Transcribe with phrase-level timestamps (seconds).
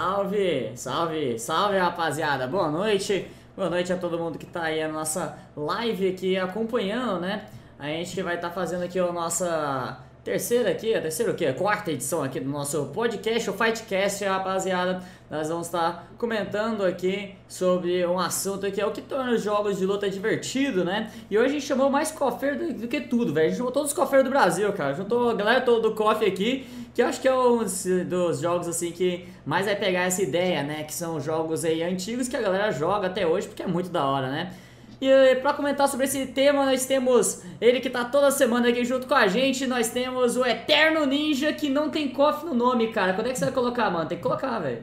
[0.00, 4.92] Salve, salve, salve rapaziada, boa noite, boa noite a todo mundo que tá aí na
[4.92, 7.48] nossa live aqui acompanhando, né?
[7.76, 9.98] A gente vai estar tá fazendo aqui a nossa
[10.28, 11.46] terceira aqui, a terceira o quê?
[11.46, 15.02] A quarta edição aqui do nosso podcast, o Fightcast, rapaziada.
[15.30, 19.78] Nós vamos estar comentando aqui sobre um assunto que é o que torna os jogos
[19.78, 21.10] de luta divertido, né?
[21.30, 23.46] E hoje a gente chamou mais cofeiro do, do que tudo, velho.
[23.46, 24.92] A gente chamou todos os cofeiros do Brasil, cara.
[24.92, 27.64] Juntou a galera toda do coffee aqui que eu acho que é um
[28.06, 30.84] dos jogos assim que mais vai pegar essa ideia, né?
[30.84, 34.04] Que são jogos aí antigos que a galera joga até hoje porque é muito da
[34.04, 34.52] hora, né?
[35.00, 39.06] E para comentar sobre esse tema, nós temos ele que tá toda semana aqui junto
[39.06, 39.64] com a gente.
[39.66, 43.12] Nós temos o Eterno Ninja que não tem KOF no nome, cara.
[43.12, 44.08] Quando é que você vai colocar, mano?
[44.08, 44.82] Tem que colocar, velho.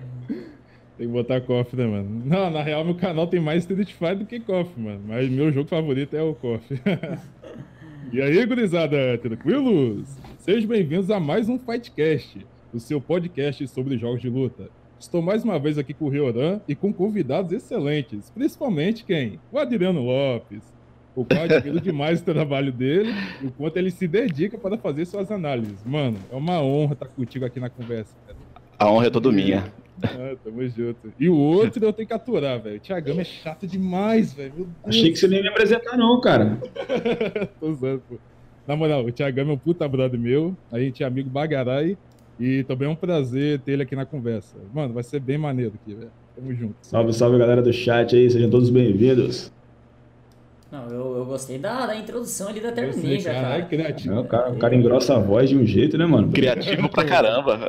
[0.97, 2.23] Tem que botar KOF, né, mano?
[2.25, 5.01] Não, na real, meu canal tem mais Street Fighter do que KOF, mano.
[5.05, 6.63] Mas meu jogo favorito é o KOF.
[8.13, 10.07] e aí, gurizada, tranquilos?
[10.39, 14.69] Sejam bem-vindos a mais um Fightcast, o seu podcast sobre jogos de luta.
[14.99, 19.39] Estou mais uma vez aqui com o Rioran e com convidados excelentes, principalmente quem?
[19.51, 20.63] O Adriano Lopes,
[21.15, 25.05] o qual admiro demais o trabalho dele e o quanto ele se dedica para fazer
[25.05, 25.83] suas análises.
[25.85, 28.15] Mano, é uma honra estar contigo aqui na conversa.
[28.25, 28.37] Cara.
[28.79, 29.71] A honra é toda minha.
[30.03, 31.13] Ah, tamo junto.
[31.19, 32.77] E o outro eu tenho que aturar, velho.
[32.77, 34.67] O Thiagão é chato demais, velho.
[34.83, 36.57] Achei que você nem ia me apresentar, não, cara.
[37.59, 38.17] Tô usando, pô.
[38.67, 40.55] Na moral, o Thiagão é um puta brother meu.
[40.71, 41.97] A gente é amigo bagarai.
[42.39, 44.55] E também é um prazer ter ele aqui na conversa.
[44.73, 46.11] Mano, vai ser bem maneiro aqui, velho.
[46.35, 46.75] Tamo junto.
[46.81, 49.51] Salve, salve galera do chat aí, sejam todos bem-vindos.
[50.69, 53.41] Não, eu, eu gostei da, da introdução ali da Ninja, cara.
[53.41, 53.57] cara.
[53.59, 54.19] É criativo.
[54.19, 56.31] o, cara, o cara engrossa a voz de um jeito, né, mano?
[56.31, 57.57] Criativo pra caramba.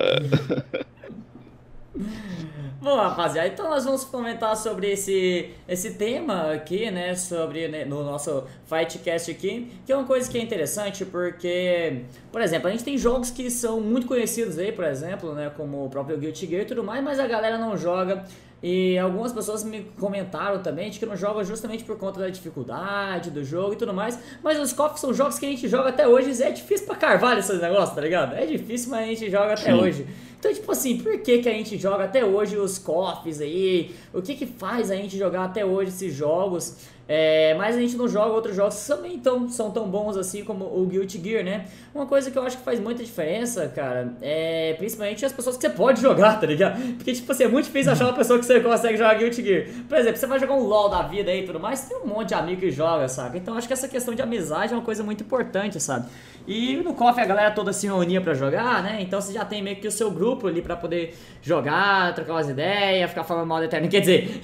[2.81, 8.05] Bom, rapaziada, então nós vamos comentar sobre esse, esse tema aqui, né, sobre né, no
[8.05, 12.85] nosso Fightcast aqui, que é uma coisa que é interessante porque, por exemplo, a gente
[12.85, 16.63] tem jogos que são muito conhecidos aí, por exemplo, né, como o próprio Guilty Gear
[16.63, 18.25] e tudo mais, mas a galera não joga
[18.63, 23.31] e algumas pessoas me comentaram também de que não joga justamente por conta da dificuldade
[23.31, 24.19] do jogo e tudo mais.
[24.43, 26.97] Mas os cofres são jogos que a gente joga até hoje e é difícil pra
[26.97, 28.35] carvalho esses negócios, tá ligado?
[28.35, 29.75] É difícil, mas a gente joga até Sim.
[29.75, 30.07] hoje.
[30.47, 33.93] Então, tipo assim, por que, que a gente joga até hoje os cofres aí?
[34.15, 36.77] O que que faz a gente jogar até hoje esses jogos?
[37.09, 40.43] É, mas a gente não joga outros jogos que também tão, são tão bons assim
[40.43, 41.67] como o Guilty Gear, né?
[41.95, 45.63] Uma coisa que eu acho que faz muita diferença, cara, é principalmente as pessoas que
[45.63, 46.81] você pode jogar, tá ligado?
[46.95, 49.67] Porque, tipo assim, é muito difícil achar uma pessoa que você consegue jogar Guilty Gear.
[49.89, 52.07] Por exemplo, você vai jogar um LoL da vida aí e tudo mais, tem um
[52.07, 53.39] monte de amigo que joga, sabe?
[53.39, 56.09] Então acho que essa questão de amizade é uma coisa muito importante, sabe?
[56.47, 58.99] E no KOF a galera toda se reunia para jogar, né?
[59.01, 62.49] Então você já tem meio que o seu grupo ali para poder jogar, trocar umas
[62.49, 63.89] ideias, ficar falando mal da Eterno.
[63.89, 64.41] Quer dizer.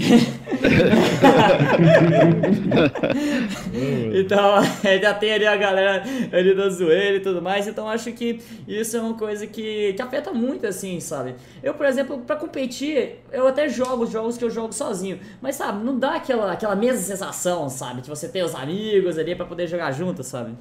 [4.15, 4.63] então,
[5.01, 6.03] já tem ali a galera
[6.33, 7.67] ali da zoeira e tudo mais.
[7.67, 11.35] Então acho que isso é uma coisa que, que afeta muito, assim, sabe?
[11.63, 15.19] Eu, por exemplo, para competir, eu até jogo os jogos que eu jogo sozinho.
[15.41, 18.03] Mas, sabe, não dá aquela, aquela mesma sensação, sabe?
[18.03, 20.53] De você ter os amigos ali para poder jogar junto, sabe?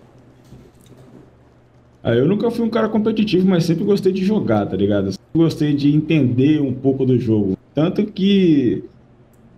[2.03, 5.11] Ah, eu nunca fui um cara competitivo, mas sempre gostei de jogar, tá ligado?
[5.11, 7.55] Sempre gostei de entender um pouco do jogo.
[7.75, 8.83] Tanto que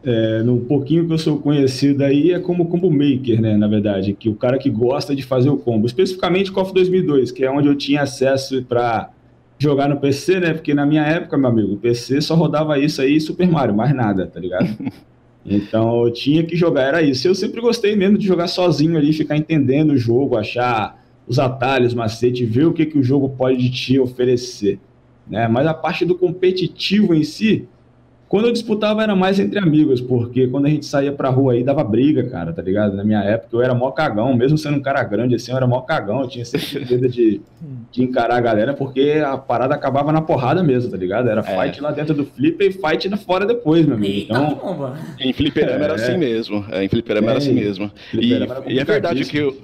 [0.05, 4.13] é, no pouquinho que eu sou conhecido aí é como combo maker, né, na verdade,
[4.13, 7.67] que o cara que gosta de fazer o combo, especificamente KOF 2002, que é onde
[7.67, 9.11] eu tinha acesso para
[9.57, 13.01] jogar no PC, né, porque na minha época, meu amigo, o PC só rodava isso
[13.01, 14.67] aí Super Mario, mais nada, tá ligado?
[15.45, 17.27] Então eu tinha que jogar, era isso.
[17.27, 21.93] Eu sempre gostei mesmo de jogar sozinho ali, ficar entendendo o jogo, achar os atalhos,
[21.93, 24.79] macete, ver o que, que o jogo pode te oferecer.
[25.27, 25.47] Né?
[25.47, 27.67] Mas a parte do competitivo em si,
[28.33, 31.63] quando eu disputava era mais entre amigos, porque quando a gente saía pra rua aí
[31.63, 32.97] dava briga, cara, tá ligado?
[32.97, 35.67] Na minha época eu era mó cagão, mesmo sendo um cara grande assim, eu era
[35.67, 37.39] mó cagão, eu tinha sempre medo de,
[37.91, 41.29] de encarar a galera, porque a parada acabava na porrada mesmo, tá ligado?
[41.29, 41.43] Era é.
[41.43, 44.21] fight lá dentro do flipper e fight lá fora depois, meu amigo.
[44.23, 47.91] Então, em fliperama é, era assim mesmo, é, em fliperama é, era assim mesmo.
[48.15, 48.33] E,
[48.65, 49.55] e é verdade que eu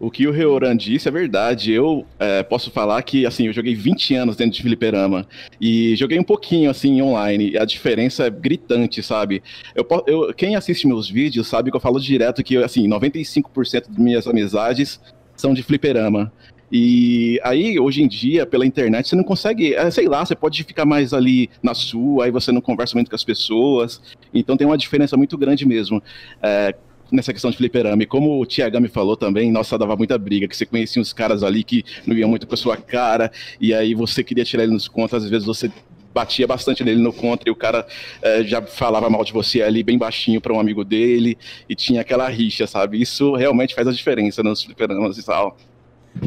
[0.00, 1.72] o que o Reoran disse é verdade.
[1.72, 5.26] Eu é, posso falar que, assim, eu joguei 20 anos dentro de Fliperama
[5.60, 7.50] e joguei um pouquinho, assim, online.
[7.50, 9.42] E a diferença é gritante, sabe?
[9.74, 13.98] Eu, eu, quem assiste meus vídeos sabe que eu falo direto que, assim, 95% das
[13.98, 15.00] minhas amizades
[15.36, 16.32] são de Fliperama.
[16.70, 20.62] E aí, hoje em dia, pela internet, você não consegue, é, sei lá, você pode
[20.64, 24.02] ficar mais ali na sua, aí você não conversa muito com as pessoas.
[24.34, 26.02] Então tem uma diferença muito grande mesmo.
[26.42, 26.74] É,
[27.10, 28.02] nessa questão de fliperama.
[28.02, 31.42] E como o Tiagami falou também, nossa, dava muita briga, que você conhecia uns caras
[31.42, 34.72] ali que não iam muito com a sua cara, e aí você queria tirar ele
[34.72, 35.70] nos contos, às vezes você
[36.12, 37.86] batia bastante nele no contra e o cara
[38.20, 41.38] é, já falava mal de você ali bem baixinho para um amigo dele
[41.68, 43.00] e tinha aquela rixa, sabe?
[43.00, 45.56] Isso realmente faz a diferença nos fliperamas e tal.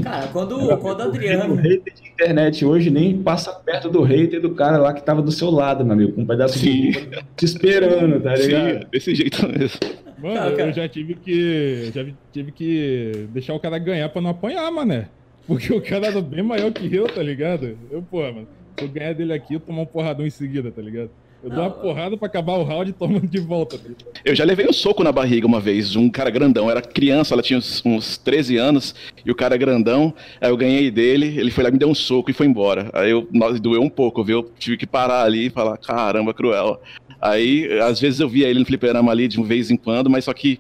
[0.04, 1.54] Cara, quando, quando o Adriano.
[1.54, 5.22] O hater de internet hoje nem passa perto do hater do cara lá que tava
[5.22, 6.92] do seu lado, meu amigo, com um pedaço Sim.
[6.92, 8.80] de te esperando, tá ligado?
[8.80, 9.80] Sim, desse jeito mesmo.
[10.22, 11.92] Mano, Não, eu já tive que.
[11.94, 15.07] Já tive que deixar o cara ganhar pra não apanhar, mané.
[15.48, 17.77] Porque o cara era bem maior que eu, tá ligado?
[17.89, 20.81] Eu, pô, mano, se eu ganhar dele aqui, eu tomar um porradão em seguida, tá
[20.81, 21.10] ligado?
[21.43, 23.77] Eu dou uma porrada pra acabar o round e tomo de volta.
[23.77, 23.89] Tá
[24.23, 26.69] eu já levei um soco na barriga uma vez, um cara grandão.
[26.69, 28.93] Era criança, ela tinha uns, uns 13 anos,
[29.25, 32.29] e o cara grandão, aí eu ganhei dele, ele foi lá, me deu um soco
[32.29, 32.91] e foi embora.
[32.93, 34.39] Aí eu, nós doeu um pouco, viu?
[34.39, 36.79] Eu tive que parar ali e falar, caramba, cruel.
[37.19, 40.33] Aí, às vezes eu via ele no fliperama ali de vez em quando, mas só
[40.33, 40.59] que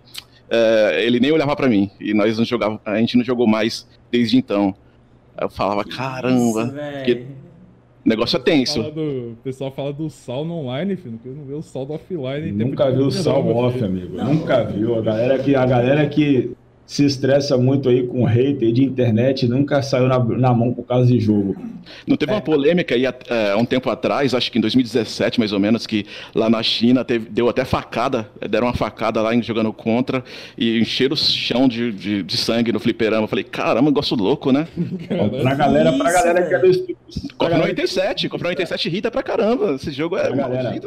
[0.49, 1.91] é, ele nem olhava para mim.
[1.99, 4.75] E nós não jogava, a gente não jogou mais desde então.
[5.37, 7.25] Aí eu falava, caramba, porque
[8.05, 8.81] o negócio é tenso.
[8.81, 11.17] o pessoal fala do sal no online, filho.
[11.17, 12.51] Porque não vê o sal do offline.
[12.51, 14.15] Nunca viu o sal off, amigo.
[14.15, 14.33] Não.
[14.33, 14.95] Nunca viu.
[14.95, 16.51] A galera que, a galera que
[16.85, 21.07] se estressa muito aí com hater de internet, nunca saiu na, na mão por causa
[21.07, 21.55] de jogo.
[22.05, 22.35] Não teve é.
[22.35, 26.05] uma polêmica aí é, um tempo atrás, acho que em 2017 mais ou menos, que
[26.35, 30.23] lá na China teve, deu até facada, deram uma facada lá jogando contra
[30.57, 33.23] e encheram o chão de, de, de sangue no fliperama.
[33.23, 34.67] Eu falei, caramba, gosto louco, né?
[35.41, 37.01] pra galera, pra galera que é do Espírito
[37.37, 39.73] Copa 97, Copa 97 irrita pra caramba.
[39.73, 40.81] Esse jogo é pra galera,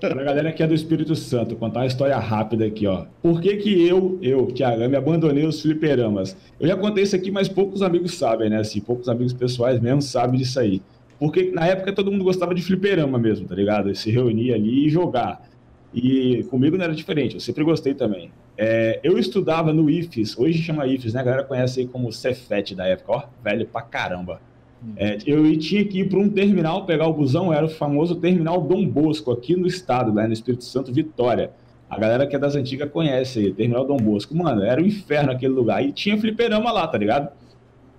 [0.00, 3.04] pra galera que é do Espírito Santo, contar uma história rápida aqui, ó.
[3.22, 6.36] Por que que eu, eu, Thiago, me abandonei abandonei os fliperamas.
[6.58, 8.58] Eu já contei isso aqui, mas poucos amigos sabem, né?
[8.58, 10.82] Assim, poucos amigos pessoais mesmo sabem disso aí.
[11.18, 13.94] Porque na época todo mundo gostava de fliperama mesmo, tá ligado?
[13.94, 15.48] Se reunir ali e jogar.
[15.92, 18.30] E comigo não era diferente, eu sempre gostei também.
[18.56, 21.20] É, eu estudava no IFES, hoje chama IFES, né?
[21.20, 24.40] A galera conhece aí como Cefet da época, ó, velho pra caramba.
[24.96, 28.60] É, eu tinha que ir para um terminal, pegar o busão, era o famoso terminal
[28.60, 31.50] Dom Bosco, aqui no estado, lá no Espírito Santo, Vitória.
[31.88, 34.36] A galera que é das antigas conhece Terminal Dom Bosco.
[34.36, 35.82] Mano, era um inferno aquele lugar.
[35.84, 37.30] E tinha fliperama lá, tá ligado?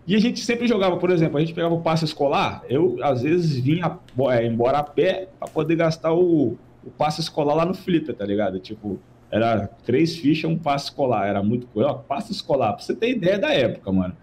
[0.06, 3.22] E a gente sempre jogava, por exemplo, a gente pegava o passe escolar, eu às
[3.22, 4.00] vezes vinha
[4.32, 8.26] é, embora a pé para poder gastar o, o passe escolar lá no Flipper, tá
[8.26, 8.60] ligado?
[8.60, 9.00] Tipo,
[9.32, 11.28] era três fichas, um passe escolar.
[11.28, 11.94] Era muito coisa.
[11.94, 14.16] Passe escolar, pra você ter ideia da época, mano.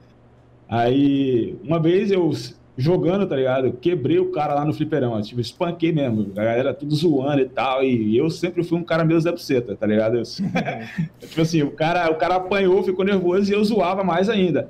[0.69, 2.31] Aí, uma vez eu
[2.77, 3.73] jogando, tá ligado?
[3.73, 7.83] Quebrei o cara lá no fliperão, tipo, espanquei mesmo, a galera tudo zoando e tal,
[7.83, 10.17] e eu sempre fui um cara meio Zé Buceta, tá ligado?
[10.17, 10.23] Eu,
[11.19, 14.69] tipo assim, o cara, o cara apanhou, ficou nervoso e eu zoava mais ainda.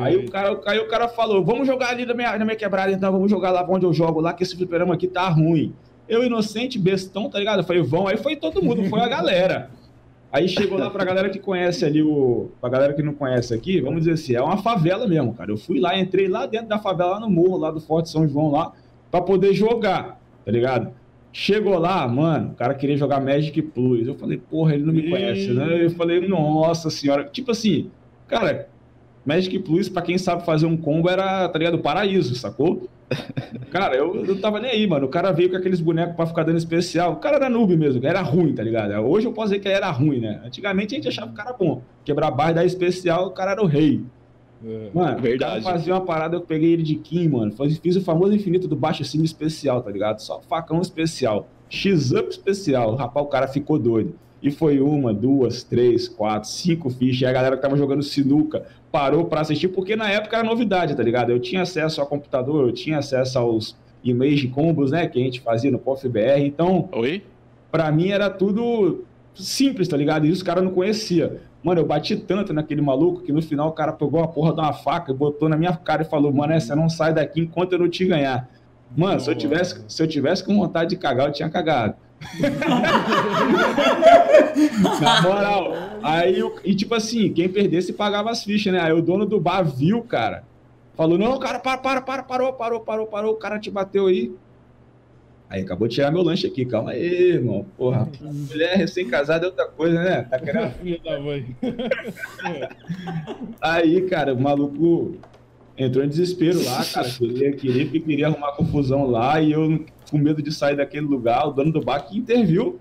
[0.00, 2.92] Aí o cara, aí o cara falou, vamos jogar ali na minha, na minha quebrada,
[2.92, 5.74] então, vamos jogar lá onde eu jogo, lá que esse fliperama aqui tá ruim.
[6.08, 7.60] Eu, inocente, bestão, tá ligado?
[7.60, 9.70] Eu falei, vão, aí foi todo mundo, foi a galera.
[10.34, 12.50] Aí chegou lá pra galera que conhece ali o.
[12.60, 15.52] Pra galera que não conhece aqui, vamos dizer assim, é uma favela mesmo, cara.
[15.52, 18.26] Eu fui lá, entrei lá dentro da favela, lá no morro, lá do Forte São
[18.26, 18.72] João, lá,
[19.12, 20.92] pra poder jogar, tá ligado?
[21.32, 24.08] Chegou lá, mano, o cara queria jogar Magic Plus.
[24.08, 25.84] Eu falei, porra, ele não me conhece, né?
[25.84, 27.22] Eu falei, nossa senhora.
[27.22, 27.92] Tipo assim,
[28.26, 28.68] cara,
[29.24, 31.78] Magic Plus, pra quem sabe fazer um combo, era, tá ligado?
[31.78, 32.88] Paraíso, sacou?
[33.70, 35.06] Cara, eu não tava nem aí, mano.
[35.06, 37.12] O cara veio com aqueles bonecos pra ficar dando especial.
[37.12, 38.92] O cara era noob mesmo, era ruim, tá ligado?
[39.04, 40.40] Hoje eu posso dizer que ele era ruim, né?
[40.44, 41.82] Antigamente a gente achava o cara bom.
[42.04, 44.04] Quebrar barra e dar especial, o cara era o rei.
[44.64, 45.62] É, mano, verdade.
[45.62, 47.52] fazia uma parada, eu peguei ele de Kim, mano.
[47.82, 50.20] Fiz o famoso infinito do baixo cima especial, tá ligado?
[50.20, 51.48] Só facão especial.
[51.68, 52.94] X-up especial.
[52.94, 54.14] Rapaz, o cara ficou doido.
[54.44, 57.22] E foi uma, duas, três, quatro, cinco fichas.
[57.22, 60.94] E a galera que tava jogando sinuca parou para assistir, porque na época era novidade,
[60.94, 61.30] tá ligado?
[61.30, 63.74] Eu tinha acesso ao computador, eu tinha acesso aos
[64.04, 66.40] e-mails de combos, né, que a gente fazia no POF-BR.
[66.40, 67.22] Então, Oi?
[67.72, 69.02] pra mim era tudo
[69.34, 70.26] simples, tá ligado?
[70.26, 71.40] E os caras não conhecia.
[71.62, 74.60] Mano, eu bati tanto naquele maluco que no final o cara pegou a porra de
[74.60, 77.72] uma faca e botou na minha cara e falou: Mano, você não sai daqui enquanto
[77.72, 78.46] eu não te ganhar.
[78.94, 81.94] Mano, se eu tivesse, se eu tivesse com vontade de cagar, eu tinha cagado.
[85.00, 85.72] Na moral.
[86.02, 88.80] Aí, e tipo assim, quem perdesse pagava as fichas, né?
[88.80, 90.44] Aí o dono do bar viu, cara.
[90.94, 93.32] Falou: Não, cara, para, para, para, parou, parou, parou, parou.
[93.32, 94.32] O cara te bateu aí.
[95.48, 96.64] Aí acabou de tirar meu lanche aqui.
[96.64, 97.66] Calma aí, irmão.
[97.76, 100.22] Porra, mulher recém-casada é outra coisa, né?
[100.22, 100.72] Tá querendo.
[103.60, 105.16] Aí, cara, o maluco
[105.76, 107.08] entrou em desespero lá, cara.
[107.08, 111.48] Queria, queria, queria arrumar confusão lá e eu com medo de sair daquele lugar.
[111.48, 112.78] O dono do bar que interviu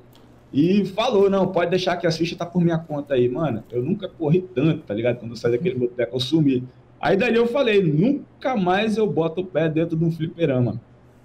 [0.53, 3.63] e falou: não, pode deixar que as fichas tá por minha conta aí, mano.
[3.71, 5.17] Eu nunca corri tanto, tá ligado?
[5.17, 6.63] Quando eu saí daquele boteco, eu sumi.
[7.01, 10.73] Aí dali eu falei: nunca mais eu boto o pé dentro de um fliperama.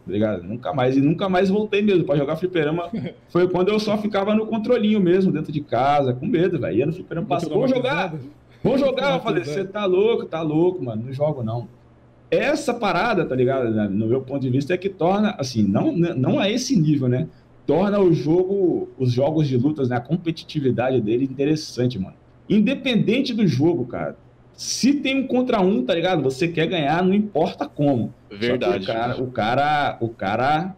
[0.06, 0.42] Tá ligado?
[0.44, 0.96] Nunca mais.
[0.96, 2.04] E nunca mais voltei mesmo.
[2.04, 2.90] Pra jogar fliperama
[3.28, 6.74] foi quando eu só ficava no controlinho mesmo, dentro de casa, com medo, velho.
[6.78, 8.14] Ia no fliperama, passou, vamos jogar.
[8.64, 9.16] Vamos jogar.
[9.16, 11.02] Eu falei: você tá louco, tá louco, mano.
[11.04, 11.68] Não jogo não
[12.30, 13.70] essa parada, tá ligado?
[13.90, 17.28] No meu ponto de vista, é que torna, assim, não, não a esse nível, né?
[17.68, 22.16] torna o jogo, os jogos de lutas, né, a competitividade dele interessante, mano.
[22.48, 24.16] Independente do jogo, cara.
[24.54, 26.22] Se tem um contra um, tá ligado?
[26.22, 28.14] Você quer ganhar, não importa como.
[28.30, 28.84] Verdade.
[28.84, 30.76] o cara, o cara, o cara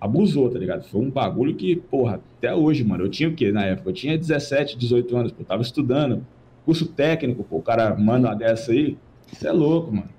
[0.00, 0.82] abusou, tá ligado?
[0.88, 3.90] Foi um bagulho que, porra, até hoje, mano, eu tinha o quê na época?
[3.90, 6.26] Eu tinha 17, 18 anos, pô, eu tava estudando,
[6.64, 8.98] curso técnico, pô, o cara manda uma dessa aí,
[9.32, 10.10] isso é louco, mano.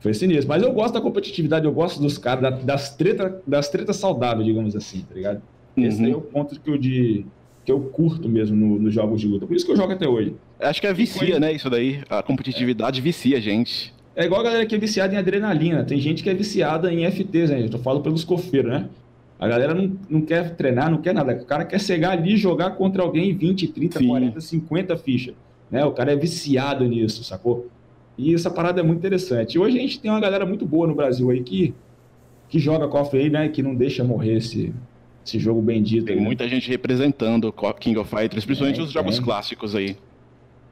[0.00, 0.48] Foi sinistro.
[0.48, 4.76] Mas eu gosto da competitividade, eu gosto dos caras, das tretas das treta saudáveis, digamos
[4.76, 5.42] assim, tá ligado?
[5.76, 5.84] Uhum.
[5.84, 7.26] Esse aí é o ponto que eu, de,
[7.64, 9.46] que eu curto mesmo no, nos jogos de luta.
[9.46, 10.34] Por isso que eu jogo até hoje.
[10.60, 11.52] Acho que é vicia, né?
[11.52, 12.00] Isso daí.
[12.08, 13.02] A competitividade é.
[13.02, 13.92] vicia a gente.
[14.14, 15.84] É igual a galera que é viciada em adrenalina.
[15.84, 17.68] Tem gente que é viciada em FTs, né?
[17.72, 18.88] Eu falo pelos cofeiros, né?
[19.38, 21.32] A galera não, não quer treinar, não quer nada.
[21.34, 24.08] O cara quer chegar ali e jogar contra alguém 20, 30, Sim.
[24.08, 25.34] 40, 50 fichas.
[25.70, 25.84] Né?
[25.84, 27.68] O cara é viciado nisso, sacou?
[28.18, 29.54] E essa parada é muito interessante.
[29.54, 31.72] E hoje a gente tem uma galera muito boa no Brasil aí que,
[32.48, 33.48] que joga KOF aí, né?
[33.48, 34.74] Que não deixa morrer esse,
[35.24, 36.06] esse jogo bendito.
[36.06, 36.50] Tem aí, muita né?
[36.50, 39.96] gente representando o King of Fighters, principalmente é, os jogos clássicos aí.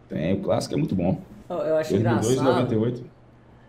[0.09, 1.21] Tem, o clássico é muito bom.
[1.49, 2.63] Eu acho 2002, engraçado.
[2.63, 3.16] 98.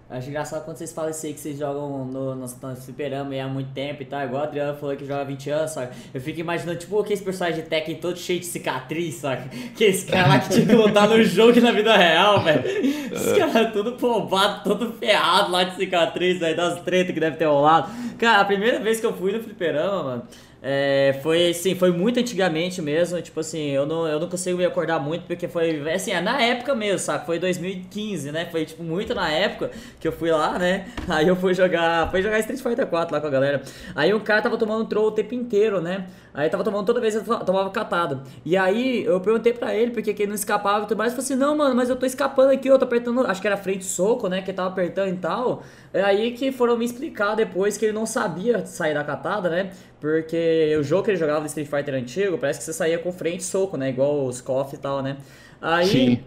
[0.10, 3.48] Acho engraçado quando vocês falam isso aí que vocês jogam no, no, no fliperama há
[3.48, 4.24] muito tempo e tal.
[4.24, 5.92] Igual o Adriano falou que joga 20 anos, sabe?
[6.14, 9.50] Eu fico imaginando, tipo, aqueles personagens de Tekken todo cheio de cicatriz, sabe?
[9.76, 12.66] Que esse cara lá que tinha que lutar no jogo e na vida real, velho.
[12.66, 13.38] Esse é.
[13.38, 17.92] cara todo pombado, todo ferrado lá de cicatriz, aí das tretas que deve ter rolado.
[18.18, 20.24] Cara, a primeira vez que eu fui no fliperama, mano.
[20.62, 24.66] É, foi assim, foi muito antigamente mesmo, tipo assim, eu não, eu não consigo me
[24.66, 27.26] acordar muito porque foi, assim, é na época mesmo, sabe?
[27.26, 28.48] Foi 2015, né?
[28.52, 30.88] Foi tipo muito na época que eu fui lá, né?
[31.08, 33.62] Aí eu fui jogar, fui jogar Street Fighter 4 lá com a galera.
[33.96, 36.08] Aí o cara tava tomando troll o tempo inteiro, né?
[36.38, 38.22] Aí tava tomando toda vez eu tomava catado.
[38.46, 41.12] E aí eu perguntei pra ele porque que ele não escapava e tudo mais.
[41.12, 43.26] Ele falou assim: Não, mano, mas eu tô escapando aqui, eu tô apertando.
[43.26, 44.44] Acho que era frente soco, né?
[44.44, 45.64] Que tava apertando e tal.
[45.92, 49.72] É aí que foram me explicar depois que ele não sabia sair da catada, né?
[50.00, 53.12] Porque o jogo que ele jogava do Street Fighter antigo parece que você saía com
[53.12, 53.90] frente soco, né?
[53.90, 55.18] Igual os KOF e tal, né?
[55.60, 55.88] Aí.
[55.88, 56.24] Sim.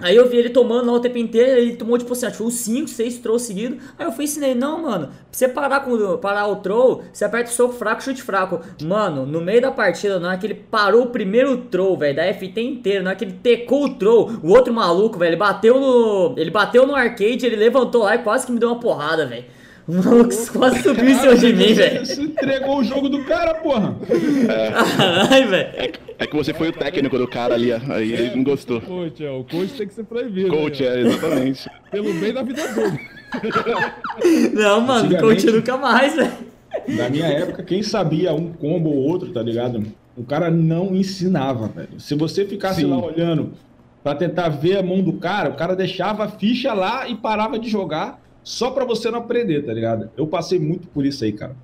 [0.00, 2.54] Aí eu vi ele tomando lá o tempo inteiro, ele tomou tipo assim, acho uns
[2.54, 3.82] 5, 6 trolls seguidos.
[3.98, 7.50] Aí eu fui ensinei, não, mano, pra você parar, com, parar o troll, você aperta
[7.50, 8.60] o soco fraco, chute fraco.
[8.80, 12.32] Mano, no meio da partida, na hora que ele parou o primeiro troll, velho, da
[12.32, 15.80] FT inteiro, na hora que ele tecou o troll, o outro maluco, velho, ele bateu
[15.80, 16.34] no.
[16.36, 19.46] Ele bateu no arcade, ele levantou lá e quase que me deu uma porrada, velho.
[19.88, 22.04] O maluco quase subiu em cima de mim, velho.
[22.04, 23.96] Você entregou o jogo do cara, porra.
[24.46, 24.70] É.
[24.70, 25.68] Caralho, velho.
[25.72, 28.82] É, é, que você foi o técnico do cara ali, aí ele não gostou.
[28.82, 30.50] Coach, é, o coach tem que ser proibido.
[30.50, 30.88] Coach, né?
[30.88, 31.70] é, exatamente.
[31.90, 33.00] Pelo bem da vida dele.
[34.54, 36.32] Não, mano, coach nunca mais, velho.
[36.88, 39.84] Na minha época, quem sabia um combo ou outro, tá ligado?
[40.16, 41.98] O cara não ensinava, velho.
[41.98, 42.88] Se você ficasse Sim.
[42.88, 43.52] lá olhando
[44.02, 47.58] para tentar ver a mão do cara, o cara deixava a ficha lá e parava
[47.58, 50.08] de jogar só pra você não aprender, tá ligado?
[50.16, 51.54] Eu passei muito por isso aí, cara.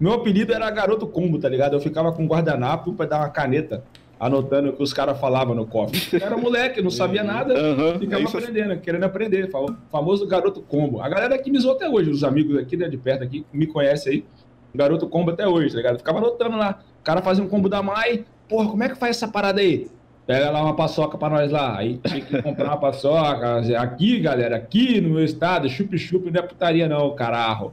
[0.00, 1.74] Meu apelido era Garoto Combo, tá ligado?
[1.74, 3.84] Eu ficava com guardanapo pra dar uma caneta,
[4.18, 6.00] anotando o que os caras falavam no cofre.
[6.12, 9.48] Eu era moleque, não sabia nada, uhum, ficava é aprendendo, querendo aprender.
[9.88, 11.00] Famoso Garoto Combo.
[11.00, 13.68] A galera aqui me zoou até hoje, os amigos aqui né, de perto aqui, me
[13.68, 14.24] conhecem aí.
[14.74, 15.98] Garoto Combo até hoje, tá ligado?
[15.98, 16.80] ficava anotando lá.
[17.00, 18.24] O cara fazia um combo da Mai.
[18.48, 19.86] Porra, como é que faz essa parada aí?
[20.26, 21.78] Pega lá uma paçoca para nós lá.
[21.78, 23.58] Aí tinha que comprar uma paçoca.
[23.80, 27.72] Aqui, galera, aqui no meu estado, chup-chup não é putaria, não, caralho.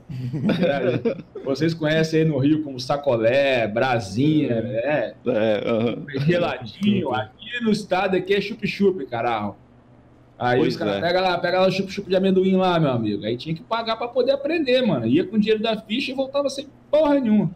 [1.46, 5.14] Vocês conhecem aí no Rio como sacolé, brasinha, né?
[5.28, 6.06] É, uhum.
[6.26, 7.14] Geladinho.
[7.14, 9.56] Aqui no estado aqui é chup-chup, caralho.
[10.38, 11.02] Aí pois os caras é.
[11.02, 13.26] pega lá, pega lá o chup-chup de amendoim lá, meu amigo.
[13.26, 15.06] Aí tinha que pagar para poder aprender, mano.
[15.06, 17.52] Ia com o dinheiro da ficha e voltava sem porra nenhuma.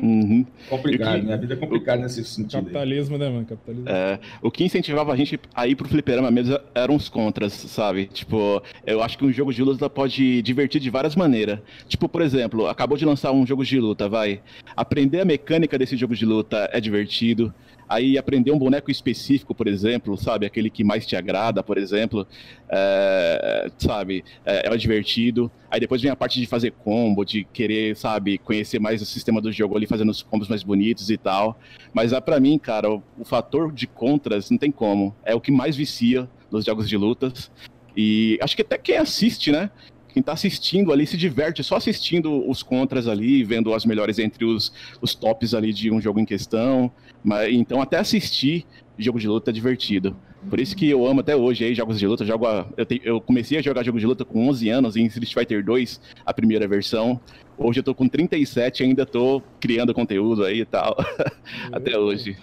[0.00, 0.46] Uhum.
[0.68, 2.62] Complicado, minha vida é complicada nesse sentido.
[2.62, 3.20] Capitalismo, aí.
[3.20, 3.44] né, mano?
[3.44, 3.88] Capitalismo.
[3.88, 8.06] É, o que incentivava a gente a ir pro fliperama mesmo eram os contras, sabe?
[8.06, 11.58] Tipo, eu acho que um jogo de luta pode divertir de várias maneiras.
[11.88, 14.40] Tipo, por exemplo, acabou de lançar um jogo de luta, vai.
[14.76, 17.52] Aprender a mecânica desse jogo de luta é divertido.
[17.88, 20.44] Aí aprender um boneco específico, por exemplo, sabe?
[20.44, 22.26] Aquele que mais te agrada, por exemplo,
[22.68, 24.24] é, sabe?
[24.44, 25.50] É, é divertido.
[25.70, 29.40] Aí depois vem a parte de fazer combo, de querer, sabe, conhecer mais o sistema
[29.40, 31.58] do jogo ali, fazendo os combos mais bonitos e tal.
[31.92, 35.14] Mas ah, para mim, cara, o, o fator de contras não tem como.
[35.24, 37.50] É o que mais vicia nos jogos de lutas.
[37.96, 39.70] E acho que até quem assiste, né?
[40.18, 44.44] quem está assistindo ali se diverte só assistindo os contras ali, vendo as melhores entre
[44.44, 46.90] os, os tops ali de um jogo em questão.
[47.22, 48.66] Mas, então, até assistir
[48.98, 50.16] jogo de luta é divertido.
[50.48, 52.22] Por isso que eu amo até hoje aí jogos de luta.
[52.22, 54.96] Eu, jogo a, eu, te, eu, comecei a jogar jogos de luta com 11 anos
[54.96, 57.20] em Street Fighter 2, a primeira versão.
[57.56, 60.96] Hoje eu tô com 37 e ainda tô criando conteúdo aí e tal.
[61.72, 62.36] até hoje.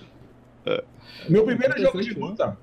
[1.30, 2.58] Meu primeiro jogo de luta.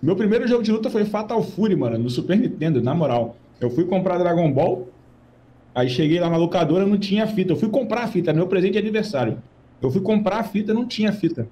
[0.00, 3.36] Meu primeiro jogo de luta foi Fatal Fury, mano, no Super Nintendo, na moral.
[3.60, 4.88] Eu fui comprar Dragon Ball,
[5.74, 7.52] aí cheguei lá na locadora, não tinha fita.
[7.52, 9.38] Eu fui comprar a fita, meu presente de aniversário.
[9.80, 11.48] Eu fui comprar a fita, não tinha fita.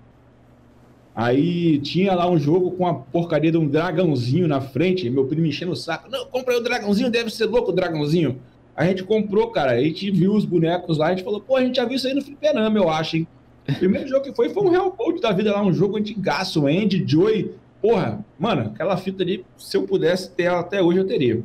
[1.14, 5.46] Aí tinha lá um jogo com a porcaria de um dragãozinho na frente, meu primo
[5.46, 6.10] enchendo o saco.
[6.10, 8.40] Não, comprei o dragãozinho, deve ser louco o dragãozinho.
[8.74, 11.62] A gente comprou, cara, a gente viu os bonecos lá, a gente falou, pô, a
[11.62, 13.28] gente já viu isso aí no fliperama, eu acho, hein?
[13.68, 16.66] O primeiro jogo que foi foi um Real Gold da vida lá, um jogo antigaço,
[16.66, 17.52] Andy, Joey.
[17.80, 21.42] Porra, mano, aquela fita ali, se eu pudesse ter ela até hoje, eu teria.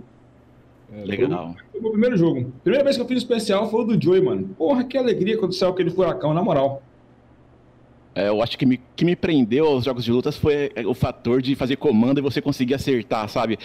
[0.92, 1.56] É, legal.
[1.72, 2.52] Foi o meu primeiro jogo.
[2.64, 4.50] Primeira vez que eu fiz especial foi o do Joey, mano.
[4.58, 6.82] Porra, que alegria quando saiu aquele furacão, na moral.
[8.16, 11.42] É, eu acho que me, que me prendeu aos jogos de lutas foi o fator
[11.42, 13.58] de fazer comando e você conseguir acertar, sabe?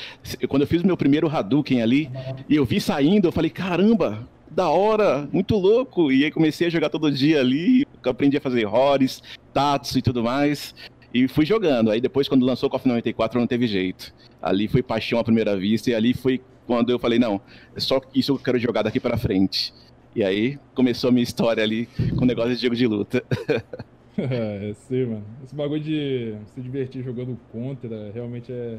[0.48, 2.10] Quando eu fiz o meu primeiro Hadouken ali
[2.48, 6.12] e eu vi saindo, eu falei, caramba, da hora, muito louco.
[6.12, 10.22] E aí comecei a jogar todo dia ali, aprendi a fazer horrores, tatsu e tudo
[10.22, 10.74] mais.
[11.12, 11.90] E fui jogando.
[11.90, 14.12] Aí depois, quando lançou o KOF 94, não teve jeito.
[14.42, 17.40] Ali foi paixão à primeira vista e ali foi quando eu falei, não,
[17.74, 19.72] é só isso que eu quero jogar daqui para frente.
[20.14, 23.24] E aí começou a minha história ali com o negócio de jogo de luta.
[24.16, 25.24] é, sim, mano.
[25.42, 28.78] Esse bagulho de se divertir jogando contra realmente é,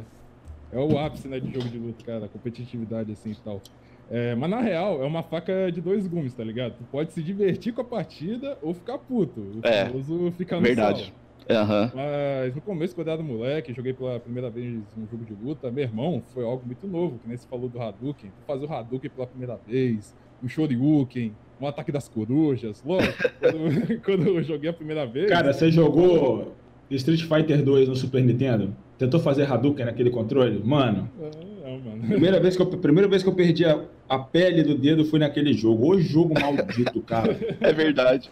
[0.71, 2.27] é o ápice, né, de jogo de luta, cara.
[2.29, 3.61] Competitividade assim e tal.
[4.09, 6.75] É, mas na real, é uma faca de dois gumes, tá ligado?
[6.77, 9.41] Tu pode se divertir com a partida ou ficar puto.
[9.41, 11.13] O é, ficar no verdade.
[11.49, 11.91] Uhum.
[11.93, 15.69] Mas no começo, quando eu era moleque, joguei pela primeira vez um jogo de luta,
[15.69, 18.31] meu irmão, foi algo muito novo, que nem você falou do Hadouken.
[18.47, 22.83] Fazer o Hadouken pela primeira vez, o Shoryuken, um ataque das corujas.
[22.85, 23.03] Logo,
[23.39, 25.29] quando, quando, eu joguei a primeira vez.
[25.29, 26.55] Cara, você jogou
[26.89, 28.75] Street Fighter 2 no Super Nintendo?
[28.97, 30.61] Tentou fazer Hadouken naquele controle?
[30.63, 31.09] Mano.
[31.21, 32.07] É, é, mano.
[32.07, 35.19] Primeira vez que eu, primeira vez que eu perdi a, a pele do dedo foi
[35.19, 35.93] naquele jogo.
[35.93, 37.37] O jogo maldito, cara.
[37.59, 38.31] É verdade.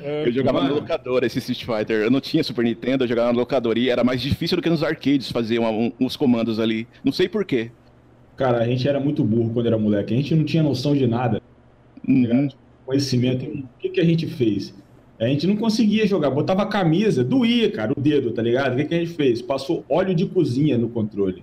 [0.00, 0.74] É, eu jogava mano.
[0.74, 2.02] na locadora esse Street Fighter.
[2.02, 4.70] Eu não tinha Super Nintendo, eu jogava na locadora e era mais difícil do que
[4.70, 6.86] nos arcades fazer uma, um, uns comandos ali.
[7.04, 7.70] Não sei porquê.
[8.36, 10.14] Cara, a gente era muito burro quando era moleque.
[10.14, 11.42] A gente não tinha noção de nada.
[12.06, 12.48] Uhum.
[12.86, 13.44] Conhecimento.
[13.44, 14.74] O que, que a gente fez?
[15.18, 16.30] A gente não conseguia jogar.
[16.30, 18.74] Botava a camisa, doía, cara, o dedo, tá ligado?
[18.74, 19.42] O que, que a gente fez?
[19.42, 21.42] Passou óleo de cozinha no controle.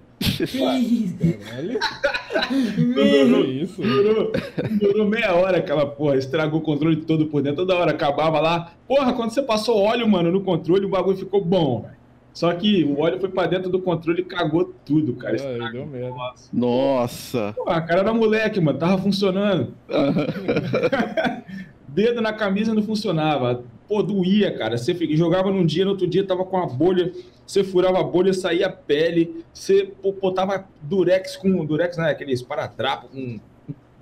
[2.93, 3.81] Durou, isso.
[3.81, 4.31] Durou,
[4.79, 6.17] durou meia hora aquela porra.
[6.17, 7.65] Estragou o controle todo por dentro.
[7.65, 8.71] Toda hora acabava lá.
[8.87, 11.87] Porra, quando você passou óleo, mano, no controle, o bagulho ficou bom,
[12.33, 15.37] Só que o óleo foi pra dentro do controle e cagou tudo, cara.
[15.71, 16.15] Deu merda.
[16.51, 17.53] Nossa.
[17.55, 19.73] Pô, a cara da moleque, mano, tava funcionando.
[21.87, 23.63] Dedo na camisa não funcionava.
[23.87, 24.77] Pô, doía, cara.
[24.77, 27.11] Você jogava num dia, no outro dia tava com a bolha
[27.45, 33.07] você furava a bolha, saía a pele, você botava durex com durex, né, aquele esparadrapo
[33.09, 33.39] com,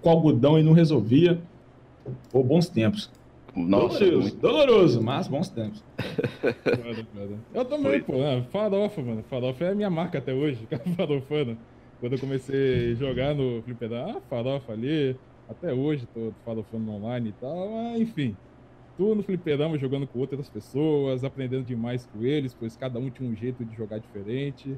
[0.02, 1.39] com algodão e não resolvia.
[2.32, 3.12] Pô, bons tempos.
[3.56, 4.38] Nossa, doloroso, muito...
[4.38, 5.84] doloroso, mas bons tempos.
[7.54, 8.02] Eu também, Foi.
[8.02, 8.46] pô, né?
[8.50, 9.24] farofa, mano.
[9.30, 10.67] Farofa é a minha marca até hoje,
[10.98, 11.58] farofana.
[12.00, 15.15] Quando eu comecei a jogar no fliperama, ah, farofa ali,
[15.48, 18.36] até hoje tô farofando online e tal, mas enfim
[18.98, 23.30] tu no fliperama jogando com outras pessoas, aprendendo demais com eles, pois cada um tinha
[23.30, 24.78] um jeito de jogar diferente.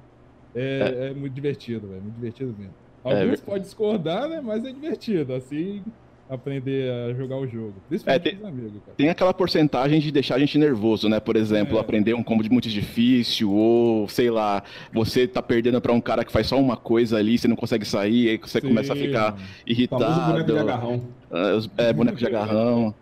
[0.53, 1.07] É, é.
[1.07, 2.01] é muito divertido, velho.
[2.01, 2.73] Muito divertido mesmo.
[3.03, 4.41] É Alguns é, podem discordar, né?
[4.41, 5.83] Mas é divertido, assim,
[6.29, 7.75] aprender a jogar o jogo.
[7.87, 8.95] Principalmente é, tem, amigos, cara.
[8.97, 11.19] Tem aquela porcentagem de deixar a gente nervoso, né?
[11.19, 11.79] Por exemplo, é.
[11.79, 16.31] aprender um combo muito difícil, ou, sei lá, você tá perdendo para um cara que
[16.31, 18.69] faz só uma coisa ali, você não consegue sair, aí você Sim.
[18.69, 20.03] começa a ficar irritado.
[20.03, 21.03] O boneco de agarrão.
[21.77, 22.95] É, boneco de agarrão.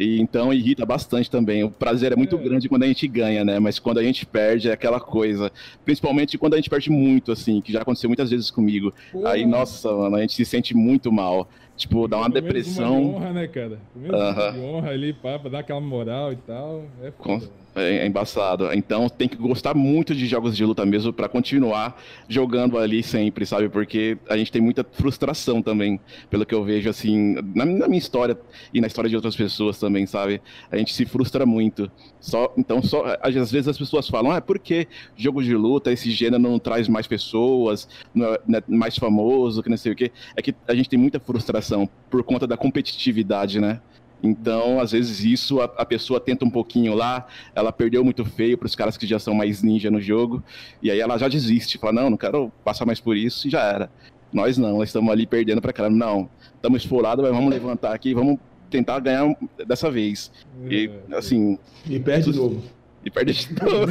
[0.00, 1.62] E então irrita bastante também.
[1.62, 2.38] O prazer é muito é.
[2.38, 3.58] grande quando a gente ganha, né?
[3.58, 5.52] Mas quando a gente perde é aquela coisa.
[5.84, 8.94] Principalmente quando a gente perde muito, assim, que já aconteceu muitas vezes comigo.
[9.26, 11.46] Aí, nossa, mano, a gente se sente muito mal.
[11.76, 13.02] Tipo, dá uma depressão.
[13.02, 13.78] Uma de honra, né, cara?
[13.94, 14.52] uh -huh.
[14.52, 16.86] de honra ali, pá, pra dar aquela moral e tal.
[17.02, 17.46] É foda.
[17.46, 17.48] Com...
[17.80, 18.72] É, é embaçado.
[18.72, 23.46] Então tem que gostar muito de jogos de luta mesmo para continuar jogando ali sempre,
[23.46, 23.68] sabe?
[23.68, 28.38] Porque a gente tem muita frustração também, pelo que eu vejo, assim, na, minha história
[28.72, 30.40] e na história de outras pessoas também, sabe?
[30.70, 31.90] A gente se frustra muito.
[32.20, 36.10] Só, então, só, às vezes as pessoas falam, ah, por que jogo de luta, esse
[36.10, 39.96] gênero não traz mais pessoas, não é, não é mais famoso, que não sei o
[39.96, 40.10] quê?
[40.36, 43.80] É que a gente tem muita frustração por conta da competitividade, né?
[44.22, 48.58] Então, às vezes, isso a, a, pessoa tenta um pouquinho lá, ela perdeu muito feio
[48.58, 50.42] para os caras que já são mais ninja no jogo,
[50.82, 53.62] e aí ela já desiste, fala: não, não quero passar mais por isso, e já
[53.62, 53.90] era.
[54.32, 55.96] Nós não, nós estamos ali perdendo para caramba.
[55.96, 58.38] Não, estamos esfolados, mas vamos levantar aqui, vamos
[58.70, 59.34] tentar ganhar
[59.66, 60.30] dessa vez.
[60.68, 61.16] E, é.
[61.16, 61.58] assim.
[61.88, 62.62] E perde de novo.
[63.04, 63.90] E perde de novo.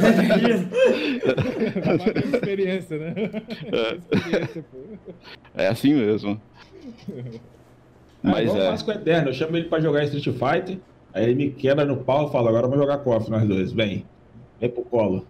[2.14, 3.14] é experiência, né?
[3.72, 3.98] É.
[4.16, 4.64] Experiência,
[5.54, 6.40] é assim mesmo.
[8.22, 8.66] Mas é igual é...
[8.66, 9.28] clássico eterno.
[9.28, 10.78] Eu chamo ele pra jogar Street Fighter,
[11.12, 13.72] aí ele me quebra no pau e fala, agora vamos jogar KOF nós dois.
[13.72, 14.04] Vem,
[14.60, 15.24] vem pro colo.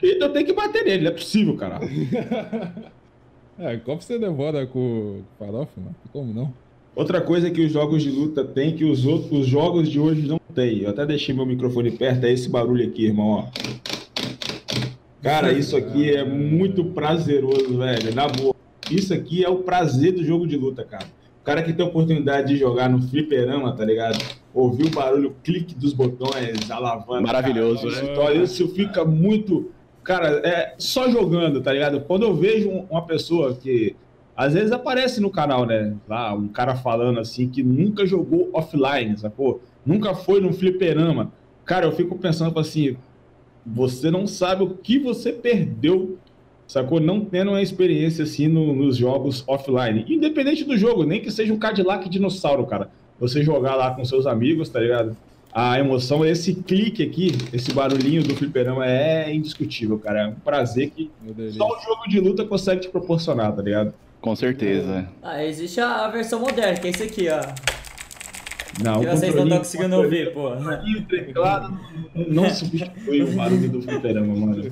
[0.00, 1.80] Jeito eu tenho que bater nele, não é possível, cara.
[3.58, 5.96] é, KOF você devora com farofa, mano.
[6.12, 6.52] Como não?
[6.94, 10.28] Outra coisa que os jogos de luta têm que os outros os jogos de hoje
[10.28, 13.44] não Eu até deixei meu microfone perto, é esse barulho aqui, irmão, ó.
[15.22, 18.14] Cara, isso aqui é muito prazeroso, velho.
[18.14, 18.51] Na boa.
[18.94, 21.06] Isso aqui é o prazer do jogo de luta, cara.
[21.40, 24.22] O cara que tem a oportunidade de jogar no fliperama, tá ligado?
[24.54, 27.20] Ouvir o barulho, o clique dos botões, alavanca.
[27.20, 28.12] Maravilhoso, cara, né?
[28.12, 29.70] Então, isso fica muito.
[30.04, 32.00] Cara, é só jogando, tá ligado?
[32.02, 33.96] Quando eu vejo uma pessoa que
[34.36, 35.94] às vezes aparece no canal, né?
[36.08, 39.60] Lá, um cara falando assim que nunca jogou offline, sacou?
[39.84, 41.32] Nunca foi num fliperama.
[41.64, 42.96] Cara, eu fico pensando assim,
[43.64, 46.18] você não sabe o que você perdeu,
[46.72, 46.98] sacou?
[46.98, 50.04] Não tendo uma experiência assim no, nos jogos offline.
[50.08, 52.90] Independente do jogo, nem que seja um Cadillac dinossauro, cara.
[53.20, 55.16] Você jogar lá com seus amigos, tá ligado?
[55.52, 60.22] A emoção, esse clique aqui, esse barulhinho do fliperama é indiscutível, cara.
[60.22, 61.10] É um prazer que
[61.50, 63.92] só o jogo de luta consegue te proporcionar, tá ligado?
[64.20, 65.06] Com certeza.
[65.22, 67.81] Ah, existe a versão moderna, que é esse aqui, ó.
[68.80, 70.50] Não, que vocês não estão conseguindo ouvir, pô.
[70.54, 71.78] E o teclado
[72.28, 74.62] não substitui o barulho do fliperama, mano.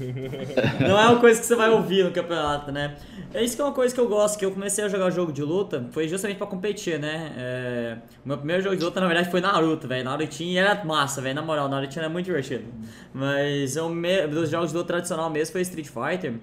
[0.81, 2.97] Não é uma coisa que você vai ouvir no campeonato, né?
[3.35, 5.33] É isso que é uma coisa que eu gosto, que eu comecei a jogar jogo
[5.33, 7.33] de luta, foi justamente pra competir, né?
[7.37, 7.97] É...
[8.25, 10.05] O meu primeiro jogo de luta, na verdade, foi Naruto, velho.
[10.05, 11.35] Narutinho era massa, velho.
[11.35, 12.65] Na moral, Narutinho era muito divertido.
[13.13, 14.27] Mas o me...
[14.27, 16.35] dos jogos de luta tradicional mesmo foi Street Fighter.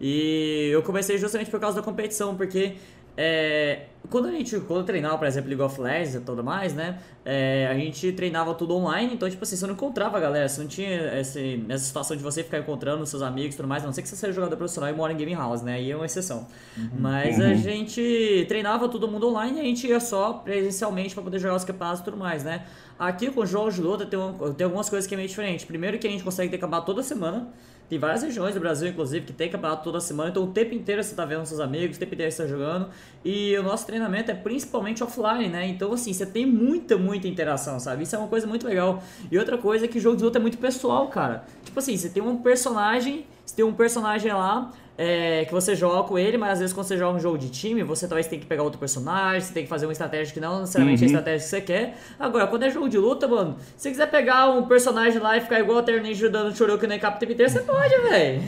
[0.00, 2.72] E eu comecei justamente por causa da competição, porque
[3.16, 6.98] é, quando a gente quando treinava, por exemplo, League of Legends e tudo mais, né?
[7.24, 10.60] É, a gente treinava tudo online, então, tipo assim, você não encontrava a galera, você
[10.60, 13.86] não tinha esse, essa situação de você ficar encontrando seus amigos e tudo mais, a
[13.86, 15.74] não ser que você seja jogador profissional e mora em Game House, né?
[15.74, 16.46] Aí é uma exceção.
[16.76, 16.90] Uhum.
[16.98, 17.50] Mas uhum.
[17.50, 21.56] a gente treinava todo mundo online e a gente ia só presencialmente para poder jogar
[21.56, 22.64] os campeonatos e tudo mais, né?
[22.98, 25.66] Aqui com jogos de luta tem, um, tem algumas coisas que é meio diferente.
[25.66, 27.48] Primeiro que a gente consegue ter campeonato toda semana.
[27.92, 31.04] Tem várias regiões do Brasil, inclusive, que tem campeonato toda semana, então o tempo inteiro
[31.04, 32.88] você tá vendo seus amigos, o tempo inteiro você tá jogando.
[33.22, 35.66] E o nosso treinamento é principalmente offline, né?
[35.66, 38.04] Então, assim, você tem muita, muita interação, sabe?
[38.04, 39.02] Isso é uma coisa muito legal.
[39.30, 41.44] E outra coisa é que o jogo de luta é muito pessoal, cara.
[41.62, 46.08] Tipo assim, você tem um personagem, você tem um personagem lá, é, que você joga
[46.08, 48.40] com ele, mas às vezes quando você joga um jogo de time, você talvez tem
[48.40, 51.08] que pegar outro personagem, você tem que fazer uma estratégia que não necessariamente uhum.
[51.08, 51.18] é a uhum.
[51.18, 51.98] estratégia que você quer.
[52.18, 55.42] Agora, quando é jogo de luta, mano, se você quiser pegar um personagem lá e
[55.42, 58.40] ficar igual o Terninja dando Shoryuken no cap inteiro, você pode, velho.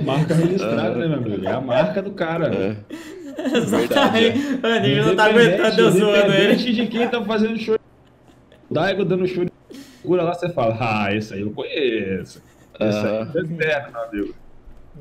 [0.00, 1.46] marca registrada, né, meu amigo?
[1.46, 2.50] É a marca do cara.
[2.54, 2.76] É.
[3.58, 4.38] Exatamente.
[4.38, 6.56] O Ninja não tá aguentando eu zoando ele.
[6.56, 7.78] de quem tá fazendo show.
[8.70, 9.44] Daigo dando show.
[10.02, 12.40] Cura lá, você fala, ah, esse aí eu conheço.
[12.88, 14.34] Isso é amigo.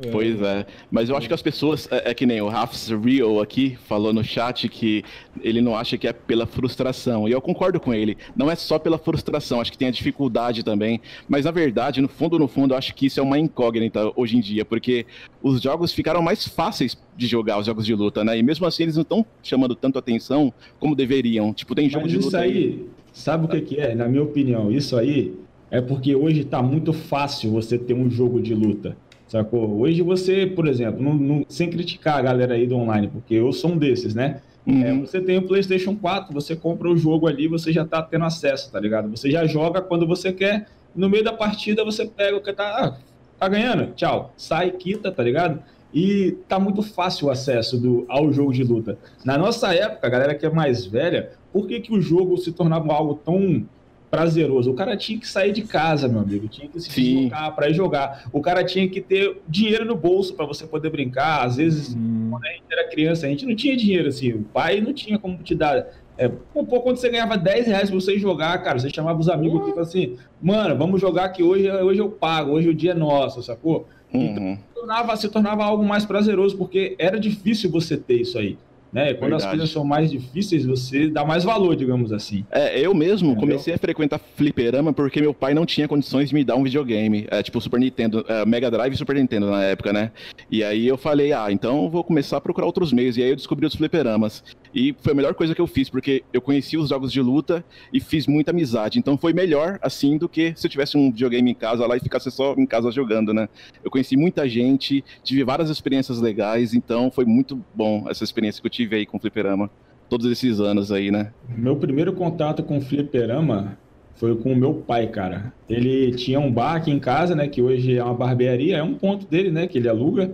[0.02, 0.12] É.
[0.12, 3.42] Pois é, mas eu acho que as pessoas, é, é que nem o Rafs Real
[3.42, 5.04] aqui falou no chat que
[5.42, 8.78] ele não acha que é pela frustração, e eu concordo com ele, não é só
[8.78, 12.74] pela frustração, acho que tem a dificuldade também, mas na verdade, no fundo, no fundo,
[12.74, 15.08] eu acho que isso é uma incógnita hoje em dia, porque
[15.42, 18.84] os jogos ficaram mais fáceis de jogar, os jogos de luta, né, e mesmo assim
[18.84, 22.38] eles não estão chamando tanto atenção como deveriam, tipo, tem jogo mas de luta isso
[22.38, 23.96] aí, aí, sabe o que, que é?
[23.96, 25.36] Na minha opinião, isso aí
[25.72, 29.80] é porque hoje está muito fácil você ter um jogo de luta, sacou?
[29.80, 33.52] Hoje você, por exemplo, não, não, sem criticar a galera aí do online, porque eu
[33.52, 34.42] sou um desses, né?
[34.66, 34.84] Uhum.
[34.84, 38.26] É, você tem o PlayStation 4, você compra o jogo ali, você já está tendo
[38.26, 39.10] acesso, tá ligado?
[39.10, 42.86] Você já joga quando você quer, no meio da partida você pega o que tá,
[42.86, 42.98] ah,
[43.40, 45.62] tá ganhando, tchau, sai, quita, tá ligado?
[45.94, 48.98] E tá muito fácil o acesso do, ao jogo de luta.
[49.26, 52.52] Na nossa época, a galera que é mais velha, por que, que o jogo se
[52.52, 53.66] tornava algo tão
[54.10, 54.72] prazeroso.
[54.72, 57.74] O cara tinha que sair de casa, meu amigo, tinha que se deslocar para ir
[57.74, 58.24] jogar.
[58.32, 61.46] O cara tinha que ter dinheiro no bolso para você poder brincar.
[61.46, 62.30] Às vezes, hum.
[62.32, 64.34] quando a gente era criança, a gente não tinha dinheiro assim.
[64.34, 65.88] O pai não tinha como te dar.
[66.18, 69.30] É, um pouco quando você ganhava 10 reais pra você jogar, cara, você chamava os
[69.30, 72.92] amigos aqui e assim, mano, vamos jogar que hoje, hoje eu pago, hoje o dia
[72.92, 73.88] é nosso, sacou?
[74.14, 74.26] Uhum.
[74.26, 78.58] Então, se tornava, se tornava algo mais prazeroso, porque era difícil você ter isso aí.
[78.92, 79.14] Né?
[79.14, 79.44] Quando Verdade.
[79.44, 82.44] as coisas são mais difíceis, você dá mais valor, digamos assim.
[82.52, 83.50] É, eu mesmo Entendeu?
[83.50, 87.28] comecei a frequentar fliperama porque meu pai não tinha condições de me dar um videogame.
[87.30, 90.12] É, tipo Super Nintendo, é, Mega Drive e Super Nintendo na época, né?
[90.50, 93.18] E aí eu falei, ah, então vou começar a procurar outros meios.
[93.18, 94.44] E aí eu descobri os fliperamas.
[94.74, 97.64] E foi a melhor coisa que eu fiz, porque eu conheci os jogos de luta
[97.92, 99.00] e fiz muita amizade.
[99.00, 102.00] Então foi melhor assim do que se eu tivesse um videogame em casa lá e
[102.00, 103.50] ficasse só em casa jogando, né?
[103.84, 108.68] Eu conheci muita gente, tive várias experiências legais, então foi muito bom essa experiência que
[108.68, 109.70] eu tive aí com o fliperama.
[110.08, 111.32] Todos esses anos aí, né?
[111.48, 113.78] Meu primeiro contato com o fliperama
[114.16, 115.54] foi com o meu pai, cara.
[115.70, 117.48] Ele tinha um bar aqui em casa, né?
[117.48, 119.66] Que hoje é uma barbearia, é um ponto dele, né?
[119.66, 120.32] Que ele aluga,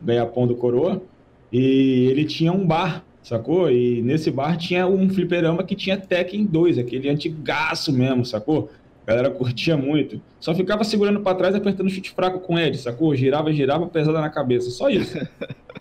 [0.00, 1.02] ganha pão do coroa.
[1.52, 3.68] E ele tinha um bar sacou?
[3.68, 8.70] E nesse bar tinha um fliperama que tinha Tekken 2, aquele antigaço mesmo, sacou?
[9.04, 10.20] A galera curtia muito.
[10.38, 13.14] Só ficava segurando para trás, apertando chute fraco com ele, sacou?
[13.16, 14.70] Girava, girava, pesada na cabeça.
[14.70, 15.18] Só isso.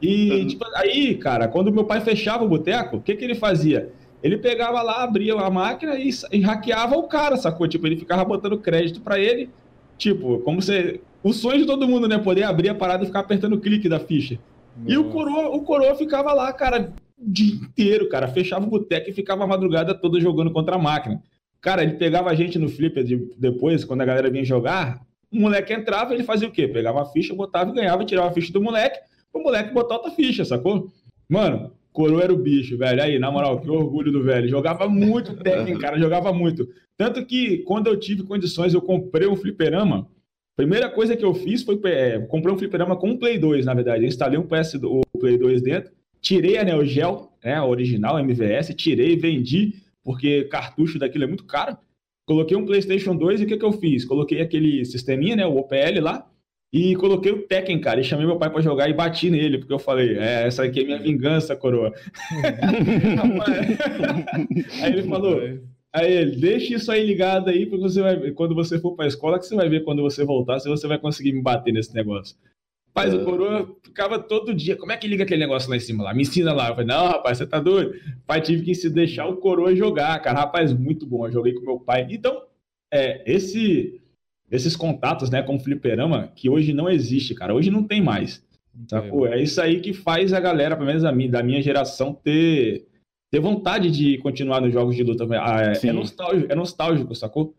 [0.02, 3.92] E, tipo, aí, cara, quando meu pai fechava o boteco, o que, que ele fazia?
[4.24, 7.68] Ele pegava lá, abria a máquina e, e hackeava o cara, sacou?
[7.68, 9.52] Tipo, ele ficava botando crédito para ele.
[10.00, 11.00] Tipo, como se.
[11.22, 12.18] O sonho de todo mundo, né?
[12.18, 14.40] Poder abrir a parada e ficar apertando o clique da ficha.
[14.78, 14.92] Nossa.
[14.92, 18.28] E o coroa, o coroa ficava lá, cara, dia inteiro, cara.
[18.28, 21.22] Fechava o boteco e ficava a madrugada toda jogando contra a máquina.
[21.62, 25.02] Cara, ele pegava a gente no flipper de, depois, quando a galera vinha jogar.
[25.32, 26.68] O moleque entrava, ele fazia o quê?
[26.68, 29.00] Pegava a ficha, botava e ganhava, tirava a ficha do moleque,
[29.34, 30.92] o moleque botar outra ficha, sacou?
[31.28, 33.02] Mano, Coroa era o bicho, velho.
[33.02, 34.48] Aí, na moral, que orgulho do velho.
[34.48, 36.68] Jogava muito técnico, cara, jogava muito.
[36.98, 40.08] Tanto que, quando eu tive condições, eu comprei um fliperama.
[40.56, 43.74] Primeira coisa que eu fiz foi é, comprei um fliperama com um Play 2, na
[43.74, 44.04] verdade.
[44.04, 45.92] Eu instalei um PS, o Play 2 dentro,
[46.26, 51.46] tirei a Neo Geo, né, a original, MVS, tirei, vendi, porque cartucho daquilo é muito
[51.46, 51.78] caro.
[52.26, 54.04] Coloquei um PlayStation 2 e o que, que eu fiz?
[54.04, 56.28] Coloquei aquele sisteminha, né, o OPL lá,
[56.74, 59.72] e coloquei o Tekken, cara, e chamei meu pai para jogar e bati nele, porque
[59.72, 61.94] eu falei, é, essa aqui é minha vingança, coroa.
[64.82, 65.40] aí ele falou,
[65.94, 69.08] aí ele, deixa isso aí ligado aí, porque você vai, quando você for para a
[69.08, 71.94] escola, que você vai ver quando você voltar, se você vai conseguir me bater nesse
[71.94, 72.36] negócio.
[72.96, 74.78] Rapaz, o coroa ficava todo dia.
[74.78, 76.14] Como é que liga aquele negócio lá em cima lá?
[76.14, 76.70] Me ensina lá.
[76.70, 77.94] Eu falei, não, rapaz, você tá doido?
[78.26, 80.40] Pai, tive que se deixar o coroa jogar, cara.
[80.40, 81.28] Rapaz, muito bom.
[81.28, 82.08] Eu joguei com meu pai.
[82.10, 82.44] Então,
[82.90, 84.02] é, esse,
[84.50, 87.54] esses contatos, né, com o fliperama, que hoje não existe, cara.
[87.54, 88.42] Hoje não tem mais.
[88.88, 89.28] Sacou?
[89.28, 92.88] É isso aí que faz a galera, pelo menos a mim, da minha geração, ter,
[93.30, 95.28] ter vontade de continuar nos jogos de luta.
[95.42, 97.54] Ah, é, é, nostálgico, é nostálgico, sacou?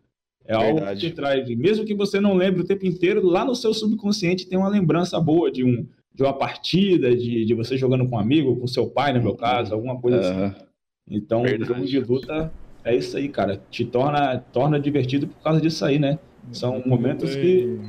[0.49, 0.81] É Verdade.
[0.81, 3.75] algo que te traz, mesmo que você não lembre o tempo inteiro, lá no seu
[3.75, 8.17] subconsciente tem uma lembrança boa de, um, de uma partida, de, de você jogando com
[8.17, 10.47] um amigo, com seu pai, no meu caso, alguma coisa uhum.
[10.47, 10.67] assim.
[11.09, 12.53] Então, o jogo de luta
[12.85, 13.61] é isso aí, cara.
[13.71, 16.19] Te torna, torna divertido por causa disso aí, né?
[16.53, 17.81] São momentos que.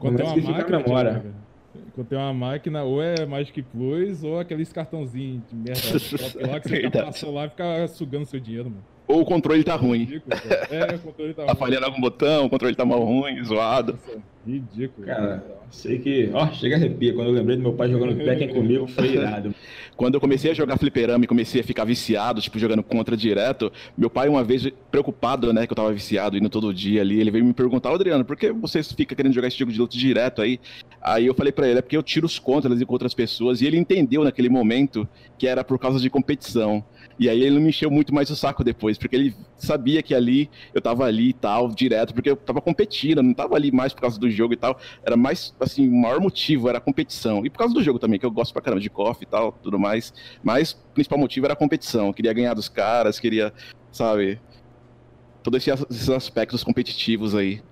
[0.00, 1.24] Momentos que fica a memória.
[1.94, 5.80] Quando tem uma máquina, ou é Magic Plus, ou aqueles cartãozinhos de merda
[6.50, 8.84] lá que você passou lá e fica sugando seu dinheiro, mano.
[9.10, 10.20] Ou o controle tá ruim.
[10.70, 11.58] é, o controle tá, tá ruim.
[11.58, 13.92] falhando algum botão, o controle tá mal ruim, zoado.
[14.06, 15.06] Nossa, ridículo.
[15.06, 16.30] Cara, sei que.
[16.32, 17.12] Ó, chega a arrepia.
[17.12, 19.54] Quando eu lembrei do meu pai jogando Tekken comigo, foi irado.
[19.96, 23.70] Quando eu comecei a jogar fliperama e comecei a ficar viciado, tipo, jogando contra direto,
[23.98, 27.30] meu pai, uma vez, preocupado, né, que eu tava viciado, indo todo dia ali, ele
[27.30, 30.40] veio me perguntar, Adriano, por que você fica querendo jogar esse jogo de luta direto
[30.40, 30.58] aí?
[31.02, 33.66] Aí eu falei para ele, é porque eu tiro os contras com outras pessoas, e
[33.66, 36.82] ele entendeu naquele momento que era por causa de competição.
[37.18, 40.14] E aí ele não me encheu muito mais o saco depois, porque ele sabia que
[40.14, 43.92] ali eu tava ali e tal, direto, porque eu tava competindo, não tava ali mais
[43.92, 44.78] por causa do jogo e tal.
[45.04, 47.44] Era mais, assim, o maior motivo era a competição.
[47.44, 49.52] E por causa do jogo também, que eu gosto pra caramba de coffee e tal,
[49.52, 50.14] tudo mais.
[50.42, 52.06] Mas o principal motivo era a competição.
[52.06, 53.52] Eu queria ganhar dos caras, queria,
[53.92, 54.40] sabe,
[55.42, 57.62] todos esses aspectos competitivos aí.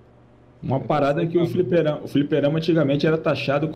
[0.61, 3.75] Uma parada é que o fliperama, o fliperama antigamente era taxado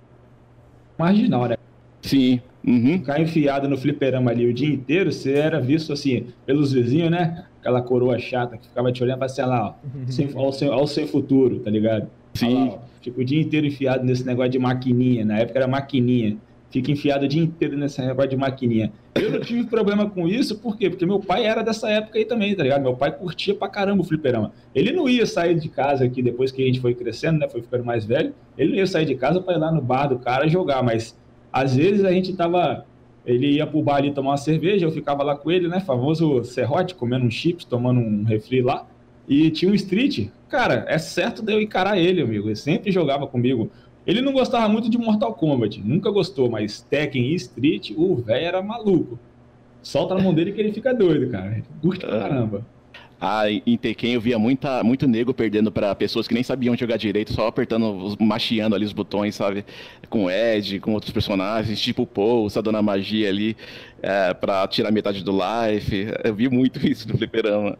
[0.97, 1.55] marginal, né?
[2.01, 2.41] Sim.
[2.65, 2.99] Uhum.
[2.99, 7.45] Ficar enfiado no fliperama ali o dia inteiro, você era visto assim, pelos vizinhos, né?
[7.59, 9.73] Aquela coroa chata que ficava te olhando pra sei lá, ó,
[10.09, 12.07] sem, ao, sem, ao sem futuro, tá ligado?
[12.33, 12.69] Sim.
[12.69, 15.25] Lá, fica o dia inteiro enfiado nesse negócio de maquininha.
[15.25, 16.37] Na época era maquininha.
[16.69, 18.91] Fica enfiado o dia inteiro nesse negócio de maquininha.
[19.13, 20.89] Eu não tive problema com isso, por quê?
[20.89, 22.81] Porque meu pai era dessa época aí também, tá ligado?
[22.81, 24.51] Meu pai curtia pra caramba o fliperama.
[24.73, 27.47] Ele não ia sair de casa aqui depois que a gente foi crescendo, né?
[27.47, 28.33] Foi ficando mais velho.
[28.57, 31.15] Ele não ia sair de casa pra ir lá no bar do cara jogar, mas
[31.53, 32.85] às vezes a gente tava.
[33.25, 35.79] Ele ia pro bar ali tomar uma cerveja, eu ficava lá com ele, né?
[35.79, 38.85] Famoso serrote, comendo um chips, tomando um refri lá.
[39.29, 40.27] E tinha um street.
[40.49, 42.49] Cara, é certo de eu encarar ele, amigo.
[42.49, 43.71] Ele sempre jogava comigo.
[44.05, 48.45] Ele não gostava muito de Mortal Kombat, nunca gostou, mas Tekken e Street, o velho
[48.45, 49.17] era maluco.
[49.81, 51.63] Solta na mão dele que ele fica doido, cara.
[51.81, 52.65] Curte pra caramba.
[53.25, 56.97] Ah, em Tekken eu via muita, muito nego perdendo para pessoas que nem sabiam jogar
[56.97, 59.63] direito, só apertando, machiando ali os botões, sabe?
[60.09, 63.55] Com Ed, com outros personagens, tipo o Paul, só dando a magia ali
[64.01, 66.05] é, pra tirar metade do life.
[66.21, 67.77] Eu vi muito isso no fliperama.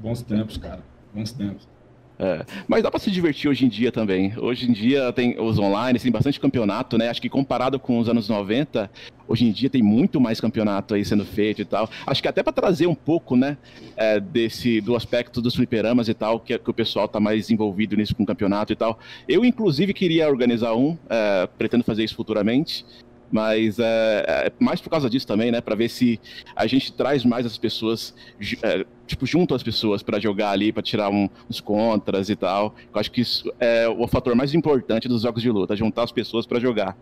[0.00, 0.82] Bons tempos, cara.
[1.12, 1.68] Bons tempos.
[2.18, 4.32] É, mas dá para se divertir hoje em dia também.
[4.38, 7.10] Hoje em dia tem os online, tem bastante campeonato, né?
[7.10, 8.90] Acho que comparado com os anos 90,
[9.28, 11.90] hoje em dia tem muito mais campeonato aí sendo feito e tal.
[12.06, 13.58] Acho que até para trazer um pouco, né,
[13.96, 17.96] é, desse do aspecto dos fliperamas e tal, que, que, o pessoal tá mais envolvido
[17.96, 18.98] nisso com o campeonato e tal.
[19.28, 22.84] Eu inclusive queria organizar um, é, pretendo fazer isso futuramente.
[23.30, 25.60] Mas é, é, mais por causa disso também, né?
[25.60, 26.20] Para ver se
[26.54, 28.14] a gente traz mais as pessoas,
[28.62, 32.74] é, tipo, junto às pessoas para jogar ali, para tirar um, uns contras e tal.
[32.92, 36.12] Eu acho que isso é o fator mais importante dos jogos de luta, juntar as
[36.12, 36.96] pessoas para jogar.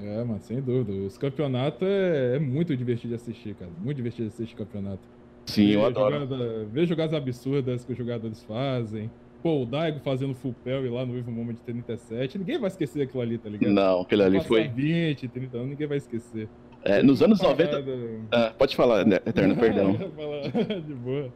[0.00, 1.06] É, mas sem dúvida.
[1.06, 3.70] Os campeonatos é, é, muito divertido de assistir, cara.
[3.78, 5.02] Muito divertido de assistir campeonato.
[5.46, 6.20] Sim, ver eu adoro.
[6.20, 9.10] Jogada, ver jogadas absurdas que os jogadores fazem.
[9.42, 13.22] Pô, o Daigo fazendo full parry lá no Evil Moment 37, ninguém vai esquecer aquilo
[13.22, 13.72] ali, tá ligado?
[13.72, 14.68] Não, aquilo ali foi.
[14.68, 16.48] 20, 30 anos, ninguém vai esquecer.
[16.84, 17.84] É, nos anos 90.
[18.30, 19.94] Ah, pode falar, né, Eterno, perdão.
[20.86, 21.32] de boa.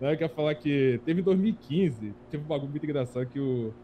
[0.00, 3.74] Não, eu quero falar que teve em 2015, teve um bagulho muito engraçado que o.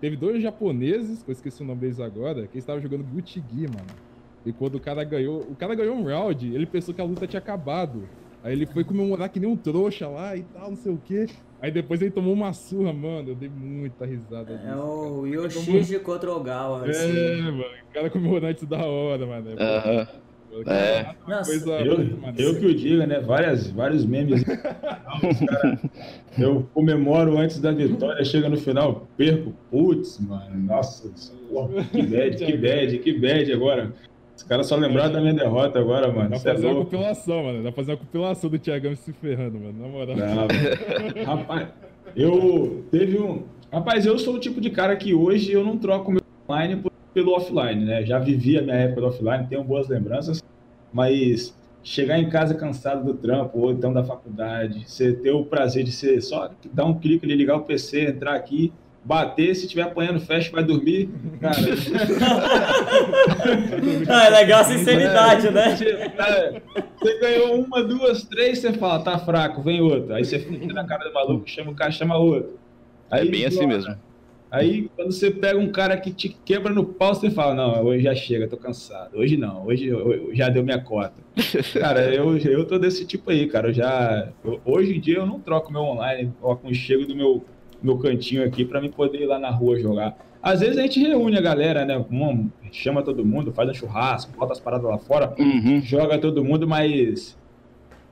[0.00, 4.08] Teve dois japoneses, que eu esqueci o nome deles agora, que estavam jogando Gucci mano.
[4.46, 5.40] E quando o cara ganhou.
[5.40, 8.08] O cara ganhou um round, ele pensou que a luta tinha acabado.
[8.42, 11.26] Aí ele foi comemorar que nem um trouxa lá e tal, não sei o quê.
[11.60, 13.30] Aí depois ele tomou uma surra, mano.
[13.30, 14.52] Eu dei muita risada.
[14.52, 14.78] É disso.
[14.78, 16.86] o Yoshiji contra o Gawa.
[16.86, 17.40] É, assim.
[17.42, 17.64] mano.
[17.90, 19.50] O cara comemorou antes da hora, mano.
[19.58, 20.02] Aham.
[20.02, 20.28] Uh -huh.
[20.66, 21.14] É.
[21.44, 23.20] Coisa eu, eu que o diga, né?
[23.20, 24.42] Várias, vários memes.
[24.42, 25.80] cara,
[26.38, 29.52] eu comemoro antes da vitória, chega no final, perco.
[29.70, 31.12] Putz, mano, nossa,
[31.92, 33.92] que bad, que bad, que bad agora.
[34.38, 36.30] Os caras só lembraram da minha derrota agora, mano.
[36.30, 37.58] Dá pra fazer é uma compilação, mano.
[37.58, 39.82] Dá pra fazer uma compilação do Thiagão se ferrando, mano.
[39.82, 40.16] Na moral.
[40.16, 41.68] Não, rapaz,
[42.14, 43.42] eu teve um.
[43.72, 46.80] Rapaz, eu sou o tipo de cara que hoje eu não troco meu online
[47.12, 48.06] pelo offline, né?
[48.06, 50.40] Já vivi a minha época do offline, tenho boas lembranças,
[50.92, 55.82] mas chegar em casa cansado do trampo ou então da faculdade, você ter o prazer
[55.82, 58.72] de ser só dar um clique ali, ligar o PC, entrar aqui
[59.04, 61.08] bater, se tiver apanhando fecha, vai dormir.
[61.40, 61.56] Cara.
[64.08, 65.76] ah, é legal a sinceridade, né?
[67.00, 70.16] Você ganhou uma, duas, três, você fala, tá fraco, vem outra.
[70.16, 72.58] Aí você fica na cara do maluco, chama o cara, chama outro.
[73.10, 73.96] Aí, é bem assim mesmo.
[74.50, 78.04] Aí, quando você pega um cara que te quebra no pau, você fala, não, hoje
[78.04, 79.18] já chega, tô cansado.
[79.18, 81.22] Hoje não, hoje eu, já deu minha cota.
[81.78, 83.68] cara, eu, eu tô desse tipo aí, cara.
[83.68, 87.44] Eu já, eu, hoje em dia eu não troco meu online, o aconchego do meu
[87.82, 90.16] meu cantinho aqui para mim poder ir lá na rua jogar.
[90.42, 92.04] Às vezes a gente reúne a galera, né?
[92.70, 95.80] chama todo mundo, faz um churrasco, bota as paradas lá fora, uhum.
[95.80, 97.36] joga todo mundo, mas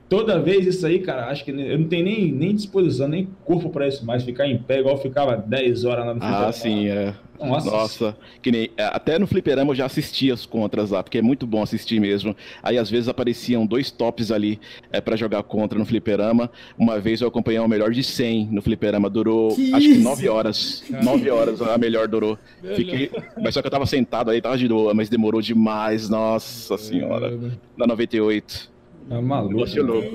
[0.09, 3.71] toda vez isso aí, cara, acho que eu não tenho nem, nem disposição, nem corpo
[3.71, 7.15] para isso mais, ficar em pé igual ficava 10 horas lá no Ah, sim, é.
[7.39, 7.71] Nossa.
[7.71, 11.23] Nossa, que nem, é, até no fliperama eu já assisti as contras lá, porque é
[11.23, 12.35] muito bom assistir mesmo.
[12.63, 14.59] Aí às vezes apareciam dois tops ali
[14.91, 16.51] é, para jogar contra no fliperama.
[16.79, 20.29] Uma vez eu acompanhei o melhor de 100 no fliperama, durou que acho que 9
[20.31, 20.83] horas.
[20.89, 22.39] 9 horas a melhor durou.
[22.75, 26.79] Fiquei, mas só que eu tava sentado aí, tava de boa, mas demorou demais, nossa
[26.79, 27.39] senhora.
[27.77, 28.76] Na 98.
[29.11, 29.65] É maluco.
[29.65, 29.83] Né?
[29.83, 30.09] louco.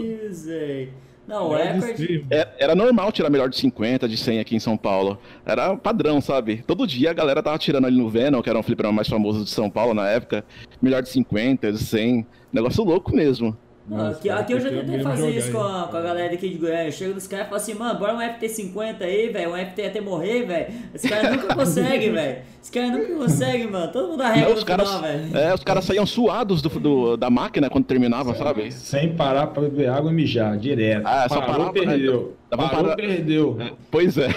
[1.28, 2.26] Não, é recorde...
[2.30, 5.18] Era, era normal tirar melhor de 50, de 100 aqui em São Paulo.
[5.46, 6.64] Era padrão, sabe?
[6.68, 9.44] Todo dia a galera tava tirando ali no Venom, que era um fliperama mais famoso
[9.44, 10.44] de São Paulo na época.
[10.82, 12.26] Melhor de 50, de 100.
[12.52, 13.56] Negócio louco mesmo.
[13.88, 16.58] Nossa, aqui, aqui eu já tentei fazer isso com a, com a galera aqui de
[16.58, 16.92] Goiânia.
[16.92, 19.54] Chega nos caras e fala assim, mano, bora um FT50 aí, velho.
[19.54, 20.74] Um FT até morrer, velho.
[20.94, 22.38] Esse cara nunca consegue, velho.
[22.62, 23.92] Esse cara nunca consegue, mano.
[23.92, 25.38] Todo mundo arrega os caras, velho.
[25.38, 28.72] É, os caras saíam suados do, do, da máquina quando terminava, sabe?
[28.72, 31.06] Sem parar pra beber água e mijar, direto.
[31.06, 32.36] Ah, só Parou, perdeu.
[32.52, 32.58] Né?
[32.58, 32.96] Parou, parar...
[32.96, 33.58] perdeu.
[33.90, 34.30] Pois é.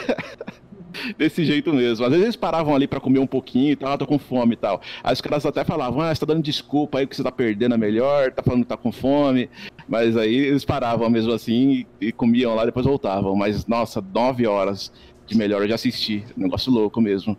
[1.19, 2.05] Desse jeito mesmo.
[2.05, 4.55] Às vezes eles paravam ali para comer um pouquinho e tal, ah, tô com fome
[4.55, 4.81] e tal.
[5.03, 7.75] Aí os caras até falavam, ah, você tá dando desculpa aí que você tá perdendo
[7.75, 9.49] é melhor, tá falando que tá com fome.
[9.89, 13.35] Mas aí eles paravam mesmo assim e, e comiam lá e depois voltavam.
[13.35, 14.93] Mas, nossa, nove horas
[15.27, 16.25] de melhor eu já assisti.
[16.37, 17.37] Negócio louco mesmo.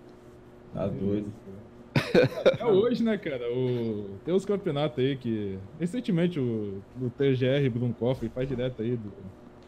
[0.73, 1.31] Tá doido.
[2.45, 3.49] Até hoje, né, cara?
[3.51, 4.17] O...
[4.25, 5.57] Tem os campeonatos aí que.
[5.79, 8.97] Recentemente o, o TGR Brunkoff faz direto aí.
[8.97, 9.11] Do...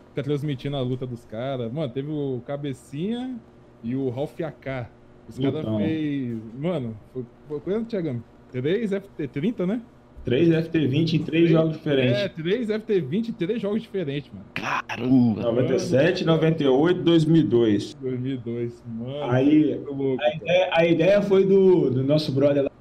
[0.10, 1.72] Fica transmitindo a luta dos caras.
[1.72, 3.40] Mano, teve o Cabecinha
[3.84, 4.90] e o Ralph AK.
[5.30, 6.38] Os caras fez.
[6.58, 8.24] Mano, foi, foi quanto, Thiagão?
[8.52, 9.82] 3 FT30, né?
[10.24, 12.20] 3 FT20 em 3 jogos diferentes.
[12.20, 14.46] É, 3 FT20 em 3 jogos diferentes, mano.
[14.54, 15.42] Caramba!
[15.42, 17.94] 97, 98 2002.
[17.94, 19.24] 2002, mano.
[19.32, 22.72] Aí, louco, a, ideia, a, ideia, foi do, do nosso brother lá,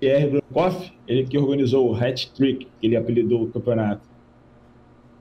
[0.00, 4.02] Pierre Blancoff, ele que organizou o Hat Trick, que ele apelidou o campeonato.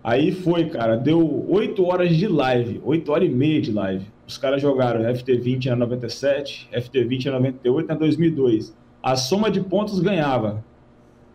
[0.08, 4.06] Aí foi, cara, deu 8 horas de live, 8 horas e meia de live.
[4.28, 8.78] Os caras jogaram FT20 na 97, FT20 na 98 na 2002.
[9.02, 10.64] A soma de pontos ganhava.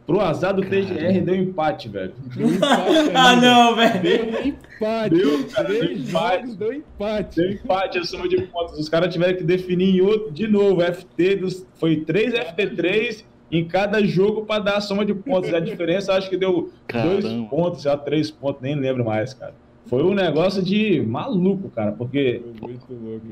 [0.06, 0.86] Pro azar do Caramba.
[0.86, 2.12] TGR deu empate, velho.
[2.36, 4.02] Deu empate, ah, não, velho.
[4.02, 5.14] Deu empate.
[5.16, 6.56] Deu, cara, deu empate.
[6.56, 7.36] Deu empate.
[7.40, 8.78] Deu empate a soma de pontos.
[8.78, 10.80] Os caras tiveram que definir em outro, de novo.
[10.80, 15.52] FT dos, foi 3 FT3 em cada jogo para dar a soma de pontos.
[15.52, 19.54] A diferença acho que deu 2 pontos, já 3 pontos, nem lembro mais, cara.
[19.86, 22.42] Foi um negócio de maluco, cara, porque.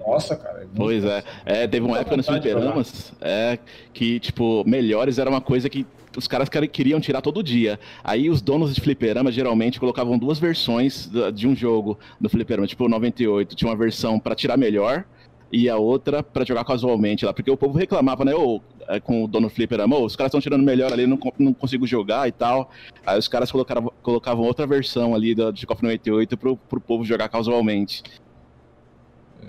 [0.04, 0.62] Nossa, cara.
[0.62, 1.22] É pois é.
[1.44, 1.66] é.
[1.68, 3.58] Teve uma época nos fliperamas é,
[3.92, 7.78] que, tipo, melhores era uma coisa que os caras queriam tirar todo dia.
[8.02, 12.66] Aí os donos de fliperama geralmente colocavam duas versões de um jogo no fliperama.
[12.66, 15.04] Tipo, o 98 tinha uma versão para tirar melhor
[15.52, 17.32] e a outra para jogar casualmente lá.
[17.32, 18.34] Porque o povo reclamava, né?
[18.34, 21.52] Ou, é, com o dono flipper, amor, os caras estão tirando melhor ali, não, não
[21.52, 22.70] consigo jogar e tal.
[23.06, 27.04] Aí os caras colocaram, colocavam outra versão ali do, de KOF 98 pro, pro povo
[27.04, 28.02] jogar casualmente.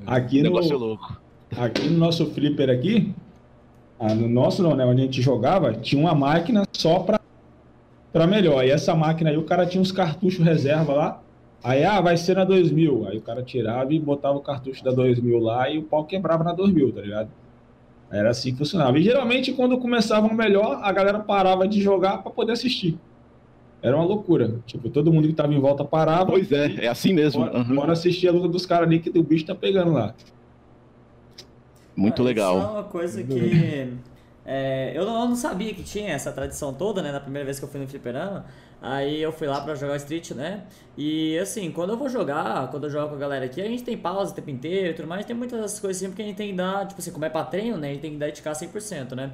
[0.06, 1.20] Aqui no, negócio louco.
[1.58, 3.14] Aqui no nosso flipper aqui,
[4.00, 4.86] ah, no nosso não, né?
[4.86, 7.20] Onde a gente jogava, tinha uma máquina só pra
[8.12, 8.66] para melhor.
[8.66, 11.22] E essa máquina aí, o cara tinha uns cartuchos reserva lá.
[11.64, 13.08] Aí, ah, vai ser na 2000.
[13.08, 16.44] Aí o cara tirava e botava o cartucho da 2000 lá e o pau quebrava
[16.44, 17.30] na 2000, tá ligado?
[18.12, 18.97] Era assim que funcionava.
[18.97, 22.97] E geralmente, quando começava o melhor, a galera parava de jogar para poder assistir.
[23.82, 24.60] Era uma loucura.
[24.66, 26.32] Tipo, todo mundo que tava em volta parava.
[26.32, 27.45] Pois é, é assim mesmo.
[27.45, 27.76] Bora, uhum.
[27.76, 30.14] bora assistir a luta dos caras ali que o bicho tá pegando lá.
[31.95, 32.57] Muito ah, legal.
[32.57, 33.93] Isso é uma coisa que.
[34.51, 37.12] É, eu, não, eu, não, sabia que tinha essa tradição toda, né?
[37.12, 38.47] Na primeira vez que eu fui no fliperama.
[38.82, 40.64] Aí eu fui lá pra jogar Street, né?
[40.98, 43.84] E assim, quando eu vou jogar, quando eu jogo com a galera aqui, a gente
[43.84, 45.26] tem pausa o tempo inteiro e tudo mais.
[45.26, 47.44] Tem muitas coisas assim, porque a gente tem que dar, tipo assim, como é pra
[47.44, 47.90] treino, né?
[47.90, 49.32] A gente tem que dedicar 100%, né?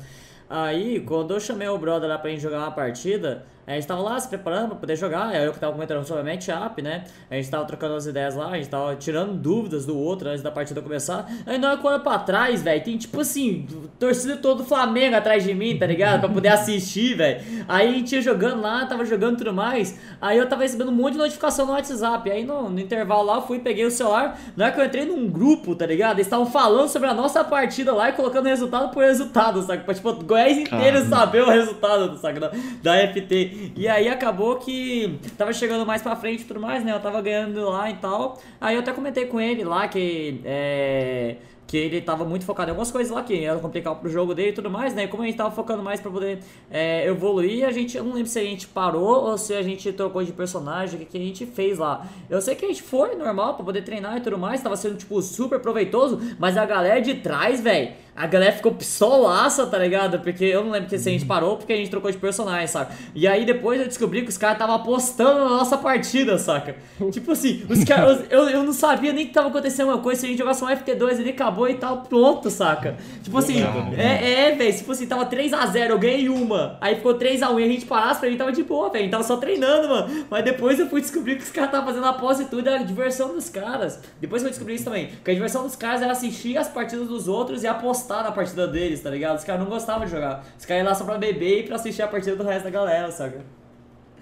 [0.49, 4.01] Aí, quando eu chamei o brother lá pra gente jogar uma partida, a gente tava
[4.01, 7.03] lá se preparando pra poder jogar, é eu que tava comentando sobre a matchup, né?
[7.29, 10.41] A gente tava trocando as ideias lá, a gente tava tirando dúvidas do outro antes
[10.41, 11.27] da partida começar.
[11.45, 13.67] Aí na hora que eu olho pra trás, velho, tem tipo assim,
[13.99, 16.21] torcida todo do Flamengo atrás de mim, tá ligado?
[16.21, 17.41] Pra poder assistir, velho.
[17.67, 19.99] Aí a gente ia jogando lá, tava jogando tudo mais.
[20.21, 22.31] Aí eu tava recebendo um monte de notificação no WhatsApp.
[22.31, 24.39] Aí no, no intervalo lá, eu fui, peguei o celular.
[24.55, 26.17] Na hora que eu entrei num grupo, tá ligado?
[26.17, 29.83] Eles estavam falando sobre a nossa partida lá e colocando resultado por resultado, sabe?
[29.83, 31.15] Pra tipo, o Goiás inteiro Caramba.
[31.15, 32.39] saber o resultado, sabe?
[32.39, 32.51] Da,
[32.81, 33.54] da FT.
[33.75, 36.93] E aí acabou que tava chegando mais pra frente e tudo mais, né?
[36.93, 38.39] Eu tava ganhando lá e tal.
[38.59, 41.37] Aí eu até comentei com ele lá que é
[41.67, 44.49] que ele tava muito focado em algumas coisas lá que era complicado pro jogo dele
[44.49, 45.05] e tudo mais, né?
[45.05, 46.39] E como a gente tava focando mais pra poder
[46.69, 49.91] é, evoluir, a gente, eu não lembro se a gente parou ou se a gente
[49.93, 52.05] trocou de personagem, o que, que a gente fez lá.
[52.29, 54.95] Eu sei que a gente foi normal pra poder treinar e tudo mais, tava sendo,
[54.95, 60.19] tipo, super proveitoso, mas a galera de trás, velho, a galera ficou pistolaça, tá ligado?
[60.19, 62.65] Porque eu não lembro que se a gente parou porque a gente trocou de personagem,
[62.65, 62.93] saca?
[63.13, 66.77] E aí depois eu descobri que os caras estavam apostando na nossa partida, saca?
[67.11, 68.25] Tipo assim, os caras.
[68.29, 70.21] Eu, eu não sabia nem que tava acontecendo uma coisa.
[70.21, 72.97] Se a gente jogasse um FT2 ele acabou e tal, pronto, saca?
[73.23, 73.63] Tipo assim,
[73.97, 74.75] é, é velho.
[74.75, 76.77] Tipo assim, tava 3x0, eu ganhei uma.
[76.81, 79.09] Aí ficou 3x1 e a gente parasse pra mim tava de boa, velho.
[79.09, 80.25] Tava só treinando, mano.
[80.29, 82.83] Mas depois eu fui descobrir que os caras estavam fazendo aposta e tudo, era a
[82.83, 83.99] diversão dos caras.
[84.19, 85.09] Depois eu descobri isso também.
[85.23, 88.31] Que a diversão dos caras era assistir as partidas dos outros e apostar apostar na
[88.31, 89.37] partida deles, tá ligado?
[89.37, 90.43] Os caras não gostavam de jogar.
[90.57, 92.69] Os caras iam lá só pra beber e pra assistir a partida do resto da
[92.69, 93.41] galera, saca?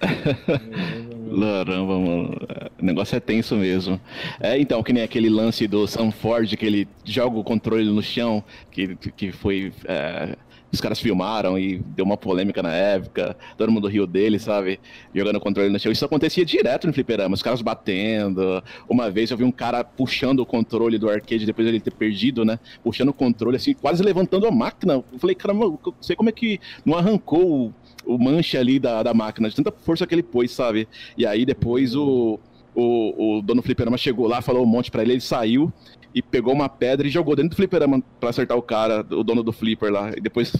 [1.40, 2.36] Caramba, mano.
[2.80, 4.00] O negócio é tenso mesmo.
[4.40, 8.44] É, então, que nem aquele lance do Sanford, que ele joga o controle no chão,
[8.70, 10.36] que, que foi é,
[10.74, 14.80] os caras filmaram e deu uma polêmica na época, todo mundo riu dele, sabe?
[15.14, 15.90] Jogando controle no chão.
[15.90, 18.62] Isso acontecia direto no fliperama, os caras batendo.
[18.88, 21.92] Uma vez eu vi um cara puxando o controle do arcade depois de ele ter
[21.92, 22.58] perdido, né?
[22.82, 24.94] Puxando o controle, assim, quase levantando a máquina.
[24.94, 27.72] Eu falei, caramba, não sei como é que não arrancou
[28.06, 30.88] o, manche ali da, da máquina, de tanta força que ele pôs, sabe?
[31.16, 32.38] E aí depois o.
[32.76, 35.72] O, o dono do fliperama chegou lá, falou um monte para ele, ele saiu
[36.12, 39.42] e pegou uma pedra e jogou dentro do fliperama pra acertar o cara, o dono
[39.42, 40.12] do flipper lá.
[40.16, 40.52] E depois.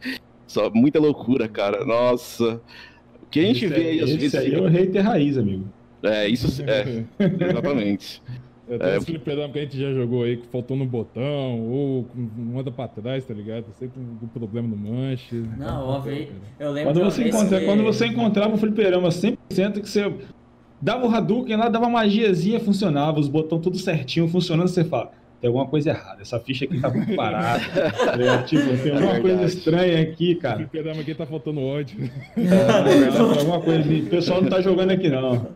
[0.46, 1.84] Só muita loucura, cara.
[1.84, 2.60] Nossa.
[3.22, 4.00] O que a gente esse vê aí.
[4.00, 5.64] Esse aí é o hater raiz, amigo.
[6.02, 7.04] É, isso é.
[7.48, 8.22] exatamente.
[8.68, 12.70] É, é, fliperama que a gente já jogou aí, que faltou no botão, ou manda
[12.70, 13.66] pra trás, tá ligado?
[13.78, 15.44] Sempre um problema no manche.
[15.58, 16.30] Não, uma vez.
[16.58, 17.66] Eu lembro quando você, encontra, que...
[17.66, 20.10] quando você encontrava o fliperama 100% que você
[20.84, 25.48] Dava o Hadouken lá, dava magiazinha, funcionava, os botões tudo certinho, funcionando, você fala, tem
[25.48, 27.62] alguma coisa errada, essa ficha aqui tá muito parada.
[28.22, 30.56] é, tipo, tem alguma é coisa estranha aqui, cara.
[30.56, 32.10] O fliperama aqui tá faltando ódio.
[32.36, 35.46] É, alguma coisa, o pessoal não tá jogando aqui não.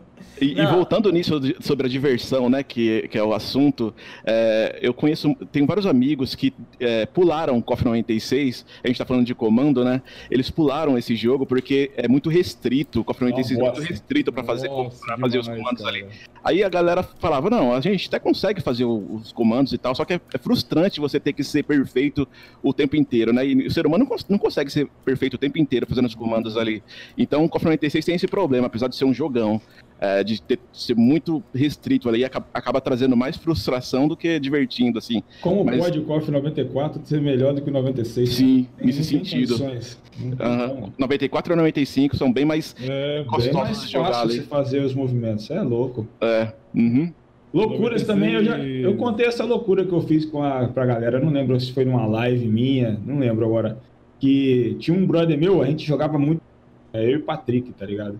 [0.41, 3.93] E, e, voltando nisso sobre a diversão, né, que, que é o assunto,
[4.25, 9.05] é, eu conheço, tenho vários amigos que é, pularam o KOF 96, a gente tá
[9.05, 13.59] falando de comando, né, eles pularam esse jogo porque é muito restrito, o KOF 96
[13.59, 13.71] Nossa.
[13.71, 14.69] é muito restrito para fazer,
[15.05, 15.95] pra fazer os comandos cara.
[15.97, 16.05] ali.
[16.43, 20.05] Aí a galera falava, não, a gente até consegue fazer os comandos e tal, só
[20.05, 22.27] que é, é frustrante você ter que ser perfeito
[22.63, 25.85] o tempo inteiro, né, e o ser humano não consegue ser perfeito o tempo inteiro
[25.87, 26.81] fazendo os comandos ali.
[27.17, 29.61] Então o KOF 96 tem esse problema, apesar de ser um jogão
[29.99, 34.97] é, de ter, ser muito restrito ali, acaba, acaba, trazendo mais frustração do que divertindo,
[34.97, 35.21] assim.
[35.41, 35.77] Como Mas...
[35.77, 38.29] pode o KOF 94 ser melhor do que o 96?
[38.29, 39.55] Sim, nesse sentido.
[39.55, 40.91] Uhum.
[40.97, 44.41] 94 e 95 são bem mais é, bem mais de jogar ali.
[44.41, 46.07] fazer os movimentos, é louco.
[46.21, 47.11] É, uhum.
[47.53, 48.07] Loucuras 96...
[48.07, 51.25] também, eu, já, eu contei essa loucura que eu fiz com a, pra galera, eu
[51.25, 53.79] não lembro se foi numa live minha, não lembro agora,
[54.19, 56.41] que tinha um brother meu, a gente jogava muito,
[56.93, 58.19] é, eu e o Patrick, tá ligado?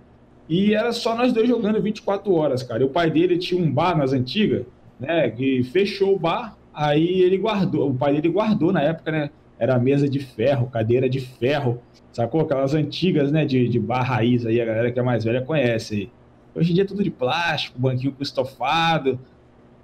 [0.50, 2.82] E era só nós dois jogando 24 horas, cara.
[2.82, 4.66] E o pai dele tinha um bar nas antigas,
[5.00, 5.30] né?
[5.30, 7.92] Que fechou o bar, aí ele guardou.
[7.92, 9.30] O pai dele guardou na época, né?
[9.60, 11.80] Era mesa de ferro, cadeira de ferro,
[12.12, 12.42] sacou?
[12.42, 13.46] Aquelas antigas, né?
[13.46, 16.10] De, de bar raiz aí, a galera que é mais velha conhece aí.
[16.56, 19.20] Hoje em dia é tudo de plástico, banquinho com estofado.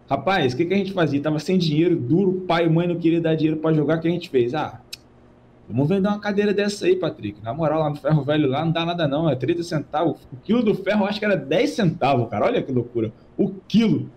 [0.09, 1.21] Rapaz, o que, que a gente fazia?
[1.21, 4.07] Tava sem dinheiro, duro, pai e mãe não queriam dar dinheiro para jogar, o que
[4.07, 4.55] a gente fez?
[4.55, 4.81] Ah,
[5.67, 7.41] Vamos vender uma cadeira dessa aí, Patrick.
[7.43, 10.21] Na moral, lá no ferro velho lá não dá nada não, é 30 centavos.
[10.31, 12.45] O quilo do ferro acho que era 10 centavos, cara.
[12.45, 13.11] Olha que loucura.
[13.37, 14.09] O quilo.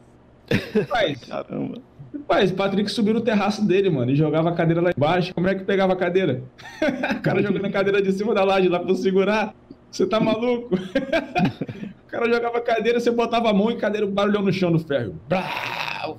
[0.74, 1.80] Rapaz, Caramba.
[2.12, 5.34] Rapaz, o Patrick subiu no terraço dele, mano, e jogava a cadeira lá embaixo.
[5.34, 6.42] Como é que pegava a cadeira?
[7.18, 9.54] o cara jogando a cadeira de cima da laje lá pra segurar.
[9.90, 10.74] Você tá maluco?
[10.76, 14.70] o cara jogava a cadeira, você botava a mão e a cadeira barulhou no chão
[14.72, 15.14] do ferro.
[15.28, 16.18] Brau!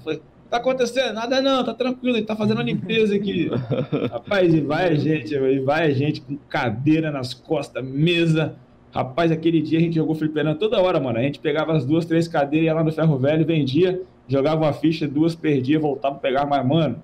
[0.49, 1.13] Tá acontecendo?
[1.13, 3.51] Nada não, tá tranquilo, ele tá fazendo a limpeza aqui.
[4.11, 8.55] Rapaz, e vai a gente, e vai a gente com cadeira nas costas, mesa.
[8.91, 11.19] Rapaz, aquele dia a gente jogou fliperando toda hora, mano.
[11.19, 14.73] A gente pegava as duas, três cadeiras, ia lá no ferro velho, vendia, jogava uma
[14.73, 16.99] ficha, duas perdia, voltava pra pegar mais, mano.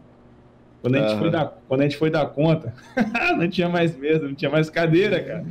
[0.81, 1.19] Quando a, gente uhum.
[1.19, 2.73] foi dar, quando a gente foi dar conta,
[3.37, 5.45] não tinha mais mesa, não tinha mais cadeira, cara.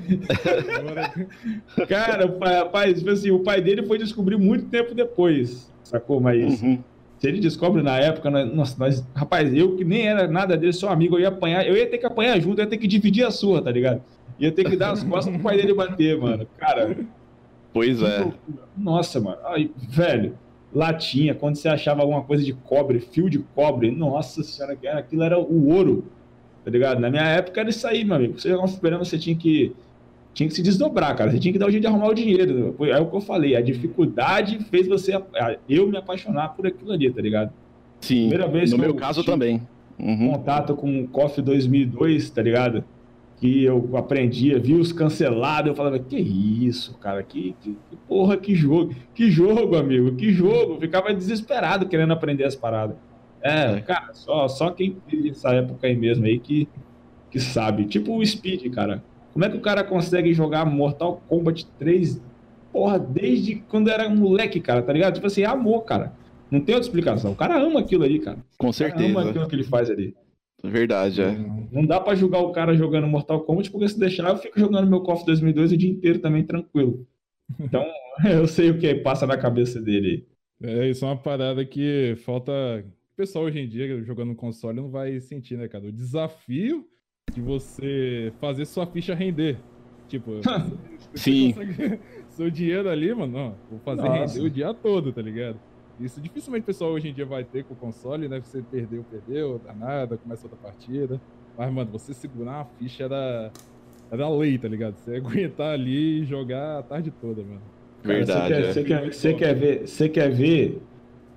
[1.88, 6.20] cara, o pai, rapaz, tipo assim, o pai dele foi descobrir muito tempo depois, sacou?
[6.20, 6.78] Mas uhum.
[7.25, 10.75] Se ele descobre na época, nós, nossa, nós, rapaz, eu que nem era nada dele,
[10.75, 12.87] só amigo, eu ia apanhar, eu ia ter que apanhar junto, eu ia ter que
[12.87, 14.03] dividir a sua, tá ligado?
[14.39, 16.47] Ia ter que dar as costas pro pai dele bater, mano.
[16.59, 16.95] Cara.
[17.72, 18.31] Pois é.
[18.77, 19.39] Nossa, mano.
[19.47, 20.37] Ai, velho,
[20.70, 25.39] latinha, quando você achava alguma coisa de cobre, fio de cobre, nossa senhora, aquilo era
[25.39, 26.05] o ouro,
[26.62, 27.01] tá ligado?
[27.01, 28.39] Na minha época era isso aí, meu amigo.
[28.39, 29.75] Você jogar um fliperama, você tinha que
[30.35, 31.30] tinha que se desdobrar, cara.
[31.30, 32.74] Você tinha que dar o jeito de arrumar o dinheiro.
[32.80, 33.55] É o que eu falei.
[33.55, 35.12] A dificuldade fez você,
[35.68, 37.53] eu me apaixonar por aquilo ali, tá ligado?
[38.01, 38.28] Sim.
[38.28, 39.62] Primeira vez no meu caso também.
[39.99, 40.32] Uhum.
[40.32, 42.85] Contato com o KOF 2002, tá ligado?
[43.37, 48.37] Que eu aprendia, vi os cancelados, eu falava, que isso, cara, que, que, que, porra,
[48.37, 50.74] que jogo, que jogo, amigo, que jogo.
[50.74, 52.97] Eu ficava desesperado querendo aprender as paradas.
[53.41, 56.66] É, cara, só, só quem teve essa época aí mesmo aí que,
[57.30, 57.85] que sabe.
[57.85, 59.03] Tipo o Speed, cara.
[59.35, 62.22] Como é que o cara consegue jogar Mortal Kombat 3,
[62.72, 65.14] porra, desde quando era moleque, cara, tá ligado?
[65.14, 66.12] Tipo assim, é amor, cara.
[66.49, 67.32] Não tem outra explicação.
[67.32, 68.39] O cara ama aquilo ali, cara.
[68.57, 69.09] Com certeza.
[69.09, 70.14] ama aquilo que ele faz ali.
[70.62, 71.37] Verdade, é.
[71.72, 74.89] Não dá para julgar o cara jogando Mortal Kombat, porque se deixar, eu fico jogando
[74.89, 77.07] meu KOF 2002 o dia inteiro também, tranquilo.
[77.61, 77.85] Então,
[78.24, 80.26] eu sei o que passa na cabeça dele.
[80.62, 82.53] É, isso é uma parada que falta.
[83.12, 85.87] O pessoal hoje em dia, jogando no console, não vai sentir, né, cara?
[85.87, 86.87] O desafio
[87.33, 89.59] de você fazer sua ficha render.
[90.09, 90.41] Tipo,
[91.14, 91.55] Sim.
[92.31, 94.35] seu dinheiro ali, mano, ó, vou fazer Nossa.
[94.35, 95.59] render o dia todo, tá ligado?
[95.99, 98.41] Isso dificilmente o pessoal hoje em dia vai ter com o console, né?
[98.41, 101.20] Você perdeu, perdeu, danada, começa outra partida.
[101.57, 103.53] Mas, mano, você segurar uma ficha era,
[104.11, 104.97] era lei, tá ligado?
[104.97, 107.62] Você aguentar ali e jogar a tarde toda, mano.
[108.03, 108.55] Verdade.
[108.55, 109.11] Cara, você, quer, é.
[109.11, 110.83] você, quer, você, quer ver, você quer ver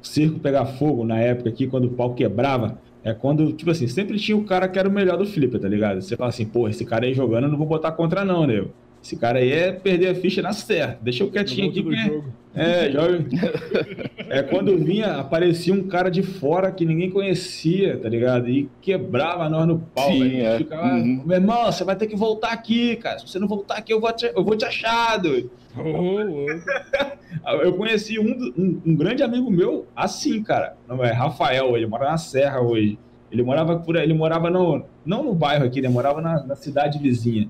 [0.02, 2.80] o circo pegar fogo na época aqui, quando o pau quebrava?
[3.08, 5.70] É quando, tipo assim, sempre tinha o cara que era o melhor do flipper, tá
[5.70, 6.02] ligado?
[6.02, 8.68] Você fala assim, pô, esse cara aí jogando, eu não vou botar contra não, né?
[9.08, 11.00] Esse cara aí é perder a ficha na certa.
[11.02, 11.82] Deixa eu quietinho aqui.
[11.82, 12.24] Porque...
[12.54, 13.26] É, joga.
[14.28, 18.50] é quando vinha, aparecia um cara de fora que ninguém conhecia, tá ligado?
[18.50, 20.12] E quebrava nós no pau.
[20.12, 20.58] Sim, é.
[20.58, 21.24] Ficava, uhum.
[21.26, 23.18] meu irmão, você vai ter que voltar aqui, cara.
[23.20, 25.50] Se você não voltar aqui, eu vou te, eu vou te achar, doido.
[25.78, 30.76] Oh, eu conheci um, um, um, grande amigo meu assim, cara.
[30.86, 33.00] Não é Rafael, ele mora na Serra hoje.
[33.32, 37.00] Ele morava por ele morava no não no bairro aqui, ele morava na, na cidade
[37.00, 37.50] vizinha.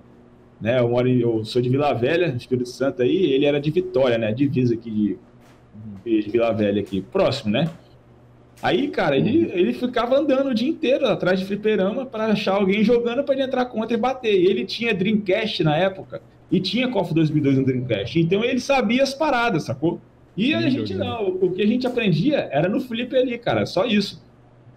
[0.59, 3.69] Né, eu moro em, eu sou de Vila Velha, Espírito Santo aí, ele era de
[3.69, 5.19] Vitória, né, divisa aqui
[6.03, 7.69] de, de Vila Velha aqui, próximo, né?
[8.61, 12.83] Aí, cara, ele, ele ficava andando o dia inteiro atrás de fliperama para achar alguém
[12.83, 14.33] jogando para ele entrar contra e bater.
[14.33, 16.21] E ele tinha Dreamcast na época.
[16.51, 18.19] E tinha KOF 2002 no Dreamcast.
[18.19, 20.01] Então ele sabia as paradas, sacou?
[20.35, 21.27] E a gente não.
[21.27, 23.65] O que a gente aprendia era no flip ali, cara.
[23.65, 24.23] Só isso.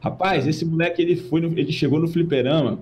[0.02, 2.80] Rapaz, esse moleque, ele foi, no, ele chegou no fliperama.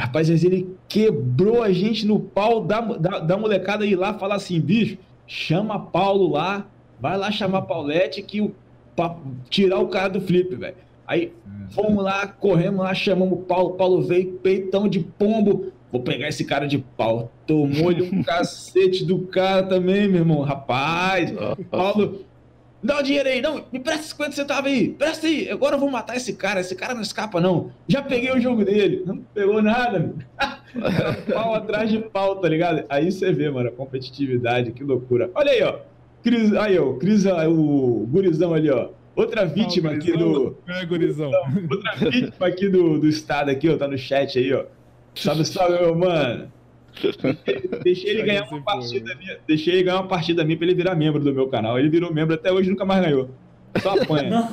[0.00, 4.60] Rapaz, ele quebrou a gente no pau da, da, da molecada ir lá falar assim,
[4.60, 6.66] bicho, chama Paulo lá,
[6.98, 8.54] vai lá chamar Paulette que o,
[8.96, 9.16] pra
[9.48, 10.76] tirar o cara do flip, velho.
[11.06, 11.32] Aí
[11.70, 16.44] fomos lá, corremos lá, chamamos o Paulo, Paulo veio, peitão de pombo, Vou pegar esse
[16.44, 17.32] cara de pau.
[17.46, 20.40] Tomou-lhe um cacete do cara também, meu irmão.
[20.42, 21.32] Rapaz,
[21.70, 22.20] Paulo,
[22.82, 23.40] dá o dinheiro aí.
[23.40, 24.88] Não, me presta 50 centavos aí.
[24.90, 25.50] Presta aí.
[25.50, 26.60] Agora eu vou matar esse cara.
[26.60, 27.70] Esse cara não escapa, não.
[27.88, 29.02] Já peguei o jogo dele.
[29.06, 30.14] Não pegou nada, meu.
[31.32, 32.84] pau atrás de pau, tá ligado?
[32.88, 34.72] Aí você vê, mano, a competitividade.
[34.72, 35.30] Que loucura.
[35.34, 35.78] Olha aí, ó.
[36.22, 36.94] Cris, aí, ó.
[36.94, 38.90] Cris, o gurizão ali, ó.
[39.16, 40.56] Outra vítima aqui do.
[40.66, 41.30] É, gurizão.
[41.70, 43.76] Outra vítima aqui do, do estado aqui, ó.
[43.76, 44.64] Tá no chat aí, ó.
[45.14, 46.50] Salve, salve, meu mano.
[47.82, 49.38] Deixei ele ganhar uma partida minha.
[49.46, 51.78] Deixei ele ganhar uma partida minha pra ele virar membro do meu canal.
[51.78, 53.30] Ele virou membro até hoje nunca mais ganhou.
[53.80, 54.30] Só apanha.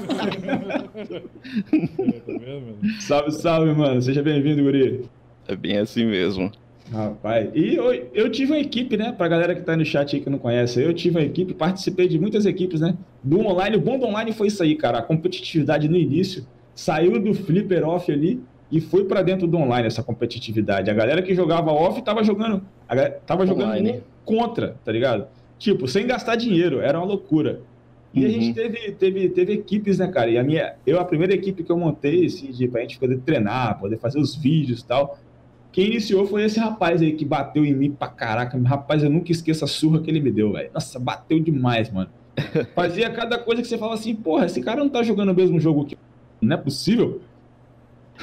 [3.02, 4.02] salve, salve, mano.
[4.02, 5.06] Seja bem-vindo, Guri.
[5.48, 6.52] É bem assim mesmo.
[6.92, 9.12] Rapaz, e eu, eu tive uma equipe, né?
[9.12, 12.08] Pra galera que tá no chat aí que não conhece, eu tive uma equipe, participei
[12.08, 12.96] de muitas equipes, né?
[13.22, 15.00] Do online, o bom do online foi isso aí, cara.
[15.00, 19.88] A competitividade no início saiu do flipper off ali e foi para dentro do online
[19.88, 20.90] essa competitividade.
[20.90, 22.62] A galera que jogava off tava jogando,
[23.26, 25.28] tava jogando contra, tá ligado?
[25.58, 27.62] Tipo, sem gastar dinheiro, era uma loucura.
[28.14, 28.28] E uhum.
[28.28, 30.30] a gente teve, teve, teve equipes, né, cara?
[30.30, 33.20] E a minha, eu, a primeira equipe que eu montei, assim, de, pra gente poder
[33.20, 35.18] treinar, poder fazer os vídeos e tal,
[35.72, 38.58] quem iniciou foi esse rapaz aí que bateu em mim pra caraca.
[38.60, 40.70] Rapaz, eu nunca esqueço a surra que ele me deu, velho.
[40.74, 42.10] Nossa, bateu demais, mano.
[42.74, 45.60] Fazia cada coisa que você fala assim, porra, esse cara não tá jogando o mesmo
[45.60, 45.98] jogo que.
[46.42, 47.22] Não é possível.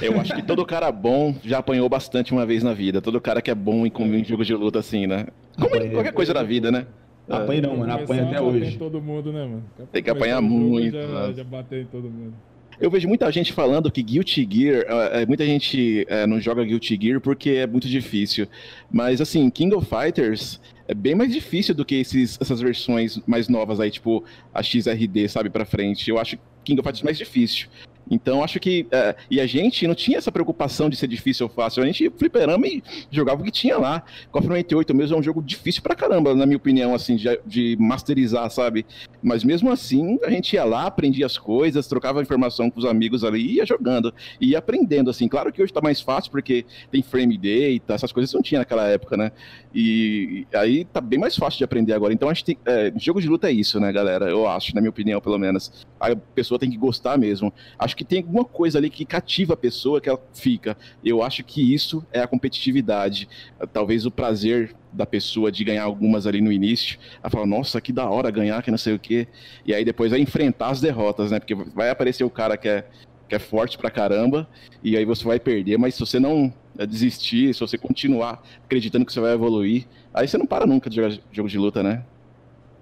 [0.03, 3.01] Eu acho que todo cara bom já apanhou bastante uma vez na vida.
[3.01, 5.27] Todo cara que é bom em, em jogo de luta, assim, né?
[5.59, 6.87] Como em qualquer coisa da vida, né?
[7.29, 7.93] Apanha não, mano.
[7.93, 8.77] Apanha até hoje.
[8.77, 9.65] todo mundo, né, mano?
[9.91, 10.97] Tem que apanhar muito.
[10.97, 12.35] Já, já bateu em todo mundo.
[12.81, 16.99] Eu vejo muita gente falando que Guilty Gear, é, muita gente é, não joga Guilty
[17.01, 18.49] Gear porque é muito difícil.
[18.91, 23.49] Mas assim, King of Fighters é bem mais difícil do que esses, essas versões mais
[23.49, 26.11] novas aí, tipo a XRD, sabe, pra frente.
[26.11, 27.69] Eu acho King of Fighters mais difícil.
[28.11, 28.87] Então acho que.
[28.91, 31.83] É, e a gente não tinha essa preocupação de ser difícil ou fácil.
[31.83, 34.03] A gente fliperama e jogava o que tinha lá.
[34.31, 37.77] KOF 98 mesmo é um jogo difícil pra caramba, na minha opinião, assim, de, de
[37.79, 38.85] masterizar, sabe?
[39.23, 43.25] Mas mesmo assim, a gente ia lá, aprendia as coisas, trocava informação com os amigos
[43.25, 44.13] ali ia jogando.
[44.41, 45.29] E ia aprendendo, assim.
[45.29, 48.87] Claro que hoje tá mais fácil porque tem frame data, essas coisas não tinha naquela
[48.87, 49.33] época, né?
[49.75, 52.13] E aí tá bem mais fácil de aprender agora.
[52.13, 54.29] Então acho que é, jogo de luta é isso, né, galera?
[54.29, 55.87] Eu acho, na minha opinião, pelo menos.
[55.99, 57.53] A pessoa tem que gostar mesmo.
[57.79, 60.77] Acho acho que tem alguma coisa ali que cativa a pessoa que ela fica.
[61.05, 63.29] Eu acho que isso é a competitividade.
[63.73, 66.99] Talvez o prazer da pessoa de ganhar algumas ali no início.
[67.23, 69.29] Ela fala, nossa, que da hora ganhar, que não sei o quê.
[69.65, 71.39] E aí depois vai enfrentar as derrotas, né?
[71.39, 72.85] Porque vai aparecer o cara que é,
[73.29, 74.49] que é forte pra caramba,
[74.83, 79.07] e aí você vai perder, mas se você não é, desistir, se você continuar acreditando
[79.07, 82.05] que você vai evoluir, aí você não para nunca de jogar jogo de luta, né?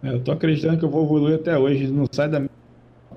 [0.02, 2.42] É, eu tô acreditando que eu vou evoluir até hoje, não sai da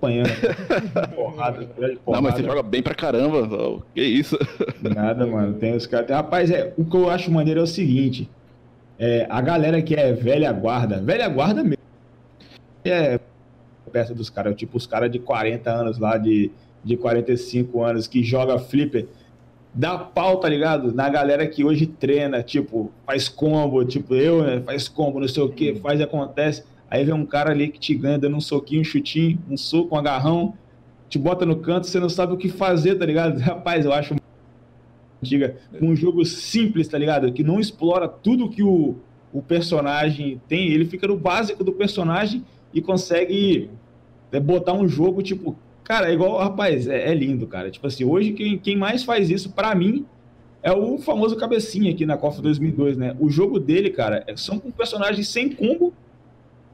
[0.06, 0.30] apanhando.
[1.16, 1.99] porrada, porrada.
[2.08, 3.82] Não, mas você joga bem pra caramba.
[3.93, 4.38] Que isso?
[4.82, 5.53] Nada, mano.
[5.56, 6.10] Tem os caras.
[6.10, 8.30] Rapaz, é, o que eu acho maneiro é o seguinte:
[8.99, 11.84] é, a galera que é velha guarda, velha guarda mesmo.
[12.84, 13.20] É
[13.91, 16.51] perto dos caras, tipo os caras de 40 anos lá, de,
[16.84, 19.08] de 45 anos, que joga flipper.
[19.74, 20.93] Dá pau, tá ligado?
[20.93, 24.62] Na galera que hoje treina, tipo, faz combo, tipo eu, né?
[24.66, 27.79] Faz combo, não sei o que, faz e acontece Aí vem um cara ali que
[27.79, 30.53] te ganha dando um soquinho, um chutinho, um soco, um agarrão,
[31.09, 33.39] te bota no canto, você não sabe o que fazer, tá ligado?
[33.41, 34.15] Rapaz, eu acho
[35.21, 37.31] diga, um jogo simples, tá ligado?
[37.33, 38.95] Que não explora tudo que o,
[39.33, 43.69] o personagem tem, ele fica no básico do personagem e consegue
[44.31, 47.71] é, botar um jogo, tipo, cara, é igual, rapaz, é, é, lindo, cara.
[47.71, 50.05] Tipo assim, hoje quem, quem mais faz isso, para mim,
[50.61, 53.15] é o famoso cabecinha aqui na Copa 2002, né?
[53.19, 55.93] O jogo dele, cara, é, são com personagens sem combo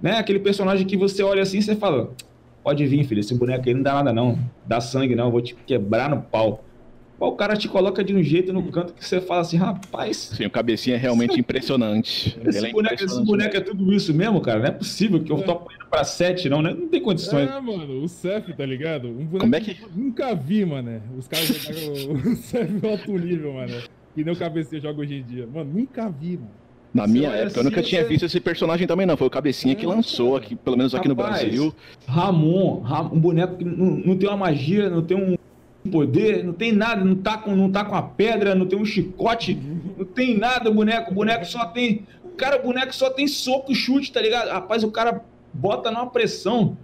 [0.02, 0.18] né?
[0.18, 2.12] Aquele personagem que você olha assim e você fala:
[2.64, 4.38] pode vir, filho, esse boneco aí não dá nada, não.
[4.66, 6.64] Dá sangue, não, vou te quebrar no pau.
[7.20, 10.32] O cara te coloca de um jeito no canto que você fala assim, rapaz.
[10.36, 12.36] Sim, o cabecinha é realmente impressionante.
[12.44, 14.58] Esse, é boneco, esse boneco é tudo isso mesmo, cara?
[14.58, 16.74] Não é possível que eu tô apanhando pra 7, não, né?
[16.74, 17.48] Não tem condições.
[17.48, 19.08] É, mano, o Cef, tá ligado?
[19.08, 19.78] Um boneco Como é que...
[19.96, 21.00] nunca vi, mano.
[21.16, 23.84] Os caras jogaram o Cef alto nível, mano.
[24.16, 25.46] Que nem o cabecinha joga hoje em dia.
[25.46, 26.61] Mano, nunca vi, mano.
[26.94, 29.16] Na minha época, assim, eu nunca tinha visto esse personagem também, não.
[29.16, 31.76] Foi o Cabecinha que lançou aqui, pelo menos aqui Rapaz, no Brasil.
[32.06, 32.84] Ramon,
[33.14, 35.38] um boneco que não, não tem uma magia, não tem um
[35.90, 38.86] poder, não tem nada, não tá com, não tá com a pedra, não tem um
[38.86, 39.58] chicote,
[39.98, 41.12] não tem nada, boneco.
[41.12, 42.06] O boneco só tem.
[42.38, 44.50] Cara, o boneco só tem soco e chute, tá ligado?
[44.50, 45.24] Rapaz, o cara
[45.54, 46.78] bota numa pressão.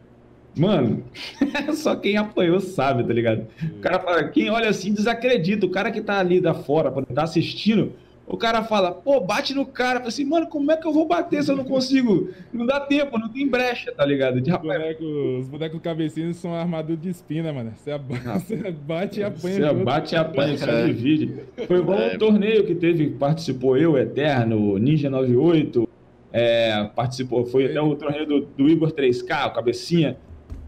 [0.56, 1.04] Mano,
[1.76, 3.46] só quem apanhou sabe, tá ligado?
[3.78, 5.66] O cara fala, quem olha assim desacredita.
[5.66, 7.94] O cara que tá ali da fora, pra tá assistindo,
[8.28, 10.00] o cara fala, pô, bate no cara.
[10.00, 12.30] Fala assim, mano, como é que eu vou bater se eu não consigo?
[12.52, 14.42] Não dá tempo, não tem brecha, tá ligado?
[14.42, 15.08] De, os, bonecos,
[15.40, 17.74] os bonecos cabecinhos são armadura de espina, mano.
[17.78, 19.74] Você, ab você bate e apanha.
[19.74, 20.86] Você bate e apanha, você é.
[20.88, 21.42] divide.
[21.66, 22.16] Foi igual é.
[22.16, 25.88] um torneio que teve, participou eu, Eterno, Ninja 98,
[26.34, 30.18] é, participou, foi até o torneio do, do Igor 3K, o Cabecinha.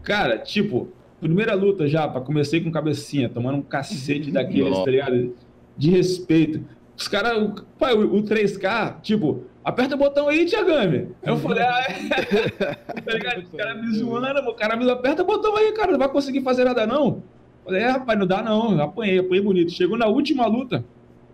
[0.02, 0.88] Cara, tipo,
[1.20, 5.34] primeira luta já, pra comecei com Cabecinha, tomando um cacete daqueles, tá ligado?
[5.76, 6.64] De respeito.
[7.00, 11.08] Os caras, pai, o, o 3K, tipo, aperta o botão aí, Tiagami.
[11.22, 12.74] Eu falei, ah, é.
[13.00, 13.38] tá ligado?
[13.42, 16.42] Os caras me zoando, o cara me aperta o botão aí, cara, não vai conseguir
[16.42, 17.22] fazer nada não.
[17.64, 18.72] falei, é, rapaz, não dá não.
[18.72, 19.72] Eu apanhei, apanhei bonito.
[19.72, 20.84] Chegou na última luta,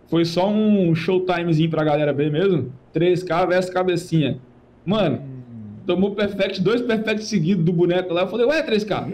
[0.09, 2.71] foi só um showtimezinho pra galera ver mesmo.
[2.95, 4.39] 3K versus cabecinha.
[4.85, 5.36] Mano,
[5.87, 8.23] tomou perfect, dois perfect seguidos do boneco lá.
[8.23, 9.07] Eu falei, ué, 3K.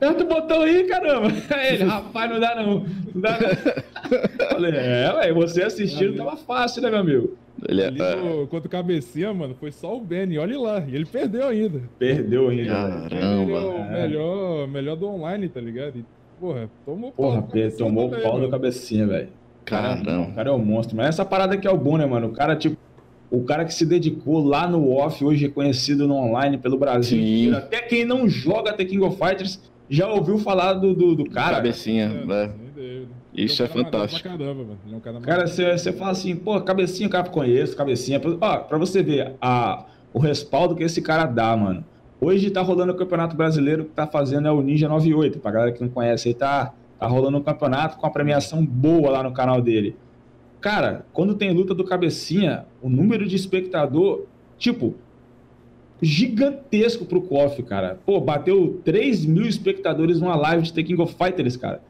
[0.00, 1.28] aperta, o botão aí, caramba.
[1.50, 2.86] Aí ele, rapaz, não dá não.
[3.14, 4.48] Não dá não.
[4.50, 7.36] falei, é, ué, você assistindo tava fácil, né, meu amigo?
[7.68, 7.86] Ele é...
[7.88, 10.84] Ali no, contra o cabecinha, mano, foi só o Benny, olha lá.
[10.88, 11.82] E ele perdeu ainda.
[11.98, 12.72] Perdeu ainda.
[12.72, 13.10] Caramba.
[13.12, 16.04] Ele é o melhor, melhor do online, tá ligado?
[16.40, 19.28] porra, tomou Porra, Pedro, tomou o pau do cabecinha, velho.
[19.64, 20.20] Caramba.
[20.20, 20.96] O cara é um monstro.
[20.96, 22.28] Mas essa parada que é o bom, né, mano?
[22.28, 22.76] O cara, tipo,
[23.30, 27.18] o cara que se dedicou lá no off, hoje reconhecido no online pelo Brasil.
[27.18, 27.52] Sim.
[27.52, 31.56] Até quem não joga The King of Fighters já ouviu falar do, do, do cara.
[31.56, 32.50] Cabecinha, né?
[33.34, 34.28] Isso é fantástico.
[34.28, 38.20] Caramba, é um cara Cara, você fala assim, pô, cabecinha, cara, conheço, cabecinha.
[38.40, 41.84] Ó, pra você ver a, o respaldo que esse cara dá, mano.
[42.20, 45.38] Hoje tá rolando o Campeonato Brasileiro, que tá fazendo é o Ninja 98.
[45.38, 49.10] Pra galera que não conhece aí, tá, tá rolando um campeonato com a premiação boa
[49.10, 49.96] lá no canal dele.
[50.60, 54.24] Cara, quando tem luta do cabecinha, o número de espectador,
[54.58, 54.94] tipo,
[56.02, 57.98] gigantesco pro KOF, cara.
[58.04, 61.80] Pô, bateu 3 mil espectadores numa live de The King of Fighters, cara.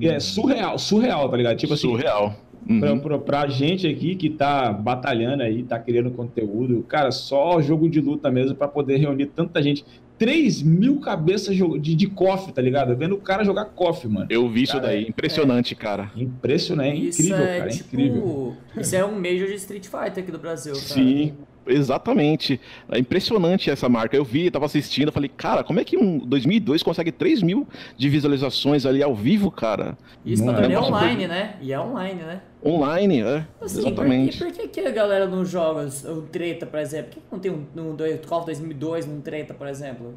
[0.00, 1.56] É surreal, surreal, tá ligado?
[1.56, 1.88] Tipo assim.
[1.88, 2.36] Surreal.
[2.68, 2.80] Uhum.
[2.80, 7.88] Pra, pra, pra, gente aqui que tá batalhando aí, tá criando conteúdo, cara, só jogo
[7.88, 9.84] de luta mesmo para poder reunir tanta gente.
[10.18, 12.96] 3 mil cabeças de, de coffee, tá ligado?
[12.96, 14.26] Vendo o cara jogar coffee, mano.
[14.28, 16.10] Eu vi isso daí, impressionante, é, cara.
[16.16, 18.56] Impressionante, é incrível, é, cara, é tipo, incrível.
[18.76, 20.84] Isso é um Major de Street Fighter aqui do Brasil, cara.
[20.84, 21.34] Sim,
[21.68, 22.60] Exatamente.
[22.90, 24.16] É impressionante essa marca.
[24.16, 27.66] Eu vi, tava assistindo, falei, cara, como é que um 2002 consegue 3 mil
[27.96, 29.96] de visualizações ali ao vivo, cara?
[30.24, 31.56] Isso não, é, é online, né?
[31.60, 32.40] E é online, né?
[32.64, 33.46] Online, é.
[33.60, 34.38] Assim, exatamente.
[34.38, 37.10] Por, por, que, que a galera não joga o treta, por exemplo?
[37.10, 40.14] Por que não tem um, um, um Call of 2002 num treta, por exemplo?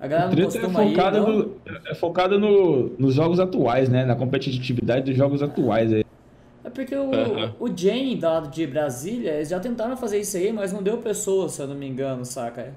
[0.00, 1.38] A galera não costuma é focada, ir, não?
[1.38, 4.04] No, é focada no, nos jogos atuais, né?
[4.04, 6.03] Na competitividade dos jogos atuais aí.
[6.64, 7.52] É porque o, uhum.
[7.60, 11.52] o Jane, lado de Brasília, eles já tentaram fazer isso aí, mas não deu pessoas,
[11.52, 12.72] se eu não me engano, saca?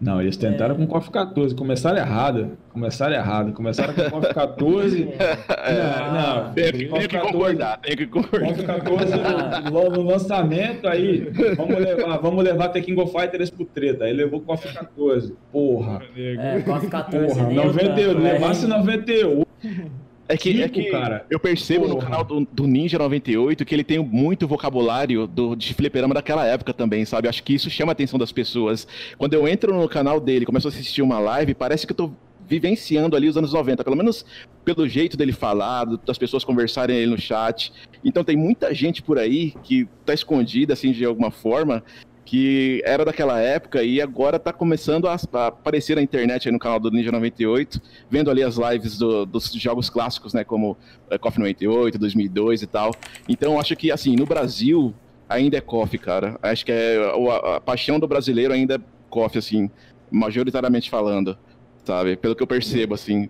[0.00, 0.78] Não, eles tentaram é.
[0.78, 2.58] com o KOF 14, começaram errado.
[2.72, 3.52] Começaram errado.
[3.52, 5.04] Começaram com o KOF 14.
[5.08, 6.52] não, não.
[6.52, 8.48] Tem que, tem que concordar, tem que concordar.
[8.48, 13.64] KOF 14 no, no, lançamento, aí, vamos levar, vamos levar The King of Fighters pro
[13.64, 14.04] treta.
[14.04, 15.34] Aí levou o KOF 14.
[15.52, 16.02] Porra.
[16.16, 17.26] É, KOF 14.
[17.26, 19.46] Porra, 98, levasse 98.
[20.28, 21.26] É que, é que cara.
[21.28, 21.94] eu percebo Porra.
[21.94, 26.46] no canal do, do, Ninja 98 que ele tem muito vocabulário do, de fliperama daquela
[26.46, 27.28] época também, sabe?
[27.28, 28.86] Acho que isso chama a atenção das pessoas.
[29.18, 32.12] Quando eu entro no canal dele começo a assistir uma live, parece que eu tô
[32.46, 34.24] vivenciando ali os anos 90, pelo menos
[34.64, 37.72] pelo jeito dele falar, das pessoas conversarem aí no chat.
[38.02, 41.82] Então tem muita gente por aí que tá escondida, assim, de alguma forma,
[42.24, 45.16] que era daquela época e agora está começando a,
[45.46, 49.90] aparecer na internet no canal do Ninja 98, vendo ali as lives do, dos jogos
[49.90, 50.76] clássicos, né, como
[51.10, 52.92] é, KOF 98, 2002 e tal.
[53.28, 54.94] Então acho que assim, no Brasil
[55.28, 56.38] ainda é KOF, cara.
[56.42, 59.70] Acho que é a, a paixão do brasileiro ainda é KOF assim,
[60.10, 61.36] majoritariamente falando,
[61.84, 62.16] sabe?
[62.16, 63.28] Pelo que eu percebo assim.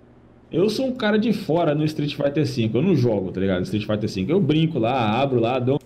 [0.53, 3.64] Eu sou um cara de fora no Street Fighter V, eu não jogo, tá ligado?
[3.64, 5.80] Street Fighter V, eu brinco lá, abro lá, dou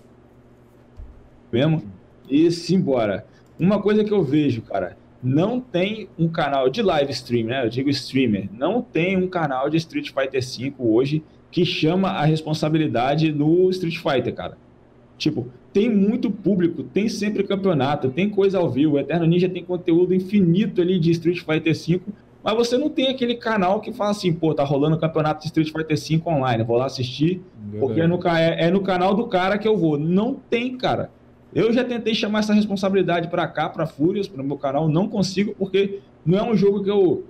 [1.51, 1.81] mesmo
[2.29, 3.25] e simbora.
[3.59, 7.65] Uma coisa que eu vejo, cara, não tem um canal de live stream, né?
[7.65, 12.25] Eu digo streamer, não tem um canal de Street Fighter V hoje que chama a
[12.25, 14.57] responsabilidade do Street Fighter, cara.
[15.17, 18.95] Tipo, tem muito público, tem sempre campeonato, tem coisa ao vivo.
[18.95, 22.01] O Eterno Ninja tem conteúdo infinito ali de Street Fighter V,
[22.41, 25.47] mas você não tem aquele canal que fala assim, pô, tá rolando o campeonato de
[25.47, 27.41] Street Fighter V online, vou lá assistir,
[27.79, 29.99] porque é no, é, é no canal do cara que eu vou.
[29.99, 31.11] Não tem, cara.
[31.53, 35.07] Eu já tentei chamar essa responsabilidade para cá, para Fúrias, para o meu canal, não
[35.07, 37.25] consigo, porque não é um jogo que eu,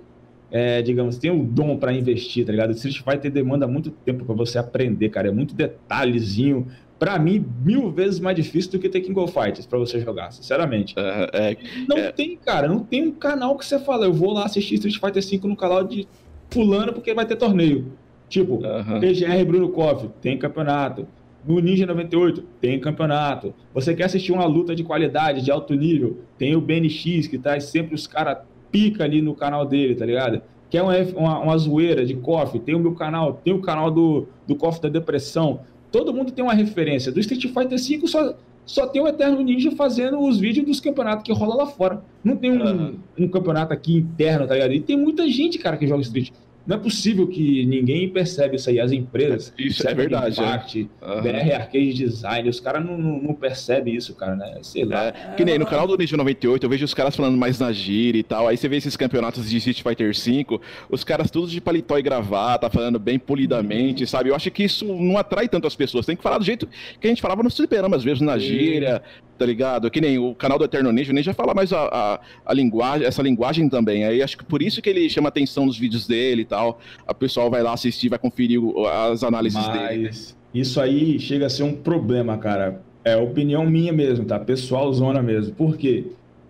[0.50, 2.72] é, digamos, tenho o dom para investir, tá ligado?
[2.72, 6.66] Street Fighter demanda muito tempo para você aprender, cara, é muito detalhezinho.
[6.98, 10.32] Para mim, mil vezes mais difícil do que ter King of Fighters para você jogar,
[10.32, 10.94] sinceramente.
[10.98, 11.56] é,
[11.88, 12.12] não é...
[12.12, 15.22] tem, cara, não tem um canal que você fala, eu vou lá assistir Street Fighter
[15.22, 16.06] 5 no canal de
[16.50, 17.92] fulano porque vai ter torneio.
[18.28, 19.00] Tipo, uhum.
[19.00, 21.08] PGR Bruno Koff, tem campeonato.
[21.46, 23.54] No Ninja 98 tem campeonato.
[23.72, 26.18] Você quer assistir uma luta de qualidade, de alto nível?
[26.38, 28.38] Tem o BNX, que traz sempre os caras
[28.70, 30.42] pica ali no canal dele, tá ligado?
[30.68, 32.60] Quer uma, uma, uma zoeira de KOF?
[32.60, 35.60] Tem o meu canal, tem o canal do, do KOF da Depressão.
[35.90, 37.10] Todo mundo tem uma referência.
[37.10, 38.34] Do Street Fighter V só,
[38.64, 42.04] só tem o Eterno Ninja fazendo os vídeos dos campeonatos que rola lá fora.
[42.22, 42.94] Não tem um, uhum.
[43.18, 44.72] um campeonato aqui interno, tá ligado?
[44.72, 46.30] E tem muita gente, cara, que joga Street.
[46.66, 48.78] Não é possível que ninguém percebe isso aí.
[48.78, 49.52] As empresas.
[49.58, 50.40] Isso é verdade.
[50.40, 51.06] Impact, é.
[51.06, 51.22] uhum.
[51.22, 54.58] BR Arcade Design, os caras não, não, não percebem isso, cara, né?
[54.62, 55.06] Sei lá.
[55.06, 57.72] É, que nem no canal do Ninja 98, eu vejo os caras falando mais na
[57.72, 58.48] gira e tal.
[58.48, 62.02] Aí você vê esses campeonatos de Street Fighter V, os caras todos de paletó e
[62.02, 64.30] gravata, falando bem polidamente, sabe?
[64.30, 66.06] Eu acho que isso não atrai tanto as pessoas.
[66.06, 66.68] Tem que falar do jeito
[67.00, 69.02] que a gente falava no fliperama, às vezes na gíria,
[69.38, 69.90] tá ligado?
[69.90, 73.06] Que nem o canal do Eterno Ninja, o Ninja fala mais a, a, a, linguagem,
[73.06, 74.04] essa linguagem também.
[74.04, 76.80] Aí acho que por isso que ele chama atenção nos vídeos dele tal.
[77.06, 78.60] A pessoal vai lá assistir, vai conferir
[79.08, 80.10] as análises Mas dele.
[80.52, 82.82] Isso aí chega a ser um problema, cara.
[83.02, 84.38] É opinião minha mesmo, tá?
[84.38, 85.54] Pessoal zona mesmo.
[85.54, 86.04] Por quê?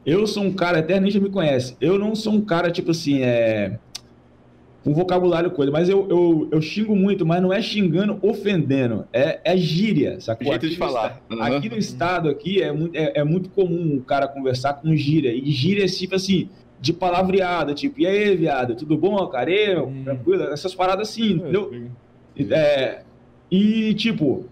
[0.04, 1.76] Eu sou um cara, Eterno Ninja me conhece.
[1.80, 3.78] Eu não sou um cara, tipo assim, é
[4.84, 9.40] um vocabulário coisa, mas eu, eu, eu xingo muito, mas não é xingando, ofendendo, é,
[9.44, 10.46] é gíria, sacou?
[10.46, 11.20] Jeito aqui de falar.
[11.30, 11.42] Uhum.
[11.42, 15.32] Aqui no estado, aqui, é muito, é, é muito comum o cara conversar com gíria,
[15.32, 16.48] e gíria é tipo assim,
[16.80, 19.50] de palavreado, tipo, e aí, viado, tudo bom, cara?
[19.50, 20.02] E, hum.
[20.04, 20.44] tranquilo?
[20.44, 21.90] Essas paradas assim, é, entendeu?
[22.50, 23.02] É,
[23.50, 24.46] e, tipo,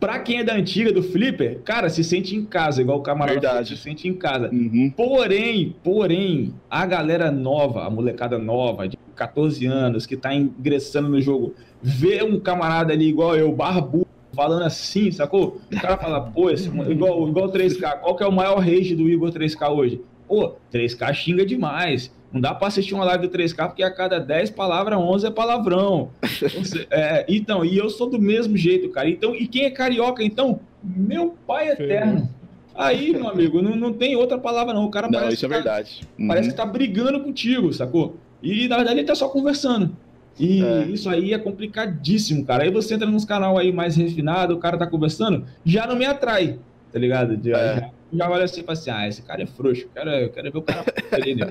[0.00, 3.38] Pra quem é da antiga do Flipper, cara, se sente em casa, igual o camarada
[3.38, 3.68] Verdade.
[3.68, 4.48] se sente em casa.
[4.50, 4.90] Uhum.
[4.96, 11.20] Porém, porém, a galera nova, a molecada nova, de 14 anos, que tá ingressando no
[11.20, 15.60] jogo, vê um camarada ali igual eu, barbudo, falando assim, sacou?
[15.70, 19.06] O cara fala, pô, esse, igual, igual 3K, qual que é o maior rage do
[19.06, 20.00] Igor 3K hoje?
[20.30, 22.14] Pô, 3K xinga demais.
[22.32, 25.30] Não dá para assistir uma live do 3K porque a cada 10 palavras, 11 é
[25.32, 26.12] palavrão.
[26.88, 29.10] é, então, e eu sou do mesmo jeito, cara.
[29.10, 30.60] Então, e quem é carioca, então?
[30.84, 32.30] Meu pai eterno.
[32.76, 34.84] Aí, meu amigo, não, não tem outra palavra, não.
[34.84, 36.00] O cara não, parece isso é tá, verdade.
[36.16, 36.28] Uhum.
[36.28, 38.16] Parece que tá brigando contigo, sacou?
[38.40, 39.96] E na verdade ele tá só conversando.
[40.38, 40.84] E é.
[40.84, 42.62] isso aí é complicadíssimo, cara.
[42.62, 46.06] Aí você entra nos canal aí mais refinado, o cara tá conversando, já não me
[46.06, 46.56] atrai,
[46.92, 47.36] tá ligado?
[47.42, 47.90] Já, é já
[48.20, 50.84] olha assim e fala assim: ah, esse cara é frouxo, quero, quero ver o cara
[51.12, 51.46] ali, né?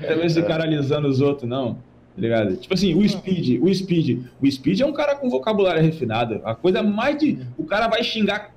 [0.00, 1.74] Quero ver esse cara alisando os outros, não.
[1.74, 2.56] Tá ligado?
[2.56, 4.26] Tipo assim, o Speed, o Speed.
[4.40, 6.40] O Speed é um cara com vocabulário refinado.
[6.44, 7.38] A coisa mais de.
[7.56, 8.54] O cara vai xingar.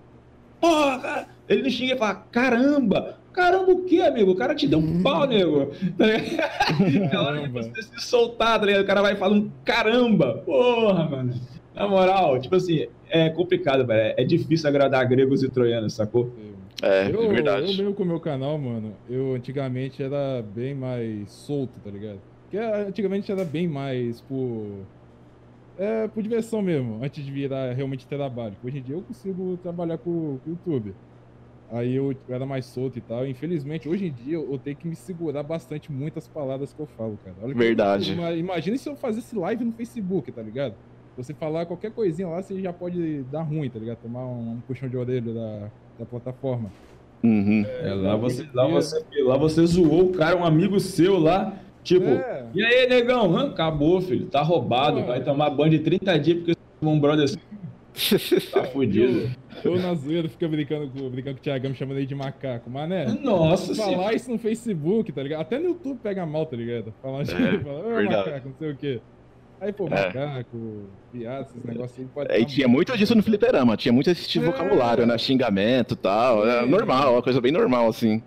[0.60, 1.28] Porra, cara.
[1.48, 4.32] Ele não xinga e fala: caramba, Caramba, o que, amigo?
[4.32, 5.68] O cara te deu um pau, nego.
[5.98, 6.06] Tá
[7.12, 8.84] é hora de você se soltar, tá ligado?
[8.84, 10.42] O cara vai falando caramba.
[10.46, 11.34] Porra, mano.
[11.76, 14.16] Na moral, tipo assim, é complicado, velho.
[14.18, 16.34] É difícil agradar gregos e troianos, sacou?
[16.82, 17.72] É, eu, é verdade.
[17.72, 22.20] Eu mesmo com o meu canal, mano, eu antigamente era bem mais solto, tá ligado?
[22.44, 24.86] Porque antigamente era bem mais por.
[25.78, 28.56] É, por diversão mesmo, antes de virar realmente trabalho.
[28.64, 30.94] Hoje em dia eu consigo trabalhar com, o YouTube.
[31.70, 33.28] Aí eu era mais solto e tal.
[33.28, 37.20] Infelizmente, hoje em dia eu tenho que me segurar bastante muitas palavras que eu falo,
[37.26, 37.36] cara.
[37.42, 38.18] Olha Verdade.
[38.18, 40.76] Eu, imagina se eu fazesse live no Facebook, tá ligado?
[41.18, 43.98] Você falar qualquer coisinha lá, você já pode dar ruim, tá ligado?
[43.98, 46.72] Tomar um, um puxão de orelha da, da plataforma.
[47.24, 47.66] Uhum.
[47.82, 52.06] É, lá, você, lá, você, lá você zoou o cara, um amigo seu lá, tipo,
[52.06, 52.46] é.
[52.54, 53.32] e aí, negão?
[53.32, 57.28] Hum, acabou, filho, tá roubado, vai tomar banho de 30 dias porque um brother
[58.52, 59.32] tá fudido.
[59.64, 62.14] Eu, eu na zoeira fica brincando com, brincando com o Thiagão, me chamando aí de
[62.14, 62.70] macaco.
[62.70, 63.06] Mas, né?
[63.22, 65.42] Nossa Falar isso no Facebook, tá ligado?
[65.42, 66.94] Até no YouTube pega mal, tá ligado?
[67.02, 67.26] Falar, é,
[67.64, 69.02] fala, macaco, não sei o quê.
[69.60, 69.90] Aí, pô, é.
[69.90, 72.32] macaco, piada, esses negócios aí pode.
[72.32, 74.54] É, e tinha muito disso no fliperama, tinha muito esse tipo de é.
[74.54, 75.18] vocabulário, né?
[75.18, 76.48] Xingamento e tal.
[76.48, 78.22] É normal, uma coisa bem normal, assim.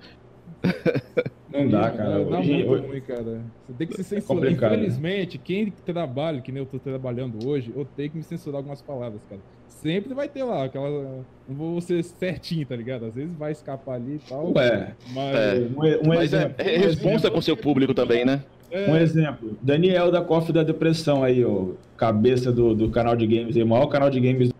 [1.50, 2.18] Não dá, cara.
[2.18, 3.40] Não dá muito ruim, cara.
[3.66, 4.44] Você tem que se censurar.
[4.44, 8.58] É Infelizmente, quem trabalha, que nem eu tô trabalhando hoje, eu tenho que me censurar
[8.58, 9.40] algumas palavras, cara.
[9.66, 11.24] Sempre vai ter lá aquela.
[11.48, 13.06] Não vou ser certinho, tá ligado?
[13.06, 14.52] Às vezes vai escapar ali e tal.
[14.54, 15.54] Ué, mas, é.
[15.54, 18.42] um, um mas é, é responsa com o seu público também, né?
[18.70, 18.90] É.
[18.90, 23.56] Um exemplo, Daniel da Coffee da Depressão aí, ó, cabeça do, do canal de games,
[23.56, 24.50] o maior canal de games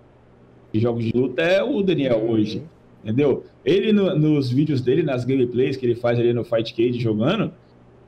[0.72, 2.62] de jogos de luta é o Daniel hoje,
[3.04, 3.44] entendeu?
[3.64, 7.52] Ele no, nos vídeos dele, nas gameplays que ele faz ali no Fight Cage jogando,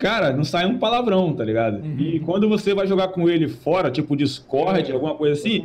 [0.00, 1.84] cara, não sai um palavrão, tá ligado?
[1.84, 1.96] Uhum.
[2.00, 5.62] E quando você vai jogar com ele fora, tipo Discord, é, alguma coisa assim,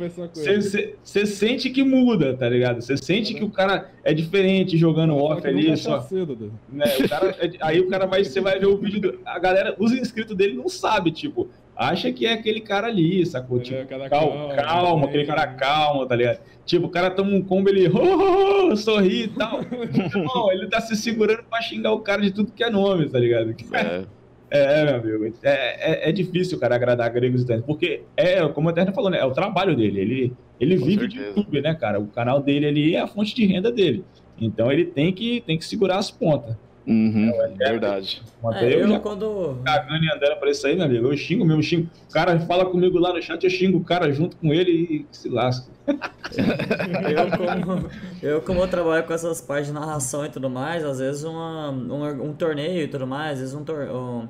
[1.02, 2.82] você sente que muda, tá ligado?
[2.82, 5.74] Você sente que o cara é diferente jogando off ali.
[5.78, 6.84] Só, cedo, né?
[7.00, 9.74] o cara, é aí o cara vai, você vai ver o vídeo, do, a galera,
[9.78, 13.58] os inscritos dele não sabe, tipo, acha que é aquele cara ali, sacou?
[13.58, 16.40] É, tipo, calma, calma, calma aquele cara calmo, tá ligado?
[16.66, 19.60] Tipo, o cara toma um combo, ele oh, oh, sorri e tal.
[20.14, 23.18] não, ele tá se segurando pra xingar o cara de tudo que é nome, tá
[23.18, 23.54] ligado?
[23.72, 24.04] É.
[24.50, 28.70] É, meu amigo, é, é, é difícil, cara, agradar gregos e porque é, como o
[28.70, 31.08] Eterno falou, né, é o trabalho dele, ele, ele vive certeza.
[31.08, 34.04] de YouTube, né, cara, o canal dele ali é a fonte de renda dele,
[34.40, 36.56] então ele tem que, tem que segurar as pontas.
[36.86, 38.22] Uhum, é, verdade.
[38.54, 39.60] É, eu, já quando...
[39.64, 41.90] cagando e andando pra isso aí, meu amigo, eu xingo mesmo, xingo.
[42.08, 45.06] O cara fala comigo lá no chat, eu xingo o cara junto com ele e
[45.10, 45.66] se lasca.
[45.88, 47.90] eu, como,
[48.22, 51.70] eu, como eu trabalho com essas partes de narração e tudo mais, às vezes uma,
[51.70, 54.28] um, um torneio e tudo mais, às vezes um, tor um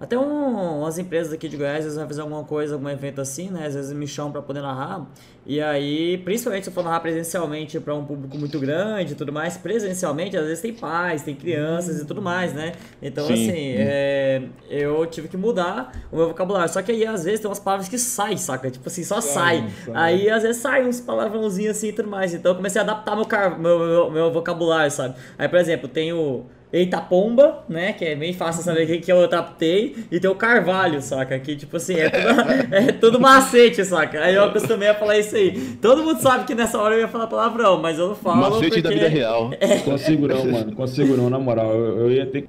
[0.00, 3.20] até um, umas empresas aqui de Goiás, às vezes vai fazer alguma coisa, algum evento
[3.20, 3.66] assim, né?
[3.66, 5.06] Às vezes me chamam para poder narrar.
[5.44, 9.32] E aí, principalmente se eu for narrar presencialmente para um público muito grande e tudo
[9.32, 12.72] mais, presencialmente, às vezes tem pais, tem crianças e tudo mais, né?
[13.02, 13.32] Então, Sim.
[13.32, 16.72] assim, é, eu tive que mudar o meu vocabulário.
[16.72, 18.70] Só que aí, às vezes, tem umas palavras que saem, saca?
[18.70, 19.68] Tipo assim, só sai.
[19.84, 19.94] sai.
[19.94, 22.32] Aí, às vezes, saem uns palavrãozinhos assim e tudo mais.
[22.34, 23.26] Então, eu comecei a adaptar meu,
[23.58, 25.16] meu, meu, meu vocabulário, sabe?
[25.36, 27.92] Aí, por exemplo, tem o Eita Pomba, né?
[27.94, 29.96] Que é bem fácil saber o que eu adaptei.
[30.10, 31.38] E tem o Carvalho, saca?
[31.38, 32.40] Que tipo assim, é tudo,
[32.74, 34.20] é tudo macete, saca?
[34.20, 35.76] Aí eu acostumei a falar isso aí.
[35.80, 38.50] Todo mundo sabe que nessa hora eu ia falar palavrão, mas eu não falo.
[38.50, 38.82] Macete porque...
[38.82, 39.50] da vida real.
[39.58, 39.78] É.
[39.78, 40.74] Consigo não, mano.
[40.74, 41.72] Consigo não, na moral.
[41.72, 42.48] Eu, eu ia ter que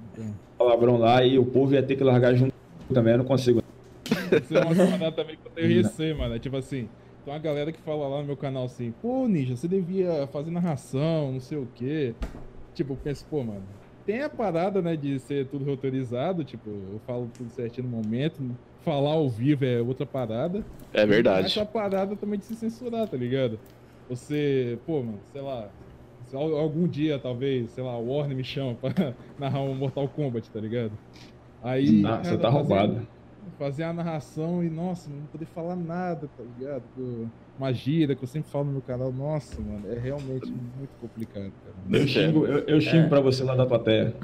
[0.57, 2.53] palavrão lá e o povo ia ter que largar junto
[2.93, 3.13] também.
[3.13, 3.63] Eu não consigo.
[4.11, 6.35] Isso é uma parada também que eu tenho receio, mano.
[6.35, 6.89] É tipo assim,
[7.23, 10.51] tem uma galera que fala lá no meu canal assim, pô, Ninja, você devia fazer
[10.51, 12.13] narração, não sei o quê.
[12.73, 13.63] Tipo, eu penso, pô, mano,
[14.09, 18.41] tem a parada, né, de ser tudo roteirizado, tipo, eu falo tudo certinho no momento,
[18.81, 20.65] falar ao vivo é outra parada.
[20.91, 21.45] É verdade.
[21.45, 23.59] Essa parada também de se censurar, tá ligado?
[24.09, 25.69] Você, pô, mano, sei lá,
[26.33, 30.59] algum dia, talvez, sei lá, o Warner me chama pra narrar um Mortal Kombat, tá
[30.59, 30.91] ligado?
[31.61, 32.03] Aí.
[32.03, 33.07] Ah, você tá roubado.
[33.57, 36.83] Fazer a narração e, nossa, não poder falar nada, tá ligado?
[37.57, 40.47] Uma gíria que eu sempre falo no meu canal, nossa, mano, é realmente
[40.77, 41.75] muito complicado, cara.
[41.91, 43.09] Eu xingo, eu, eu xingo é.
[43.09, 44.13] pra você lá da plateia.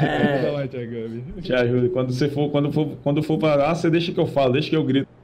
[0.00, 0.66] é.
[1.40, 1.88] Te ajuda.
[1.90, 4.70] Quando você for, quando for, quando for pra lá, você deixa que eu falo, deixa
[4.70, 5.08] que eu grito.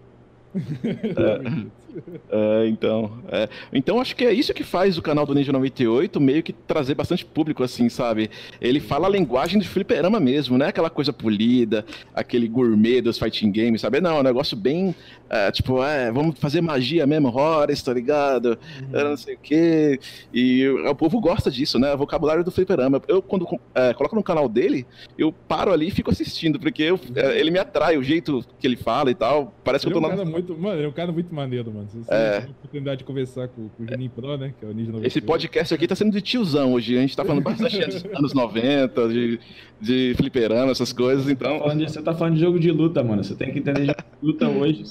[0.85, 1.88] É,
[2.30, 3.49] é, então, é.
[3.72, 6.94] então acho que é isso que faz o canal do Ninja 98 meio que trazer
[6.94, 8.30] bastante público, assim, sabe?
[8.61, 11.84] Ele fala a linguagem do fliperama mesmo, não é aquela coisa polida,
[12.14, 14.01] aquele gourmet dos fighting games, sabe?
[14.01, 14.94] Não, é um negócio bem,
[15.28, 18.59] é, tipo, é, vamos fazer magia mesmo, Horus, tá ligado?
[18.82, 19.11] Uhum.
[19.11, 20.01] não sei o quê.
[20.32, 21.92] E o povo gosta disso, né?
[21.94, 23.01] O vocabulário do fliperama.
[23.09, 24.86] Eu, quando é, coloco no canal dele,
[25.16, 28.66] eu paro ali e fico assistindo, porque eu, é, ele me atrai, o jeito que
[28.66, 29.53] ele fala e tal.
[29.64, 30.24] Parece ele que eu tô é um na...
[30.24, 31.88] muito, Mano, ele é um cara muito maneiro, mano.
[31.95, 32.39] Você é.
[32.39, 34.53] a oportunidade de conversar com, com o Juninho Pro, né?
[34.59, 35.07] Que é o Ninja 98.
[35.07, 36.97] Esse podcast aqui tá sendo de tiozão hoje.
[36.97, 39.41] A gente tá falando bastante dos anos 90, de,
[39.80, 41.59] de fliperama, essas coisas, então.
[41.59, 43.24] Você tá, de, você tá falando de jogo de luta, mano.
[43.24, 44.84] Você tem que entender jogo de luta hoje.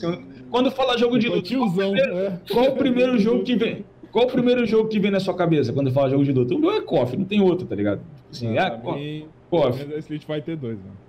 [0.50, 2.40] Quando fala jogo de luta, tiozão, qual, o primeiro, é.
[2.50, 3.86] qual o primeiro jogo que vem?
[4.12, 6.56] Qual o primeiro jogo que vem na sua cabeça quando fala jogo de luta?
[6.56, 8.02] O meu é KOF, não tem outro, tá ligado?
[8.32, 9.94] Assim, ah, é, KOF.
[9.94, 11.07] É Street Fighter 2, mano.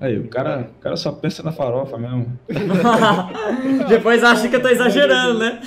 [0.00, 2.38] Aí, o cara, o cara só pensa na farofa mesmo.
[3.88, 5.60] Depois acha que eu tô exagerando, né?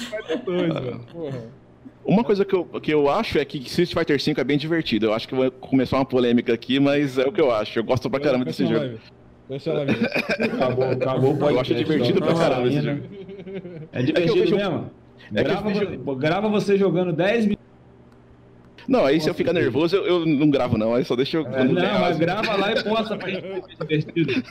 [2.04, 5.06] Uma coisa que eu, que eu acho é que Street Fighter V é bem divertido.
[5.06, 7.78] Eu acho que vou começar uma polêmica aqui, mas é o que eu acho.
[7.78, 8.98] Eu gosto pra caramba desse jogo.
[9.48, 10.04] Deixa ela ver.
[10.46, 13.02] Acabou, acabou pode Eu acho divertido pra caramba esse jogo.
[13.92, 14.92] É divertido é mesmo?
[15.36, 17.73] É grava, grava você jogando 10 minutos
[18.88, 20.94] não, aí se eu ficar nervoso, eu, eu, não gravo, não.
[20.94, 21.48] Aí só deixa eu.
[21.48, 23.44] É, não, mas grava lá e posta pra gente
[23.80, 24.44] divertido.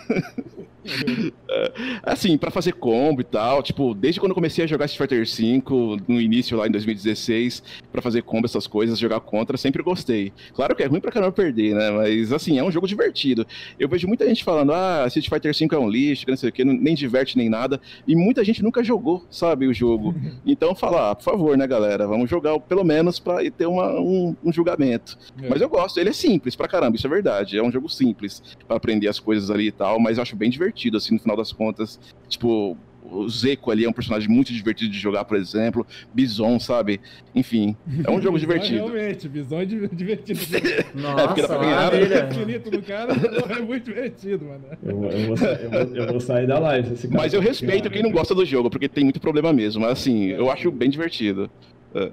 [1.48, 1.72] É,
[2.02, 5.24] assim, pra fazer combo e tal, tipo, desde quando eu comecei a jogar Street Fighter
[5.24, 7.62] V, no início lá em 2016,
[7.92, 10.32] pra fazer combo, essas coisas, jogar contra, sempre gostei.
[10.54, 11.90] Claro que é ruim pra caramba perder, né?
[11.90, 13.46] Mas assim, é um jogo divertido.
[13.78, 16.52] Eu vejo muita gente falando, ah, Street Fighter V é um lixo, não sei o
[16.52, 17.80] que, nem diverte nem nada.
[18.06, 20.14] E muita gente nunca jogou, sabe, o jogo.
[20.44, 24.21] Então fala, ah, por favor, né, galera, vamos jogar pelo menos pra ter uma, um,
[24.42, 25.18] um julgamento.
[25.40, 25.48] É.
[25.48, 27.58] Mas eu gosto, ele é simples pra caramba, isso é verdade.
[27.58, 30.50] É um jogo simples pra aprender as coisas ali e tal, mas eu acho bem
[30.50, 31.98] divertido assim, no final das contas.
[32.28, 32.76] Tipo,
[33.12, 35.86] o Zeco ali é um personagem muito divertido de jogar, por exemplo.
[36.14, 37.00] Bison, sabe?
[37.34, 38.86] Enfim, é um jogo divertido.
[38.86, 40.40] Realmente, Bison é divertido.
[40.94, 41.92] Nossa, é porque dá pra ganhar.
[41.92, 44.64] O infinito do cara é muito divertido, mano.
[44.82, 47.08] Eu, eu, vou, eu, vou, eu vou, sair da live.
[47.10, 49.82] Mas eu respeito quem não gosta do jogo, porque tem muito problema mesmo.
[49.82, 51.50] Mas assim, eu acho bem divertido.
[51.94, 52.12] É.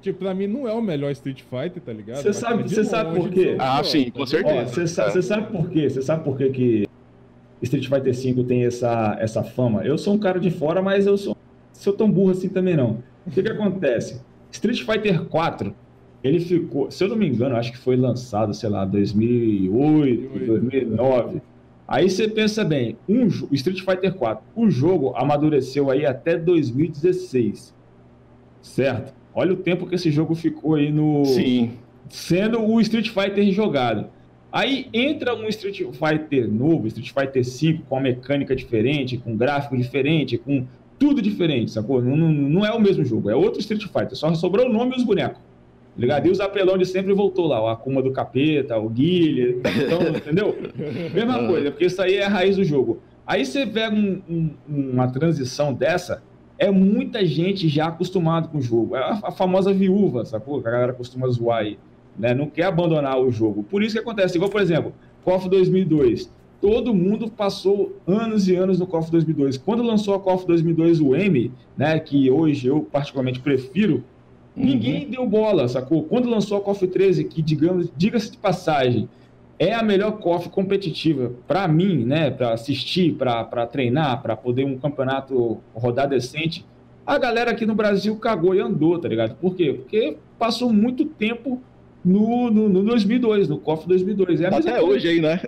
[0.00, 2.22] Tipo, pra mim não é o melhor Street Fighter, tá ligado?
[2.22, 3.56] Você sabe, você sabe por quê?
[3.58, 4.66] Ah, sim, com certeza.
[4.66, 5.90] Você sabe, sabe por quê?
[5.90, 6.88] Você sabe por quê que
[7.62, 9.84] Street Fighter V tem essa, essa fama.
[9.84, 11.36] Eu sou um cara de fora, mas eu sou,
[11.72, 13.02] sou tão burro assim também não.
[13.26, 14.22] O que, que acontece?
[14.50, 15.74] Street Fighter 4,
[16.24, 21.42] ele ficou, se eu não me engano, acho que foi lançado, sei lá, 2008, 2009.
[21.86, 27.74] Aí você pensa bem, um, o Street Fighter 4, o jogo amadureceu aí até 2016,
[28.62, 29.19] certo?
[29.34, 31.24] Olha o tempo que esse jogo ficou aí no...
[31.24, 31.72] Sim.
[32.08, 34.06] Sendo o Street Fighter jogado.
[34.52, 39.76] Aí entra um Street Fighter novo, Street Fighter 5, com uma mecânica diferente, com gráfico
[39.76, 40.66] diferente, com
[40.98, 42.02] tudo diferente, sacou?
[42.02, 44.94] Não, não, não é o mesmo jogo, é outro Street Fighter, só sobrou o nome
[44.94, 45.38] e os bonecos.
[45.38, 46.26] Tá ligado?
[46.26, 50.56] E os apelão de sempre voltou lá, o Akuma do Capeta, o Guilherme, então, entendeu?
[51.14, 53.00] Mesma coisa, porque isso aí é a raiz do jogo.
[53.26, 56.22] Aí você pega um, um, uma transição dessa,
[56.60, 58.94] é muita gente já acostumado com o jogo.
[58.94, 60.62] É a, a famosa viúva, sacou?
[60.62, 61.78] Que a galera costuma zoar aí
[62.20, 62.34] né?
[62.34, 63.62] não quer abandonar o jogo.
[63.62, 64.92] Por isso que acontece, igual, por exemplo,
[65.24, 66.30] KOF 2002.
[66.60, 69.56] Todo mundo passou anos e anos no KOF 2002.
[69.56, 74.04] Quando lançou a KOF 2002 o M, né, que hoje eu particularmente prefiro,
[74.54, 74.64] uhum.
[74.64, 76.02] ninguém deu bola, sacou?
[76.04, 79.08] Quando lançou a KOF 13, que digamos, diga-se de passagem,
[79.60, 84.78] é a melhor KOF competitiva para mim, né, para assistir, para treinar, para poder um
[84.78, 86.64] campeonato rodar decente.
[87.06, 89.34] A galera aqui no Brasil cagou e andou, tá ligado?
[89.34, 89.74] Por quê?
[89.74, 91.60] Porque passou muito tempo
[92.02, 94.40] no, no, no 2002, no KOF 2002.
[94.40, 95.38] É Até hoje aí, né?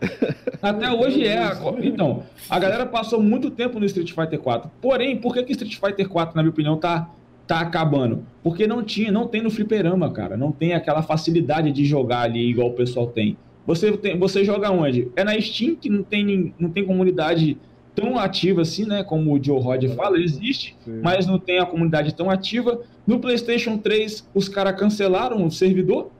[0.61, 1.39] Até hoje é.
[1.39, 1.57] A...
[1.83, 4.71] Então, a galera passou muito tempo no Street Fighter 4.
[4.83, 7.09] Porém, por que, que Street Fighter 4, na minha opinião, tá,
[7.47, 8.27] tá acabando?
[8.43, 10.37] Porque não tinha, não tem no fliperama, cara.
[10.37, 13.39] Não tem aquela facilidade de jogar ali igual o pessoal tem.
[13.67, 15.09] Você, tem, você joga onde?
[15.15, 17.59] É na Steam, que não tem, não tem comunidade
[17.95, 19.05] tão ativa assim, né?
[19.05, 21.01] Como o Joe Rod fala, existe, Sim.
[21.03, 22.81] mas não tem a comunidade tão ativa.
[23.07, 26.11] No PlayStation 3, os caras cancelaram o servidor,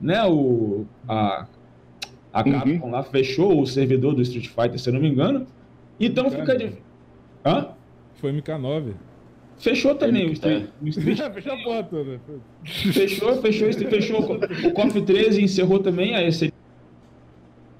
[0.00, 0.24] né?
[0.24, 1.46] O, a,
[2.32, 2.52] a uhum.
[2.52, 5.46] Capcom lá fechou o servidor do Street Fighter, se eu não me engano.
[5.98, 6.72] Então MK fica de.
[7.44, 7.68] Hã?
[8.14, 8.92] Foi MK9.
[9.58, 11.18] Fechou também o Street, o Street...
[11.34, 12.20] fechou a porra toda.
[12.64, 14.38] Fechou, fechou, fechou.
[14.64, 16.52] O KOF 13 encerrou também, a esse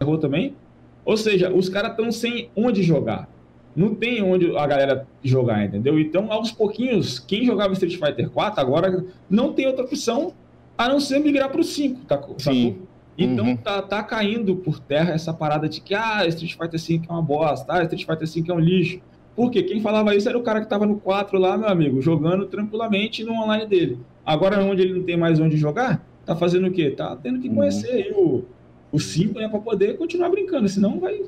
[0.02, 0.54] encerrou também.
[1.04, 3.28] Ou seja, os caras estão sem onde jogar.
[3.74, 5.98] Não tem onde a galera jogar, entendeu?
[5.98, 10.34] Então, aos pouquinhos, quem jogava Street Fighter 4 agora não tem outra opção
[10.76, 12.22] a não ser migrar para o 5, tá?
[12.38, 12.76] Sim.
[13.16, 13.56] Então uhum.
[13.56, 17.22] tá, tá caindo por terra essa parada de que ah, Street Fighter 5 é uma
[17.22, 19.00] bosta, ah, Street Fighter 5 é um lixo.
[19.34, 22.46] Porque quem falava isso era o cara que tava no 4 lá, meu amigo, jogando
[22.46, 23.98] tranquilamente no online dele.
[24.24, 26.90] Agora, onde ele não tem mais onde jogar, tá fazendo o quê?
[26.90, 27.54] Tá tendo que uhum.
[27.54, 28.22] conhecer uhum.
[28.24, 28.44] o,
[28.92, 31.22] o 5 né, para poder continuar brincando, senão vai.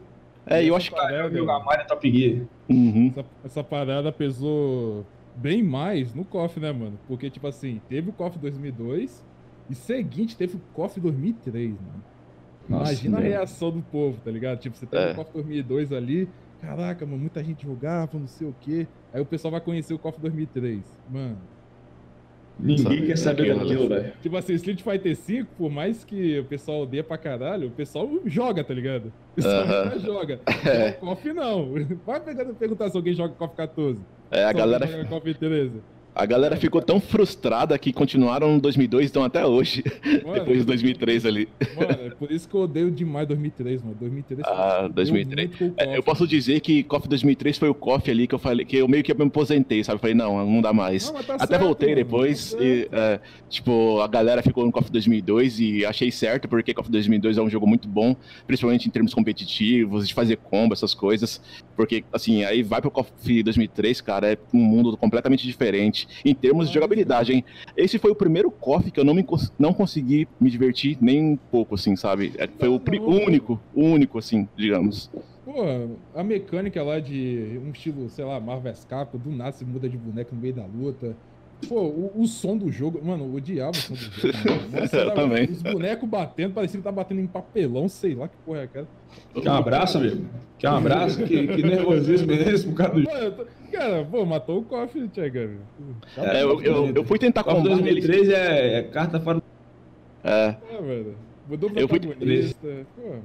[0.46, 0.96] É, eu acho que.
[0.96, 2.44] Parada, jogar Mario Top Gear.
[2.68, 3.12] Uhum.
[3.16, 5.04] Essa, essa parada pesou
[5.34, 6.98] bem mais no KOF, né, mano?
[7.08, 9.24] Porque, tipo assim, teve o KOF 2002
[9.70, 12.04] e seguinte teve o KOF 2003, mano.
[12.68, 14.58] Nossa, Imagina a reação do povo, tá ligado?
[14.58, 15.12] Tipo, você teve é.
[15.12, 16.28] o KOF 2002 ali,
[16.60, 18.86] caraca, mano, muita gente jogava, não sei o quê.
[19.12, 20.82] Aí o pessoal vai conhecer o KOF 2003.
[21.10, 21.38] Mano.
[22.58, 24.12] Ninguém quer saber daquilo, velho.
[24.22, 28.08] Tipo assim, Street Fighter V, por mais que o pessoal odeia pra caralho, o pessoal
[28.24, 29.12] joga, tá ligado?
[29.32, 30.00] O pessoal uh -huh.
[30.00, 30.40] joga.
[30.64, 30.96] É.
[31.02, 31.74] O KOF não.
[32.06, 34.00] Vai perguntar se alguém joga KOF 14.
[34.30, 34.86] É, a galera.
[34.86, 35.80] Joga KOF 13.
[36.14, 39.82] A galera ficou tão frustrada que continuaram em 2002 e estão até hoje.
[40.24, 41.48] Mano, depois de 2003 ali.
[41.74, 43.96] Mano, é por isso que eu odeio demais 2003, mano.
[43.98, 45.72] 2003 Ah, 2003.
[45.76, 48.76] É, eu posso dizer que KOF 2003 foi o KOF ali que eu falei, que
[48.76, 49.96] eu meio que me aposentei, sabe?
[49.96, 51.10] Eu falei, não, não dá mais.
[51.10, 54.70] Não, tá até certo, voltei mano, depois tá e, é, tipo, a galera ficou no
[54.70, 58.14] KOF 2002 e achei certo, porque KOF 2002 é um jogo muito bom,
[58.46, 61.40] principalmente em termos competitivos, de fazer combo, essas coisas.
[61.74, 66.68] Porque, assim, aí vai pro KOF 2003, cara, é um mundo completamente diferente em termos
[66.68, 67.44] de jogabilidade, hein?
[67.76, 69.24] Esse foi o primeiro KOF que eu não, me,
[69.58, 72.32] não consegui me divertir nem um pouco, assim, sabe?
[72.36, 75.10] É, foi o, o único, o único, assim, digamos.
[75.44, 75.62] Pô,
[76.14, 79.96] a mecânica lá de um estilo, sei lá, Marvel Capcom, do nada se muda de
[79.96, 81.14] boneco no meio da luta.
[81.68, 84.34] Pô, o, o, som do jogo, mano, o diabo o som do jogo.
[84.72, 85.44] Nossa, eu também.
[85.44, 88.88] Os bonecos batendo, parecia que tá batendo em papelão, sei lá que porra é aquela.
[89.34, 90.24] Quer um abraço, amigo?
[90.58, 91.24] Quer um abraço?
[91.24, 93.46] que, que nervosismo é esse por causa do jogo?
[93.72, 95.50] Cara, pô, matou o Coffee, Tchega.
[96.16, 97.68] É, eu, eu, eu, fui tentar combater.
[97.68, 99.42] 2003 é, é carta fora.
[100.22, 100.54] É.
[100.70, 101.16] É, velho.
[101.48, 102.58] Mudou o protagonista.
[102.60, 102.86] Fui...
[102.96, 103.16] Pô,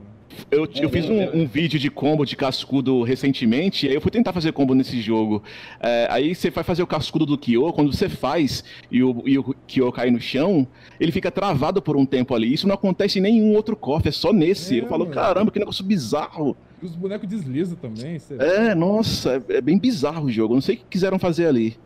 [0.51, 4.11] eu, eu fiz um, um, vídeo de combo de cascudo recentemente, e aí eu fui
[4.11, 5.43] tentar fazer combo nesse jogo.
[5.79, 9.37] É, aí você vai fazer o cascudo do Kyo, quando você faz e o, e
[9.37, 10.67] o Kyo cai no chão,
[10.99, 12.53] ele fica travado por um tempo ali.
[12.53, 14.79] Isso não acontece em nenhum outro cofre, é só nesse.
[14.79, 16.55] É, eu falo, caramba, que negócio bizarro.
[16.81, 18.17] Os bonecos deslizam também.
[18.39, 20.53] É, nossa, é, é, bem bizarro o jogo.
[20.53, 21.77] Eu não sei o que quiseram fazer ali.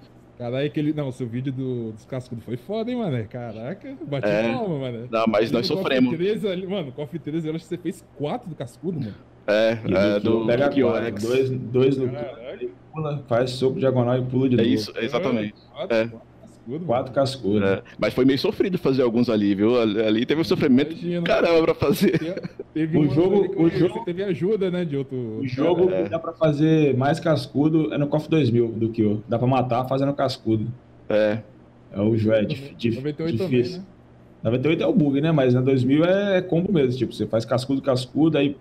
[0.44, 0.92] Caralho, aquele.
[0.92, 3.26] Não, seu vídeo do, dos cascudos foi foda, hein, mano?
[3.30, 4.52] Caraca, bati é...
[4.52, 5.08] palma, mano.
[5.10, 6.14] Não, mas nós sofremos.
[6.18, 9.16] 13 ali, mano, Coffee 13, eu acho que você fez 4 do cascudo, mano.
[9.48, 12.10] É, é do, pega do quatro, dois, dois no
[12.92, 14.70] pula, faz soco diagonal e pula de é novo.
[14.70, 15.56] É isso, exatamente.
[15.90, 16.10] É.
[16.64, 17.70] Cascudo, Quatro cascudos.
[17.70, 19.80] É, mas foi meio sofrido fazer alguns ali, viu?
[19.80, 22.42] Ali teve um sofrimento Imagina, caramba pra fazer.
[22.74, 25.18] Teve o jogo, o jogo teve ajuda, né, de outro.
[25.18, 26.04] O jogo é.
[26.04, 29.22] que dá pra fazer mais cascudo é no KOF 2000 do que o.
[29.28, 30.68] Dá pra matar fazendo cascudo.
[31.10, 31.40] É.
[31.92, 33.74] É o jogo é dif, 98 difícil.
[33.74, 33.86] Também, né?
[34.44, 35.32] 98 é o bug, né?
[35.32, 36.98] Mas na 2000 é combo mesmo.
[36.98, 38.56] Tipo, você faz cascudo, cascudo, aí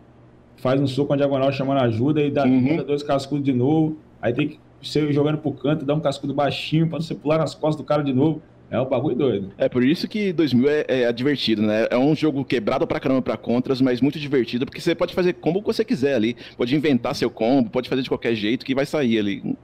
[0.56, 2.84] faz um soco com a diagonal chamando ajuda, e dá uhum.
[2.84, 3.96] dois cascudos de novo.
[4.20, 7.54] Aí tem que você jogando pro canto, dá um cascudo baixinho pra você pular nas
[7.54, 8.42] costas do cara de novo.
[8.70, 9.52] É um bagulho doido.
[9.58, 11.86] É por isso que 2000 é, é, divertido, né?
[11.90, 15.34] É um jogo quebrado pra caramba pra contras, mas muito divertido, porque você pode fazer
[15.34, 16.34] combo que você quiser ali.
[16.56, 19.54] Pode inventar seu combo, pode fazer de qualquer jeito que vai sair ali.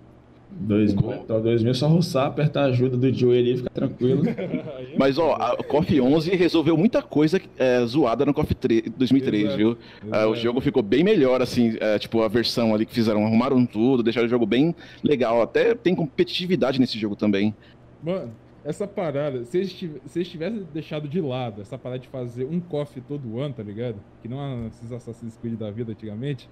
[0.50, 4.22] 2000, então 2000 só roçar, apertar a ajuda do Joey ali e ficar tranquilo.
[4.98, 8.54] Mas ó, a KOF 11 resolveu muita coisa é, zoada no KOF
[8.96, 9.56] 2003, Exato.
[9.56, 9.78] viu?
[10.04, 10.28] Exato.
[10.28, 13.64] Uh, o jogo ficou bem melhor, assim, é, tipo a versão ali que fizeram, arrumaram
[13.66, 15.42] tudo, deixaram o jogo bem legal.
[15.42, 17.54] Até tem competitividade nesse jogo também.
[18.02, 18.32] Mano,
[18.64, 23.38] essa parada, se eles, tivessem deixado de lado essa parada de fazer um KOF todo
[23.38, 23.96] ano, tá ligado?
[24.22, 26.48] Que não esses Assassin's Creed da vida antigamente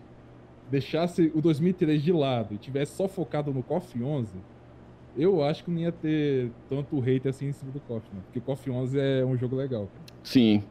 [0.70, 4.28] deixasse o 2003 de lado e tivesse só focado no KOF 11,
[5.16, 8.20] eu acho que não ia ter tanto hate assim em cima do KOF, né?
[8.24, 9.88] Porque o KOF 11 é um jogo legal.
[10.22, 10.62] Sim.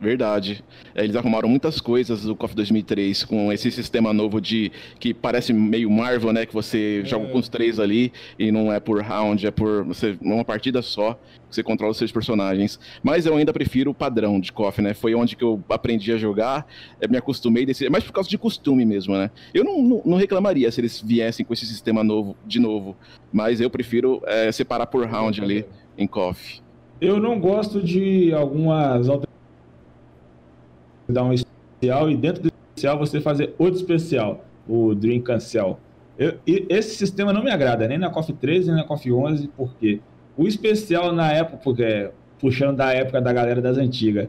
[0.00, 0.64] Verdade.
[0.94, 5.52] É, eles arrumaram muitas coisas do KOF 2003 com esse sistema novo de que parece
[5.52, 6.46] meio Marvel, né?
[6.46, 7.06] Que você é.
[7.06, 10.80] joga com os três ali e não é por round, é por você uma partida
[10.80, 11.14] só
[11.50, 12.80] que você controla os seus personagens.
[13.02, 14.94] Mas eu ainda prefiro o padrão de KOF, né?
[14.94, 16.66] Foi onde que eu aprendi a jogar,
[17.08, 19.30] me acostumei desse, é mais por causa de costume mesmo, né?
[19.52, 22.96] Eu não, não, não, reclamaria se eles viessem com esse sistema novo de novo,
[23.30, 25.66] mas eu prefiro é, separar por round ali
[25.98, 26.62] em KOF.
[27.00, 29.39] Eu não gosto de algumas alternativas
[31.10, 35.78] dar um especial e dentro do especial você fazer outro especial, o Dream Cancel.
[36.18, 40.00] Eu, esse sistema não me agrada, nem na KOF 13, nem na KOF 11, porque
[40.36, 44.28] o especial na época, porque, puxando da época da galera das antigas,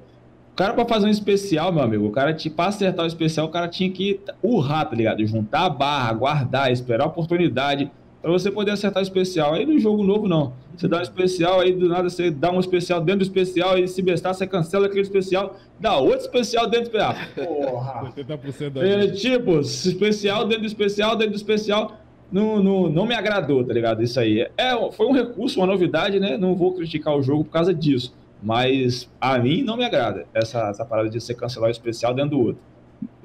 [0.51, 3.49] o cara para fazer um especial, meu amigo, o cara, para acertar o especial, o
[3.49, 5.25] cara tinha que urrar, tá ligado?
[5.25, 7.89] Juntar a barra, guardar, esperar a oportunidade
[8.21, 9.53] para você poder acertar o especial.
[9.53, 10.53] Aí no jogo novo, não.
[10.77, 13.87] Você dá um especial, aí do nada você dá um especial dentro do especial, e
[13.87, 17.15] se bestar, você cancela aquele especial, dá outro especial dentro do especial.
[17.71, 18.13] Porra!
[18.15, 21.97] 70% é, tipo, especial dentro do especial, dentro do especial.
[22.31, 24.01] Não, não, não me agradou, tá ligado?
[24.01, 24.47] Isso aí.
[24.57, 26.37] É, foi um recurso, uma novidade, né?
[26.37, 28.15] Não vou criticar o jogo por causa disso.
[28.41, 32.31] Mas a mim não me agrada essa, essa parada de você cancelar o especial dentro
[32.31, 32.61] do outro.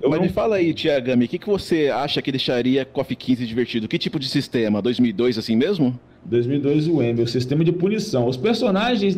[0.01, 0.27] Eu Mas não...
[0.27, 3.89] me fala aí, Tiagami, o que, que você acha que deixaria KOF 15 divertido?
[3.89, 4.83] Que tipo de sistema?
[4.83, 5.99] 2002 assim mesmo?
[6.25, 8.27] 2002 o Ember, o sistema de punição.
[8.27, 9.17] Os personagens...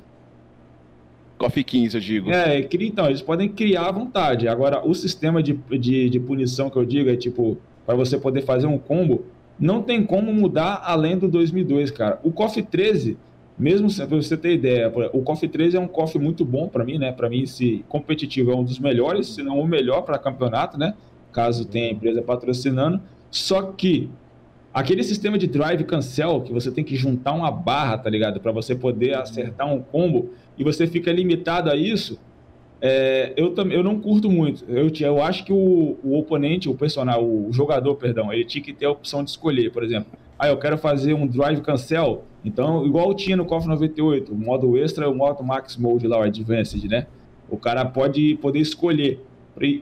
[1.37, 2.31] KOF 15, eu digo.
[2.31, 4.49] É, então, eles podem criar à vontade.
[4.49, 7.57] Agora, o sistema de, de, de punição que eu digo é tipo,
[7.87, 9.25] para você poder fazer um combo,
[9.59, 12.21] não tem como mudar além do 2002, cara.
[12.23, 13.17] O KOF 13
[13.59, 16.97] mesmo para você ter ideia, o KOF 13 é um KOF muito bom para mim,
[16.97, 17.11] né?
[17.11, 20.95] Para mim, se competitivo é um dos melhores, se não o melhor para campeonato, né?
[21.33, 23.01] Caso tenha empresa patrocinando.
[23.31, 24.09] Só que
[24.73, 28.39] aquele sistema de drive cancel que você tem que juntar uma barra, tá ligado?
[28.39, 32.19] Para você poder acertar um combo e você fica limitado a isso.
[32.81, 34.65] É, eu, eu não curto muito.
[34.69, 38.73] Eu, eu acho que o, o oponente, o personagem, o jogador, perdão, ele tinha que
[38.73, 40.13] ter a opção de escolher, por exemplo.
[40.39, 44.79] Ah, eu quero fazer um drive cancel então, igual tinha no KOF 98, o modo
[44.79, 47.07] extra é o modo max mode lá, o advanced, né?
[47.49, 49.21] O cara pode poder escolher.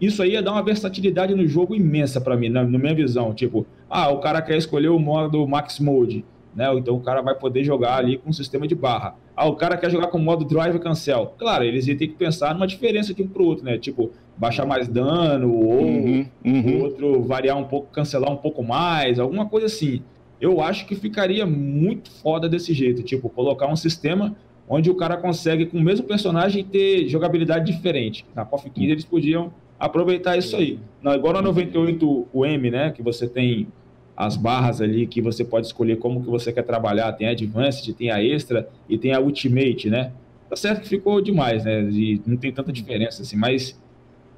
[0.00, 3.34] Isso aí ia dar uma versatilidade no jogo imensa para mim, na, na, minha visão.
[3.34, 6.24] Tipo, ah, o cara quer escolher o modo max mode,
[6.54, 6.72] né?
[6.74, 9.14] Então o cara vai poder jogar ali com um sistema de barra.
[9.36, 11.34] Ah, o cara quer jogar com o modo drive cancel.
[11.38, 13.76] Claro, eles iam ter que pensar numa diferença de um pro outro, né?
[13.76, 16.78] Tipo, baixar mais dano ou uhum, uhum.
[16.78, 20.02] o outro variar um pouco, cancelar um pouco mais, alguma coisa assim
[20.40, 23.02] eu acho que ficaria muito foda desse jeito.
[23.02, 24.36] Tipo, colocar um sistema
[24.68, 28.26] onde o cara consegue, com o mesmo personagem, ter jogabilidade diferente.
[28.34, 30.78] Na KOF 15 eles podiam aproveitar isso aí.
[31.02, 32.90] Igual na 98 o M, né?
[32.90, 33.68] Que você tem
[34.16, 37.12] as barras ali que você pode escolher como que você quer trabalhar.
[37.12, 40.12] Tem a Advanced, tem a Extra e tem a Ultimate, né?
[40.48, 41.82] Tá certo que ficou demais, né?
[41.90, 43.78] E não tem tanta diferença assim, mas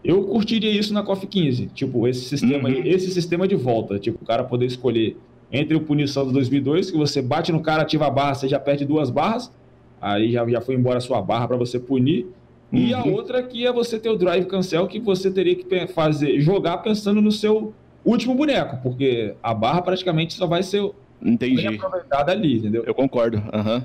[0.03, 1.67] eu curtiria isso na KOF 15.
[1.67, 2.83] Tipo, esse sistema, uhum.
[2.85, 3.99] esse sistema de volta.
[3.99, 5.17] Tipo, o cara poder escolher
[5.53, 8.59] entre o Punição do 2002, que você bate no cara, ativa a barra, você já
[8.59, 9.53] perde duas barras,
[10.01, 12.27] aí já, já foi embora a sua barra para você punir.
[12.71, 12.79] Uhum.
[12.79, 13.15] E a uhum.
[13.15, 17.21] outra que é você ter o drive cancel, que você teria que fazer, jogar pensando
[17.21, 17.73] no seu
[18.05, 20.91] último boneco, porque a barra praticamente só vai ser
[21.23, 21.67] Entendi.
[21.67, 22.85] aproveitada ali, entendeu?
[22.87, 23.39] Eu concordo.
[23.39, 23.83] Uhum.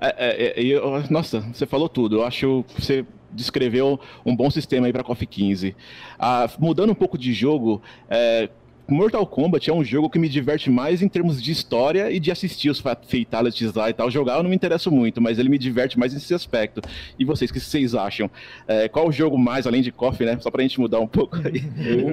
[0.00, 2.16] É, é, é, nossa, você falou tudo.
[2.16, 5.74] Eu acho que você descreveu um bom sistema aí para KOF 15.
[6.18, 8.48] Ah, mudando um pouco de jogo, é,
[8.86, 12.30] Mortal Kombat é um jogo que me diverte mais em termos de história e de
[12.30, 14.10] assistir os fatalities lá e tal.
[14.10, 16.82] Jogar eu não me interesso muito, mas ele me diverte mais nesse aspecto.
[17.18, 18.30] E vocês, o que vocês acham?
[18.68, 20.38] É, qual o jogo mais, além de Coffee, né?
[20.40, 21.64] Só pra gente mudar um pouco aí.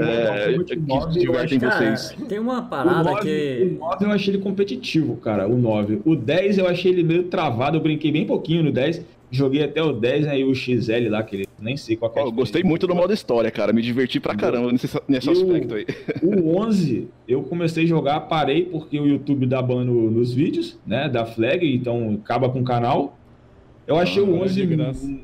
[0.01, 2.11] é, que divertem vocês.
[2.11, 3.77] Cara, tem uma parada o 9, que.
[3.77, 5.47] O 9 eu achei ele competitivo, cara.
[5.47, 6.01] O 9.
[6.05, 7.77] O 10 eu achei ele meio travado.
[7.77, 9.01] Eu brinquei bem pouquinho no 10.
[9.29, 12.23] Joguei até o 10, aí o XL lá, que ele nem sei qual é.
[12.23, 13.71] Oh, gostei muito do modo história, cara.
[13.71, 15.85] Me diverti pra caramba nesse, nesse aspecto aí.
[16.21, 20.79] O 11, eu comecei a jogar, parei porque o YouTube dá ban no, nos vídeos,
[20.85, 21.07] né?
[21.07, 23.17] Da flag, então acaba com o canal.
[23.85, 25.23] Eu achei ah, o 11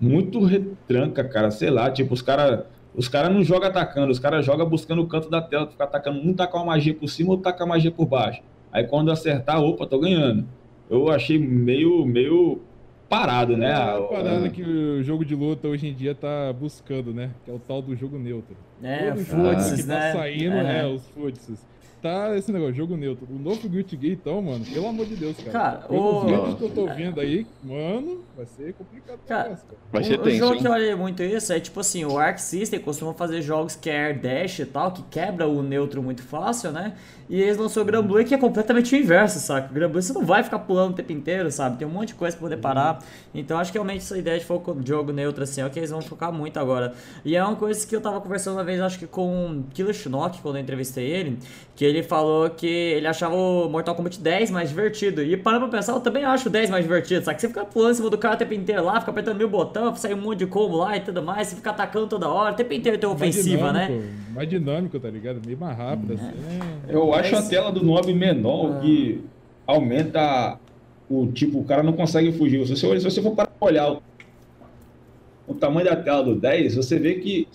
[0.00, 1.50] muito retranca, cara.
[1.50, 2.64] Sei lá, tipo, os caras
[2.98, 6.18] os cara não jogam atacando, os caras jogam buscando o canto da tela, ficar atacando.
[6.18, 8.42] Um tacar uma magia por cima, outro tacar a magia por baixo.
[8.72, 10.44] Aí quando acertar, opa, tô ganhando.
[10.90, 12.60] Eu achei meio, meio
[13.08, 13.70] parado, né?
[13.70, 17.30] É a parada que o jogo de luta hoje em dia tá buscando, né?
[17.44, 18.56] Que é o tal do jogo neutro.
[18.82, 20.12] É, Todo jogo que tá né?
[20.12, 20.80] tá saindo, é.
[20.82, 21.66] é os futs.
[22.00, 23.26] tá esse negócio, jogo neutro.
[23.28, 25.50] O novo Guilty Gear, então, mano, pelo amor de Deus, cara.
[25.50, 29.48] Cara, Pelos o- vídeos que eu tô vendo aí, mano, vai ser complicado pra Cara,
[29.50, 29.76] nós, cara.
[29.90, 30.60] Vai o, ser o tenso, jogo hein?
[30.60, 33.90] que eu olhei muito isso é tipo assim, o Arc System costuma fazer jogos que
[33.90, 36.94] é air dash e tal, que quebra o neutro muito fácil, né?
[37.28, 39.70] E eles lançou o Gran Blue que é completamente o inverso, saca?
[39.70, 41.76] O Gran Blue você não vai ficar pulando o tempo inteiro, sabe?
[41.78, 42.98] Tem um monte de coisa pra poder parar.
[43.34, 45.78] Então acho que realmente essa ideia de foco de jogo neutro assim é o que
[45.78, 46.94] eles vão focar muito agora.
[47.24, 49.92] E é uma coisa que eu tava conversando uma vez, acho que com o Killer
[49.94, 51.38] Shinnok, quando eu entrevistei ele,
[51.76, 55.22] que ele falou que ele achava o Mortal Kombat 10 mais divertido.
[55.22, 57.40] E parando pra pensar, eu também acho o 10 mais divertido, sabe?
[57.40, 59.94] Você fica pulando em cima do cara o tempo inteiro lá, fica apertando mil botão,
[59.94, 62.56] sai um monte de combo lá e tudo mais, você fica atacando toda hora, o
[62.56, 63.86] tempo inteiro tem Mais ofensiva, né?
[63.86, 65.40] dinâmico, Mais dinâmico, tá ligado?
[65.44, 66.32] Meio mais rápido, assim.
[66.88, 66.94] é.
[66.94, 68.78] Eu acho a tela do Nob menor, Ah.
[68.78, 69.20] o que
[69.66, 70.58] aumenta
[71.08, 72.66] o tipo, o cara não consegue fugir.
[72.66, 74.02] Se você, se você for para olhar o,
[75.46, 77.48] o tamanho da tela do 10, você vê que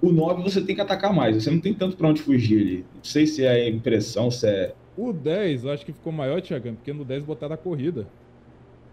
[0.00, 1.42] o 9 você tem que atacar mais.
[1.42, 2.84] Você não tem tanto para onde fugir ali.
[2.94, 4.74] Não sei se é impressão, se é.
[4.96, 8.06] O 10, eu acho que ficou maior, Thiagão, porque no 10 botaram a corrida.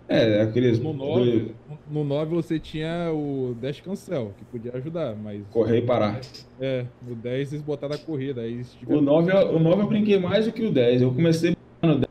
[0.07, 0.80] É, aqueles.
[0.80, 1.52] No 9,
[1.90, 6.22] no 9 você tinha o Dash Cancel, que podia ajudar, mas Correr e parar.
[6.61, 8.41] é, no 10 eles botaram a corrida.
[8.41, 11.02] Aí eles O tiveram- 9, eu- o 9 eu brinquei mais do que o 10.
[11.02, 12.06] Eu comecei no 10.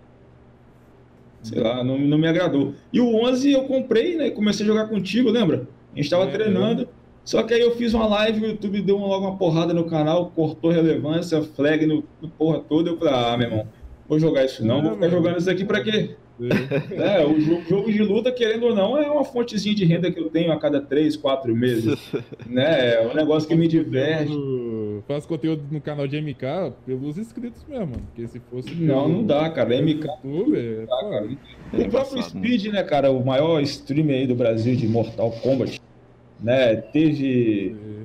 [1.43, 2.73] Sei lá, não, não me agradou.
[2.93, 4.31] E o 11 eu comprei, né?
[4.31, 5.69] Comecei a jogar contigo, lembra?
[5.95, 6.89] A gente tava É, treinando.
[7.25, 9.85] Só que aí eu fiz uma live, o YouTube deu uma- logo uma porrada no
[9.85, 12.91] canal, cortou relevância, flag no, no porra toda.
[12.91, 13.67] Eu falei, ah, meu irmão,
[14.09, 16.17] vou jogar isso não, É, vou ficar jogando isso aqui pra quê?
[16.41, 17.21] É.
[17.21, 20.19] É, o jogo, jogo de luta, querendo ou não, é uma fontezinha de renda que
[20.19, 21.99] eu tenho a cada 3, 4 meses.
[22.47, 22.95] né?
[22.95, 24.33] É um negócio que me diverte.
[25.07, 28.03] Faço conteúdo no canal de MK pelos inscritos mesmo, mano.
[28.07, 28.75] Porque se fosse.
[28.75, 29.81] Não, não dá, cara.
[29.81, 31.29] MK YouTube, é, pô, cara.
[31.73, 32.23] É O próprio né?
[32.23, 35.81] Speed, né, cara, o maior streamer aí do Brasil de Mortal Kombat,
[36.41, 38.05] né, teve é.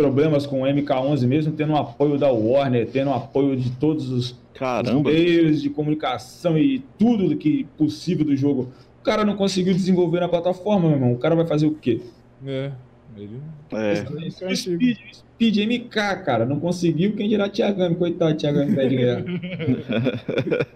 [0.00, 4.08] Problemas com o MK11 mesmo, tendo o apoio da Warner, tendo o apoio de todos
[4.10, 5.10] os Caramba.
[5.10, 8.72] meios de comunicação e tudo que possível do jogo.
[9.00, 11.12] O cara não conseguiu desenvolver na plataforma, meu irmão.
[11.12, 12.00] O cara vai fazer o quê?
[12.46, 12.70] É.
[13.16, 13.40] Ele.
[13.72, 13.92] É.
[13.92, 14.54] É.
[14.54, 15.90] Speed, o Speed MK,
[16.24, 17.14] cara, não conseguiu.
[17.14, 17.94] Quem dirá Thiagami?
[17.96, 19.24] Coitado, Thiagami pé de guerra.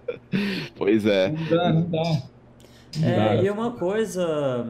[0.77, 1.31] Pois é.
[1.31, 2.23] Não dá, não dá.
[2.99, 3.43] Não É, dá.
[3.43, 4.67] e uma coisa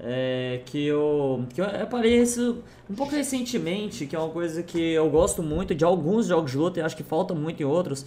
[0.00, 4.78] é, que eu, que eu reparei isso um pouco recentemente, que é uma coisa que
[4.78, 8.04] eu gosto muito de alguns jogos de luta e acho que falta muito em outros,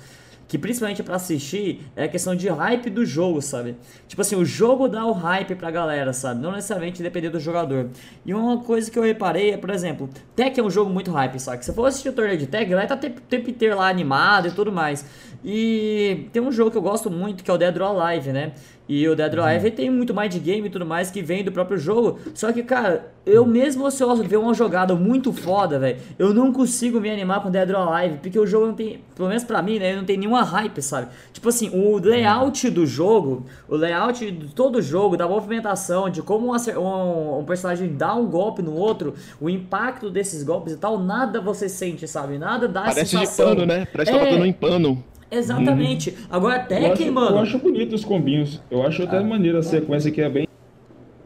[0.48, 3.76] que principalmente pra assistir é a questão de hype do jogo, sabe?
[4.08, 6.42] Tipo assim, o jogo dá o hype pra galera, sabe?
[6.42, 7.90] Não necessariamente depender do jogador.
[8.26, 11.40] E uma coisa que eu reparei é, por exemplo, Tekken é um jogo muito hype,
[11.40, 11.66] sabe?
[11.66, 14.48] Se você for assistir o torneio de Tekken, vai tá o tempo inteiro lá animado
[14.48, 15.06] e tudo mais.
[15.44, 18.52] E tem um jogo que eu gosto muito, que é o Dead or Alive, né?
[18.90, 21.44] E o Dead or Alive tem muito mais de game e tudo mais que vem
[21.44, 22.20] do próprio jogo.
[22.34, 26.54] Só que, cara, eu mesmo se eu ver uma jogada muito foda, velho, eu não
[26.54, 29.62] consigo me animar com Dead or Alive, porque o jogo não tem, pelo menos pra
[29.62, 31.08] mim, né, não tem nenhuma hype, sabe?
[31.34, 36.22] Tipo assim, o layout do jogo, o layout de todo o jogo, da movimentação, de
[36.22, 40.78] como um, um- um personagem dá um golpe no outro, o impacto desses golpes e
[40.78, 42.38] tal, nada você sente, sabe?
[42.38, 43.48] Nada dá Parece de sensação.
[43.50, 43.86] pano, né?
[43.92, 44.30] Parece que tá É.
[44.30, 45.04] batendo em pano.
[45.30, 46.16] Exatamente.
[46.30, 47.36] Agora Eu acho, Tekken, mano.
[47.38, 48.62] eu acho bonito os combinhos.
[48.72, 50.48] Eu acho até maneiro a sequência que é bem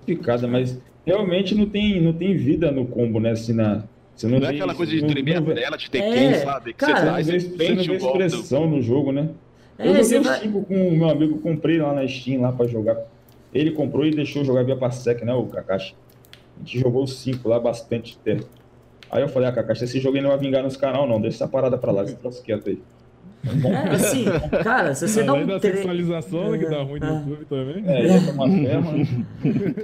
[0.05, 3.31] ficada, mas realmente não tem, não tem vida no combo, né?
[3.31, 3.83] Assim, na,
[4.15, 5.99] você Não é tem- aquela coisa de não- tremer a não vê- tela, de ter
[5.99, 6.73] É, quem, sabe?
[6.73, 9.29] Que cara, você não vê, você não vê expressão no jogo, né?
[9.77, 12.41] É, eu você joguei vai- o 5 com o meu amigo, comprei lá na Steam
[12.41, 12.97] lá pra jogar.
[13.53, 15.95] Ele comprou e deixou jogar via Parsec, né, o Kakashi.
[16.57, 18.45] A gente jogou os 5 lá bastante tempo.
[19.09, 21.19] Aí eu falei, ah, Kakashi, esse jogo aí não vai vingar nos canal, não.
[21.19, 22.79] Deixa essa parada pra lá, esse troço quieto aí.
[23.43, 24.25] É, assim,
[24.63, 25.71] cara, se você dá Além um da tre...
[25.73, 27.23] sexualização, né, que dá ruim no Ah.
[27.27, 27.83] YouTube também.
[27.87, 28.91] É, ia tomar ferro.
[28.97, 29.07] né?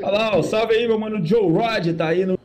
[0.03, 2.37] Olha lá, ó, salve aí, meu mano Joe Rod, tá aí no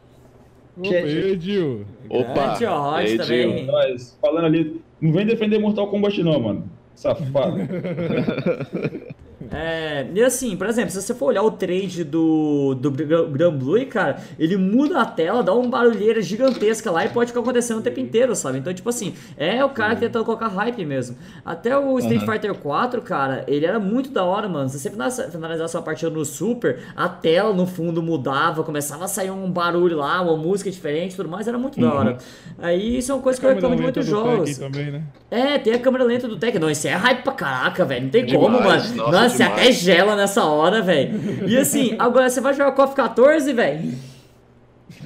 [0.79, 1.85] Opa, aí, Gil?
[2.09, 2.33] Opa!
[2.57, 3.59] Grande Rod Ei, também.
[3.59, 3.67] Gil.
[3.67, 4.81] nós, falando ali.
[5.01, 6.65] Não vem defender Mortal Kombat, não, mano.
[6.95, 7.57] Safado.
[9.51, 13.53] É, e assim, por exemplo, se você for olhar o trade do, do Gran Gran
[13.53, 17.79] Blue, cara, ele muda a tela, dá uma barulheira gigantesca lá e pode ficar acontecendo
[17.79, 18.59] o tempo inteiro, sabe?
[18.59, 21.17] Então, tipo assim, é o cara que tentando colocar hype mesmo.
[21.45, 22.33] Até o Street Aham.
[22.33, 24.69] Fighter 4, cara, ele era muito da hora, mano.
[24.69, 29.09] Se você finaliza- finalizar sua partida no Super, a tela no fundo mudava, começava a
[29.09, 32.19] sair um barulho lá, uma música diferente e tudo mais, era muito da hora.
[32.59, 34.59] Aí isso é uma coisa que eu reclamo de muitos jogos.
[34.59, 35.03] Também, né?
[35.31, 36.61] É, tem a câmera lenta do Tekken.
[36.61, 38.03] Não, isso é hype pra caraca, velho.
[38.05, 38.95] Não tem Demais, como, mano.
[38.97, 39.61] Nossa, você demais.
[39.61, 41.49] até gela nessa hora, velho.
[41.49, 43.95] E assim, agora você vai jogar KOF 14, velho?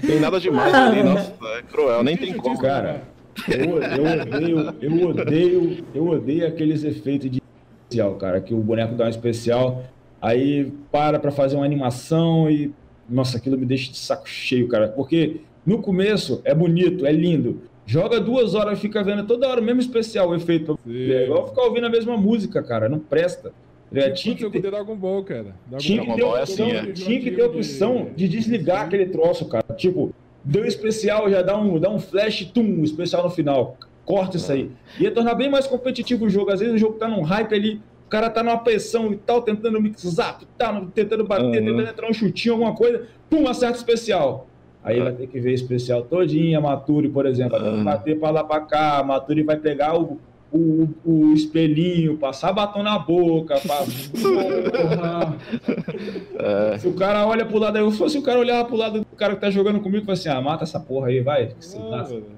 [0.01, 2.59] Tem nada demais ali, nossa, é cruel, nem tem como.
[2.59, 3.03] Cara,
[3.49, 7.43] eu, eu odeio, eu odeio, eu odeio aqueles efeitos de
[7.85, 9.85] especial, cara, que o boneco dá um especial,
[10.21, 12.73] aí para pra fazer uma animação e
[13.09, 17.63] nossa, aquilo me deixa de saco cheio, cara, porque no começo é bonito, é lindo.
[17.87, 20.79] Joga duas horas, fica vendo toda hora o mesmo especial, o efeito.
[20.89, 22.89] É igual ficar ouvindo a mesma música, cara.
[22.89, 23.53] Não presta.
[23.95, 25.55] É, tinha que ter Dragon Ball, cara.
[25.67, 26.93] Dragon tinha que ter opção, é assim, é.
[26.93, 29.65] tinha que ter opção de desligar aquele troço, cara.
[29.77, 33.77] Tipo, deu especial, já dá um, dá um flash, tum, especial no final.
[34.05, 34.71] Corta isso aí.
[35.01, 36.51] Ia tornar bem mais competitivo o jogo.
[36.51, 39.43] Às vezes o jogo tá num hype ali, o cara tá numa pressão e tal,
[39.43, 41.53] tentando mixar, tá, tentando bater, uhum.
[41.53, 44.47] tentando entrar um chutinho, alguma coisa, pum, acerta especial.
[44.85, 48.61] Aí vai ter que ver especial todinha, Maturi, por exemplo, vai bater pra lá pra
[48.61, 50.21] cá, Maturi vai pegar o,
[50.57, 53.85] o, o espelhinho, passar batom na boca, pra...
[56.75, 56.79] é.
[56.79, 59.35] Se o cara olha pro lado, se fosse o cara olhar pro lado do cara
[59.35, 61.51] que tá jogando comigo, e assim, ah, mata essa porra aí, vai.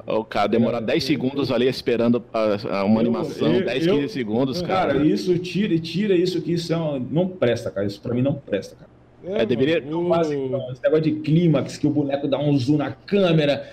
[0.07, 4.09] o cara demora 10 segundos ali esperando a, a uma eu, animação, eu, 10, 15
[4.09, 4.95] segundos, cara.
[4.95, 7.87] Cara, isso tira, tira isso que isso é um, não presta, cara.
[7.87, 8.98] Isso pra mim não presta, cara.
[9.25, 9.83] É, é deveria.
[10.09, 13.67] Faz, então, esse negócio de clímax, que o boneco dá um zoom na câmera.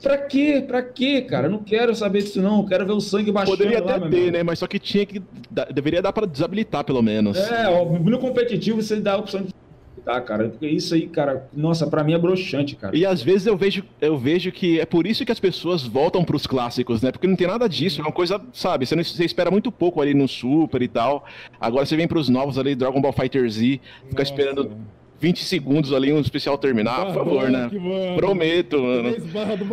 [0.00, 0.62] Pra quê?
[0.66, 1.46] Pra quê, cara?
[1.46, 2.60] Eu não quero saber disso, não.
[2.60, 3.56] Eu quero ver o sangue baixando.
[3.56, 4.42] Poderia até lá, ter, né?
[4.42, 5.22] Mas só que tinha que.
[5.72, 7.36] Deveria dar pra desabilitar, pelo menos.
[7.36, 9.52] É, no competitivo você dá a opção de
[10.04, 10.48] tá, cara?
[10.48, 12.96] Porque isso aí, cara, nossa, para mim é broxante, cara.
[12.96, 16.24] E às vezes eu vejo, eu vejo que é por isso que as pessoas voltam
[16.24, 17.10] para os clássicos, né?
[17.10, 18.86] Porque não tem nada disso, é uma coisa, sabe?
[18.86, 21.24] Você, não, você espera muito pouco ali no Super e tal.
[21.60, 24.22] Agora você vem para os novos ali, Dragon Ball Fighter Z, fica nossa.
[24.22, 24.76] esperando
[25.22, 27.70] 20 segundos ali, um especial terminar, por favor, né?
[28.16, 29.14] Prometo, mano.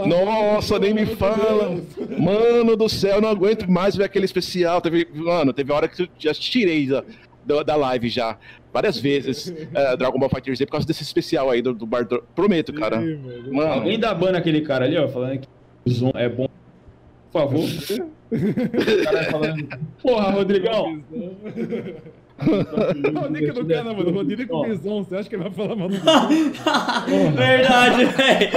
[0.08, 1.82] Nossa, nem me fala.
[2.20, 4.80] Mano do céu, não aguento mais ver aquele especial.
[4.80, 6.88] Teve, mano, teve hora que eu já tirei
[7.44, 8.38] da, da live já.
[8.72, 12.06] Várias vezes é, Dragon Ball Fighter Z por causa desse especial aí do, do Bar.
[12.36, 13.02] Prometo, cara.
[13.52, 13.74] Mano.
[13.74, 15.48] Alguém dá ban aquele cara ali, ó, falando que
[15.86, 16.48] o Zon é bom.
[17.32, 17.66] Por favor.
[18.32, 19.68] o cara falando.
[20.02, 21.02] Porra, Rodrigão!
[22.42, 24.12] o nick do cara, mano.
[24.12, 25.04] Rodrigo Bison.
[25.04, 25.98] Você acha que ele vai falar mal do
[27.36, 28.52] Verdade, velho.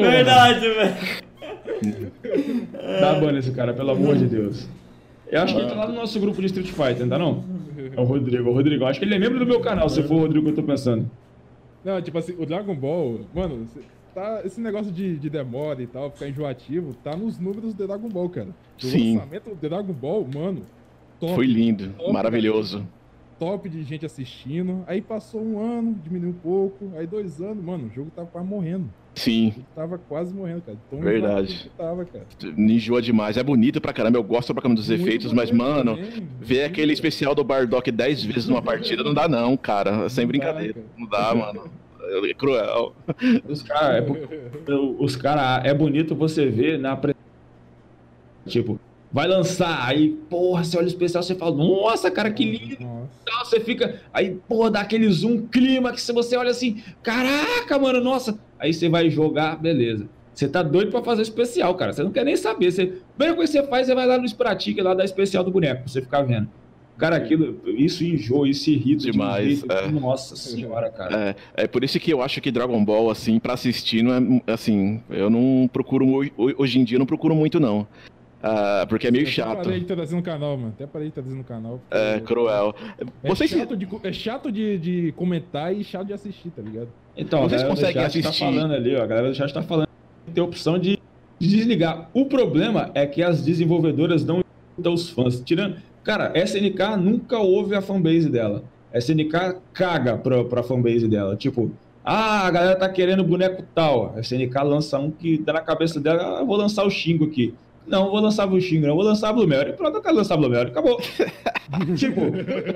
[0.00, 0.96] Verdade, velho.
[3.00, 4.68] Dá ban nesse cara, pelo amor de Deus.
[5.30, 7.44] Eu acho que ele tá lá no nosso grupo de Street Fighter, não tá não?
[7.96, 8.84] É o Rodrigo, o Rodrigo.
[8.84, 10.62] Acho que ele é membro do meu canal, se for o Rodrigo que eu tô
[10.62, 11.10] pensando.
[11.84, 13.66] Não, tipo assim, o Dragon Ball, mano,
[14.14, 18.08] tá, esse negócio de, de demora e tal, ficar enjoativo, tá nos números do Dragon
[18.08, 18.48] Ball, cara.
[18.82, 19.14] O Sim.
[19.14, 20.62] lançamento do Dragon Ball, mano,
[21.18, 22.86] Top, Foi lindo, top, maravilhoso.
[23.38, 24.84] Top de gente assistindo.
[24.86, 26.90] Aí passou um ano, diminuiu um pouco.
[26.96, 28.88] Aí dois anos, mano, o jogo tava quase morrendo.
[29.16, 29.54] Sim.
[29.74, 30.78] tava quase morrendo, cara.
[30.90, 31.70] Tão Verdade.
[31.76, 32.24] Tava, cara.
[32.56, 33.38] Enjoa demais.
[33.38, 34.18] É bonito pra caramba.
[34.18, 36.28] Eu gosto pra caramba dos Muito efeitos, mas, mano, também.
[36.38, 40.08] ver aquele especial do Bardock 10 vezes numa partida não dá, não, cara.
[40.10, 40.74] Sem não brincadeira.
[40.74, 41.70] Dá, não dá, mano.
[42.28, 42.94] É cruel.
[43.48, 44.70] Os caras, é,
[45.00, 46.96] os cara, é bonito você ver na.
[48.46, 48.78] Tipo,
[49.12, 52.84] vai lançar, aí, porra, você olha o especial, você fala, nossa, cara, que lindo.
[52.84, 53.50] Nossa.
[53.50, 58.38] Você fica, aí, porra, dá aquele zoom, clima, que você olha assim, caraca, mano, nossa.
[58.58, 60.08] Aí você vai jogar, beleza.
[60.34, 61.94] Você tá doido pra fazer especial, cara.
[61.94, 62.70] Você não quer nem saber.
[62.70, 65.42] Você, a primeira coisa que você faz, você vai lá no Spratic, lá da especial
[65.42, 66.48] do boneco, pra você ficar vendo.
[66.98, 69.62] Cara, aquilo, isso enjoa, isso irrita demais.
[69.62, 69.88] De é.
[69.88, 71.36] Nossa senhora, cara.
[71.56, 74.52] É, é por isso que eu acho que Dragon Ball, assim, pra assistir, não é
[74.52, 75.02] assim.
[75.10, 76.06] Eu não procuro,
[76.36, 77.86] hoje em dia, não procuro muito, não.
[78.46, 79.54] Uh, porque é meio chato.
[79.54, 80.72] Até parei de traduzir no canal, mano.
[80.74, 81.80] Até parei de traduzir no canal.
[81.90, 82.74] É, cruel.
[83.24, 83.50] É Vocês...
[83.50, 86.88] chato, de, é chato de, de comentar e chato de assistir, tá ligado?
[87.16, 88.22] Então, Vocês a conseguem tá assistir.
[88.22, 89.02] tá falando ali, ó.
[89.02, 89.88] A galera do chat tá falando
[90.26, 90.96] que tem opção de,
[91.38, 92.08] de desligar.
[92.14, 95.40] O problema é que as desenvolvedoras não escutam os fãs.
[95.40, 95.76] Tirando.
[96.04, 98.62] Cara, SNK nunca ouve a fanbase dela.
[98.94, 101.34] SNK caga pra, pra fanbase dela.
[101.34, 101.72] Tipo,
[102.04, 104.14] ah, a galera tá querendo boneco tal.
[104.16, 107.52] A SNK lança um que dá na cabeça dela, ah, vou lançar o Xingo aqui.
[107.86, 109.72] Não, vou lançar não, vou lançar Blueberry.
[109.74, 111.00] Pronto, eu quero lançar Blueberry, acabou.
[111.96, 112.20] tipo,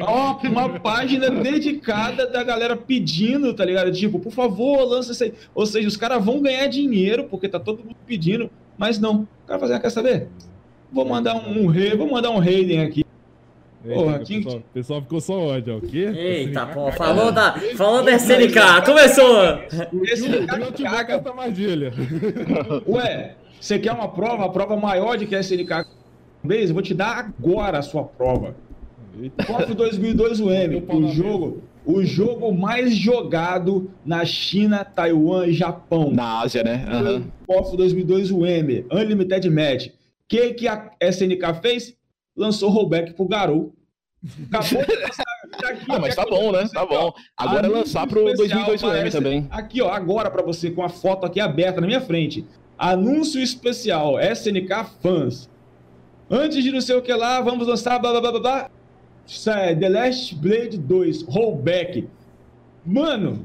[0.01, 3.91] ó, uma página dedicada da galera pedindo, tá ligado?
[3.91, 5.35] Tipo, por favor, lança isso aí.
[5.55, 9.27] Ou seja, os caras vão ganhar dinheiro, porque tá todo mundo pedindo, mas não.
[9.45, 10.28] O cara fazer, quer saber?
[10.93, 13.05] Vou mandar um, um rei, vou mandar um Raiden aqui.
[13.82, 16.12] Porra, Eita, pessoal, o pessoal ficou só ódio, o quê?
[16.15, 19.59] Eita, pô, falou da, falou da SNK, começou!
[20.03, 21.23] Esse cara caga.
[22.87, 25.87] Ué, você quer uma prova, a prova maior de que é SNK
[26.43, 26.69] Base?
[26.69, 28.57] Eu vou te dar agora a sua prova.
[29.47, 36.11] KOF 2002 UM, o jogo, o jogo mais jogado na China, Taiwan e Japão.
[36.11, 36.87] Na Ásia, né?
[36.91, 37.24] Uhum.
[37.47, 39.89] KOF 2002 UM, Unlimited Match.
[39.89, 39.93] O
[40.28, 41.95] que, que a SNK fez?
[42.37, 43.74] Lançou rollback pro Garou.
[44.51, 45.24] Acabou de lançar.
[45.65, 46.69] Aqui, ah, mas tá bom, né?
[46.73, 47.12] Tá bom.
[47.37, 49.47] Agora é lançar pro 2002 UM também.
[49.51, 52.47] Aqui, ó, agora para você, com a foto aqui aberta na minha frente.
[52.81, 55.51] Anúncio especial, SNK Fãs.
[56.31, 58.40] Antes de não sei o que lá, vamos lançar blá blá blá blá.
[58.40, 58.70] blá.
[59.78, 62.09] The Last Blade 2, Rollback.
[62.86, 63.44] Mano,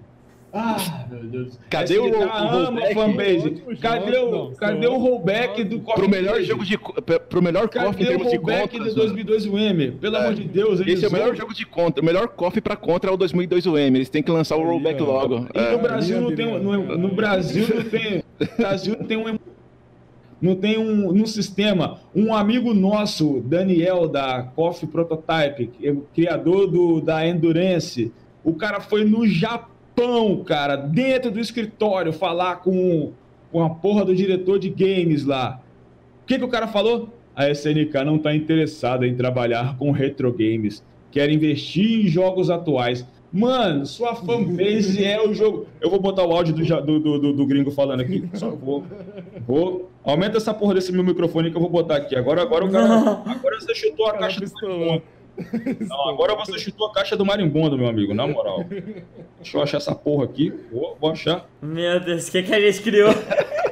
[0.57, 1.59] Ah, meu Deus.
[1.69, 3.61] Cadê o, o fanbase?
[3.81, 8.07] Cadê o, cadê o rollback do Coffee Pro melhor jogo de pro melhor Coffee em
[8.07, 8.79] termos de contra.
[8.79, 9.97] de 2002 UM?
[9.99, 10.19] Pelo é.
[10.19, 12.01] amor de Deus, Esse é o melhor jogo de contra.
[12.01, 13.75] O melhor Coffee para contra é o 2002 UM.
[13.75, 15.45] Eles têm que lançar o rollback logo.
[15.53, 19.39] E no Brasil não tem no, no Brasil não tem, no Brasil não tem um
[20.41, 21.99] não tem um, um sistema.
[22.15, 28.13] Um amigo nosso, Daniel, da Coffee Prototype, é criador do, da Endurance,
[28.43, 29.74] o cara foi no Japão,
[30.45, 33.11] cara, dentro do escritório, falar com,
[33.51, 35.61] com a porra do diretor de games lá.
[36.23, 37.09] O que, que o cara falou?
[37.35, 43.05] A SNK não está interessada em trabalhar com retro games, quer investir em jogos atuais.
[43.31, 45.67] Mano, sua fanbase é o jogo.
[45.81, 48.23] Eu vou botar o áudio do, do, do, do gringo falando aqui.
[48.33, 48.85] Só vou.
[49.45, 49.91] Vou.
[50.05, 52.15] Aumenta essa porra desse meu microfone que eu vou botar aqui.
[52.15, 52.85] Agora, agora o cara.
[53.25, 54.39] Agora você chutou a caixa.
[55.87, 58.63] Não, agora você chutou a caixa do marimbondo, meu amigo, na moral.
[58.63, 60.53] Deixa eu achar essa porra aqui.
[60.71, 61.49] Vou, vou achar.
[61.61, 63.11] Meu Deus, o que, que a gente criou?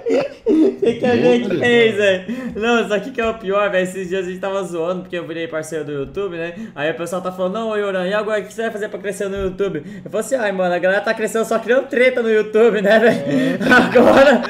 [0.46, 2.24] O que, que a gente fez, velho?
[2.56, 3.84] Não, isso aqui que é o pior, velho.
[3.84, 6.54] Esses dias a gente tava zoando, porque eu virei parceiro do YouTube, né?
[6.76, 9.00] Aí o pessoal tá falando, não, Yoran, e agora o que você vai fazer pra
[9.00, 9.84] crescer no YouTube?
[10.04, 13.00] Eu falei assim, ai, mano, a galera tá crescendo só criando treta no YouTube, né,
[13.00, 13.18] velho?
[13.18, 13.58] É.
[13.74, 14.42] Agora,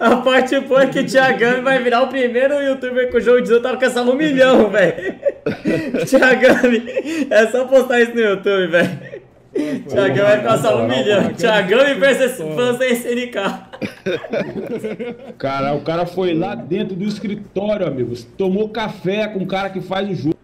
[0.00, 3.40] a parte boa é que o Thiagami vai virar o primeiro youtuber com o jogo
[3.40, 5.14] de luta tá alcançando um milhão, velho.
[6.06, 6.82] Thiagami,
[7.30, 9.15] é só postar isso no YouTube, velho.
[9.88, 11.32] Tiagão vai passar um milhão.
[11.32, 13.36] Tiagão e versus SNK.
[15.38, 18.24] Cara, o cara foi lá dentro do escritório, amigos.
[18.36, 20.36] Tomou café com o cara que faz o jogo.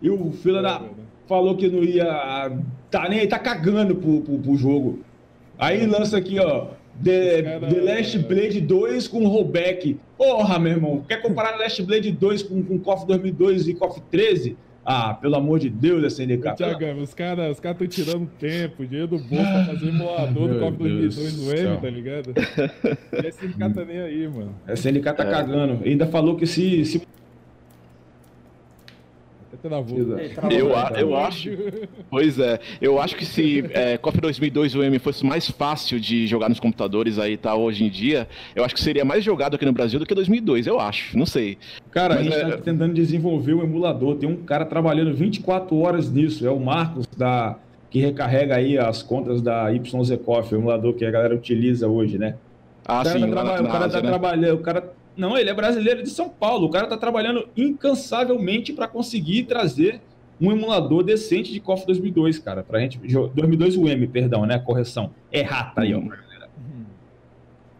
[0.00, 0.82] E o filho da.
[1.26, 2.52] Falou que não ia.
[2.90, 5.00] Tá nem aí, tá cagando pro, pro, pro jogo.
[5.58, 6.68] Aí lança aqui, ó.
[7.02, 9.98] The, The Last Blade 2 com rollback.
[10.16, 11.04] Porra, meu irmão.
[11.06, 14.56] Quer comparar Last Blade 2 com, com KOF 2002 e KOF 13?
[14.88, 16.54] Ah, pelo amor de Deus, SNK.
[16.54, 20.76] Tiagão, os caras os estão tirando tempo, dinheiro do bolso pra fazer emulador do Copa
[20.76, 22.32] 2002 no M, tá ligado?
[23.12, 24.54] E a SNK tá nem aí, mano.
[24.66, 25.30] A SNK tá é.
[25.30, 25.82] cagando.
[25.84, 27.02] Ainda falou que se, se
[30.50, 31.50] eu, eu acho.
[32.10, 32.58] Pois é.
[32.80, 37.18] Eu acho que se é, KOF 2002 UM fosse mais fácil de jogar nos computadores
[37.18, 40.06] aí tá hoje em dia, eu acho que seria mais jogado aqui no Brasil do
[40.06, 41.16] que 2002, eu acho.
[41.18, 41.58] Não sei.
[41.90, 42.56] Cara, Mas a gente é...
[42.56, 44.16] tá tentando desenvolver o emulador.
[44.16, 46.46] Tem um cara trabalhando 24 horas nisso.
[46.46, 47.56] É o Marcos da
[47.90, 52.18] que recarrega aí as contas da YZ Coffee, o emulador que a galera utiliza hoje,
[52.18, 52.34] né?
[52.84, 53.30] Ah, o cara sim.
[53.30, 54.08] Tá na, o cara tá né?
[54.08, 56.66] trabalhando, o cara não, ele é brasileiro de São Paulo.
[56.66, 60.00] O cara tá trabalhando incansavelmente para conseguir trazer
[60.40, 65.10] um emulador decente de KOF 2002, cara, pra gente 2002 UM, perdão, né, correção.
[65.32, 66.02] É rata aí, ó.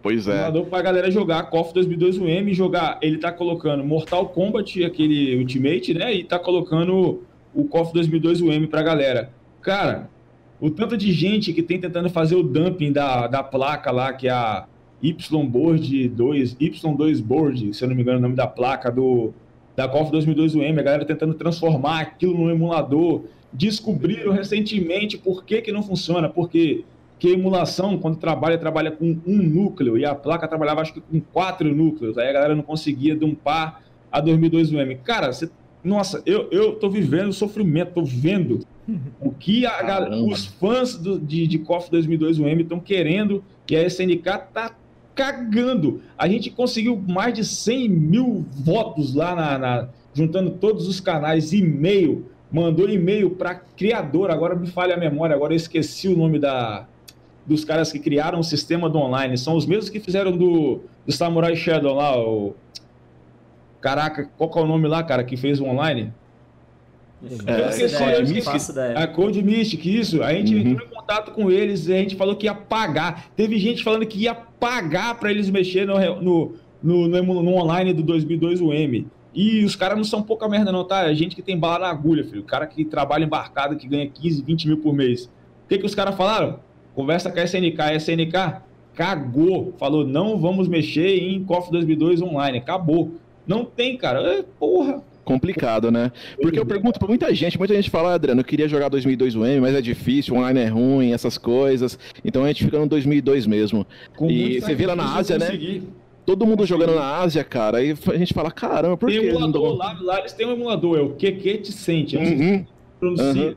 [0.02, 0.34] Pois é.
[0.34, 5.92] Emulador pra galera jogar KOF 2002 UM, jogar, ele tá colocando Mortal Kombat, aquele Ultimate,
[5.92, 7.22] né, e tá colocando
[7.54, 9.30] o KOF 2002 UM pra galera.
[9.60, 10.08] Cara,
[10.60, 14.28] o tanto de gente que tem tentando fazer o dumping da, da placa lá, que
[14.28, 14.66] é a
[15.02, 19.32] Y-Board 2, Y2 Board, se eu não me engano, é o nome da placa do
[19.76, 23.24] da KOF 2002 UM, a galera tentando transformar aquilo no emulador.
[23.52, 26.84] Descobriram recentemente por que, que não funciona, porque
[27.18, 31.20] que emulação, quando trabalha, trabalha com um núcleo, e a placa trabalhava acho que com
[31.20, 34.96] quatro núcleos, aí a galera não conseguia dumpar a 2002 UM.
[35.02, 35.48] Cara, você,
[35.82, 38.60] nossa, eu, eu tô vivendo sofrimento, tô vendo
[39.20, 43.82] o que a, os fãs do, de, de KOF 2002 UM estão querendo, e a
[43.84, 44.74] SNK tá
[45.16, 46.02] cagando.
[46.16, 51.52] A gente conseguiu mais de 100 mil votos lá, na, na juntando todos os canais,
[51.52, 56.38] e-mail, mandou e-mail para criador, agora me falha a memória, agora eu esqueci o nome
[56.38, 56.86] da,
[57.44, 59.36] dos caras que criaram o sistema do online.
[59.36, 62.54] São os mesmos que fizeram do, do Samurai Shadow lá, o...
[63.80, 66.12] Caraca, qual que é o nome lá, cara, que fez o online?
[67.24, 70.22] É, a Code Mystic, isso.
[70.22, 70.60] A gente uhum.
[70.60, 73.30] entrou em contato com eles e a gente falou que ia pagar.
[73.34, 77.92] Teve gente falando que ia pagar para eles mexer no, no, no, no, no online
[77.92, 79.06] do 2002 UM.
[79.34, 81.10] E os caras não são pouca merda, não, tá?
[81.10, 82.40] É gente que tem bala na agulha, filho.
[82.40, 85.26] O cara que trabalha embarcado, que ganha 15, 20 mil por mês.
[85.64, 86.60] O que, que os caras falaram?
[86.94, 87.80] Conversa com a SNK.
[87.80, 88.62] A SNK
[88.94, 89.74] cagou.
[89.78, 92.58] Falou, não vamos mexer em KOF 2002 online.
[92.58, 93.12] Acabou.
[93.46, 94.20] Não tem, cara.
[94.20, 96.12] É, porra complicado, né?
[96.40, 99.60] Porque eu pergunto pra muita gente, muita gente fala, Adriano, eu queria jogar 2002 UM,
[99.60, 101.98] mas é difícil, o online é ruim, essas coisas.
[102.24, 103.84] Então a gente fica no 2002 mesmo.
[104.16, 105.82] Com e você vê lá na Ásia, né?
[106.24, 109.70] Todo mundo jogando na Ásia, cara, aí a gente fala, caramba, por tem que emulador,
[109.70, 109.76] não...
[109.76, 112.64] lá, lá eles têm um emulador, é o QQ Sente, uhum.
[113.02, 113.54] uhum.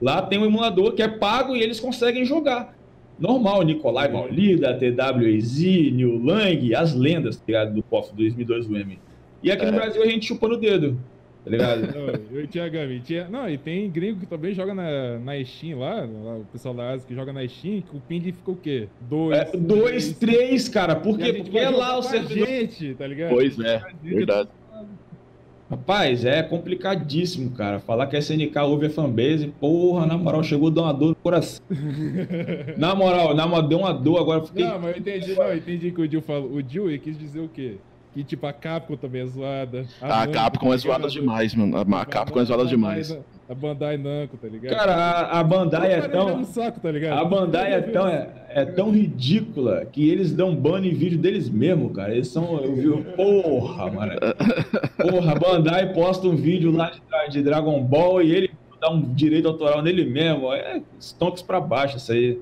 [0.00, 2.74] Lá tem um emulador que é pago e eles conseguem jogar.
[3.18, 7.74] Normal, Nicolai Maulida, TWZ, New Lang, as lendas, tá ligado?
[7.74, 8.96] Do KOF 2002 UM.
[9.42, 9.70] E aqui é.
[9.70, 10.98] no Brasil a gente chupando o dedo.
[11.44, 11.88] Tá ligado?
[12.30, 13.00] eu tinha Gami.
[13.00, 13.28] Tinha...
[13.28, 16.90] Não, e tem gringo que também joga na, na Steam lá, lá, o pessoal da
[16.90, 18.88] Ásia que joga na Steam, que o ping fica o quê?
[19.00, 19.38] Dois.
[19.38, 20.96] É, dois, três, três cara.
[20.96, 21.32] Por quê?
[21.32, 22.46] Porque é lá o servidor.
[22.46, 23.30] Gente, tá ligado?
[23.30, 24.50] Pois é, verdade.
[25.70, 27.78] Rapaz, é complicadíssimo, cara.
[27.78, 31.10] Falar que a SNK ouve a fanbase, porra, na moral, chegou a dar uma dor
[31.10, 31.64] no coração.
[32.76, 34.44] na moral, na moral, deu uma dor agora.
[34.44, 34.64] Fiquei...
[34.64, 36.50] Não, mas eu entendi, não, eu entendi que o Jill falou.
[36.50, 37.76] O Jill quis dizer o quê?
[38.12, 39.86] Que tipo, a Capcom também é zoada.
[40.00, 41.76] A, a Capcom é zoada demais, mano.
[41.76, 43.16] A, a Capcom é zoada demais.
[43.48, 44.76] A Bandai Namco, tá ligado?
[44.76, 46.44] Cara, a, a Bandai é tão.
[46.44, 47.18] Saco, tá ligado?
[47.18, 51.48] A Bandai é tão, é, é, tão ridícula que eles dão ban em vídeo deles
[51.48, 52.12] mesmo, cara.
[52.12, 52.60] Eles são.
[52.62, 54.12] Eu vi, porra, mano.
[54.96, 58.50] Porra, a Bandai posta um vídeo lá de, de Dragon Ball e ele
[58.80, 60.52] dá um direito autoral nele mesmo.
[60.52, 62.38] É stomps pra baixo isso aí.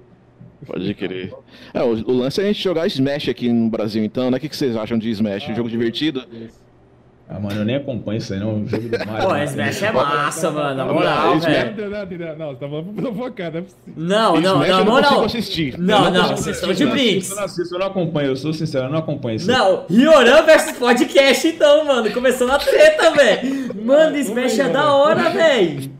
[0.67, 1.33] Pode querer.
[1.73, 4.37] É, o, o, lance é a gente jogar Smash aqui no Brasil, então, né?
[4.37, 5.47] O que, que vocês acham de Smash?
[5.49, 6.25] Ah, jogo divertido?
[7.31, 8.63] Ah, mano, eu nem acompanho isso aí, não.
[8.63, 9.29] O jogo do Mario.
[9.29, 10.75] Pô, Smash é massa, mano.
[10.77, 11.91] Na moral, velho.
[12.37, 13.65] Não, você tá falando provocar, né?
[13.97, 15.27] Não, não, na moral.
[15.79, 17.31] Não, não, vocês estão de brinks.
[17.31, 19.47] Eu não assisto, eu não acompanho, eu sou sincero, eu não acompanho isso.
[19.47, 22.11] Não, Rioran versus podcast, então, mano.
[22.11, 23.75] Começando a treta, velho.
[23.85, 25.98] Mano, Smash é da hora, velho.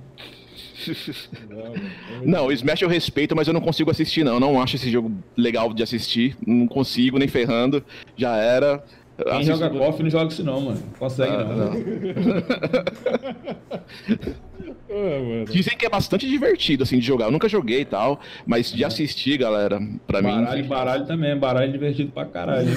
[2.25, 4.41] Não, o Smash eu respeito, mas eu não consigo assistir, não.
[4.41, 6.37] Não acho esse jogo legal de assistir.
[6.47, 7.85] Não consigo, nem ferrando.
[8.17, 8.83] Já era.
[9.25, 10.83] Quem joga KOF não joga isso não, mano.
[10.99, 11.57] Consegue ah, não.
[11.57, 11.73] não.
[14.91, 17.27] Ah, Dizem que é bastante divertido, assim, de jogar.
[17.27, 20.45] Eu nunca joguei e tal, mas de assistir, galera, pra baralho, mim...
[20.45, 21.37] Baralho, baralho também.
[21.37, 22.69] Baralho é divertido pra caralho.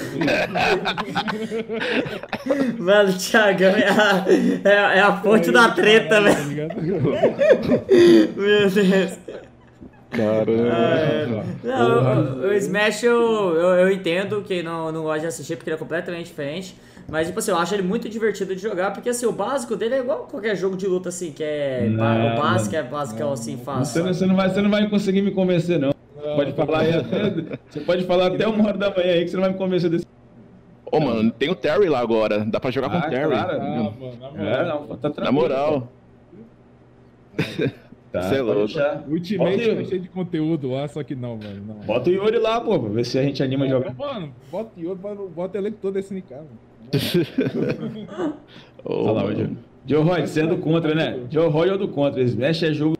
[2.78, 4.24] mano, o Thiago é a,
[4.64, 6.68] é, é a fonte da treta, velho.
[6.68, 6.74] Tá
[8.36, 9.18] Meu Deus.
[10.12, 10.70] Caramba.
[10.70, 11.26] Ah, é.
[11.64, 13.20] Não, o, o, Smash eu,
[13.56, 16.76] eu, eu, entendo que não, não gosta de assistir porque ele é completamente diferente.
[17.08, 19.96] Mas, tipo assim, eu acho ele muito divertido de jogar, porque assim, o básico dele
[19.96, 21.88] é igual qualquer jogo de luta, assim, que é.
[21.88, 24.02] Não, o básico é básico, não, assim, fácil.
[24.02, 25.92] Você, você, não vai, você não vai conseguir me convencer, não.
[26.16, 29.30] não pode falar aí até, Você pode falar até uma hora da manhã aí que
[29.30, 30.06] você não vai me convencer desse.
[30.86, 32.44] Ô, oh, mano, tem o Terry lá agora.
[32.44, 33.30] Dá pra jogar ah, com o Terry.
[33.30, 34.54] Claro, ah, mano, na moral.
[34.54, 35.88] É, não, tá na moral.
[38.12, 38.60] Tá, Você é louco.
[39.08, 41.64] Ultimate tá cheio de conteúdo lá, só que não, mano.
[41.66, 41.74] Não.
[41.76, 43.94] Bota o Yuri lá, pô, pra ver se a gente anima a jogar.
[43.94, 44.98] Mano, bota o Yuri,
[45.34, 46.48] bota o elenco todo desse NK, mano.
[48.84, 49.56] oh, Olha lá, mano.
[49.86, 51.20] Joe Roy, você é do contra, né?
[51.30, 52.22] Joe Roy é do contra.
[52.22, 52.98] Smash é jogo.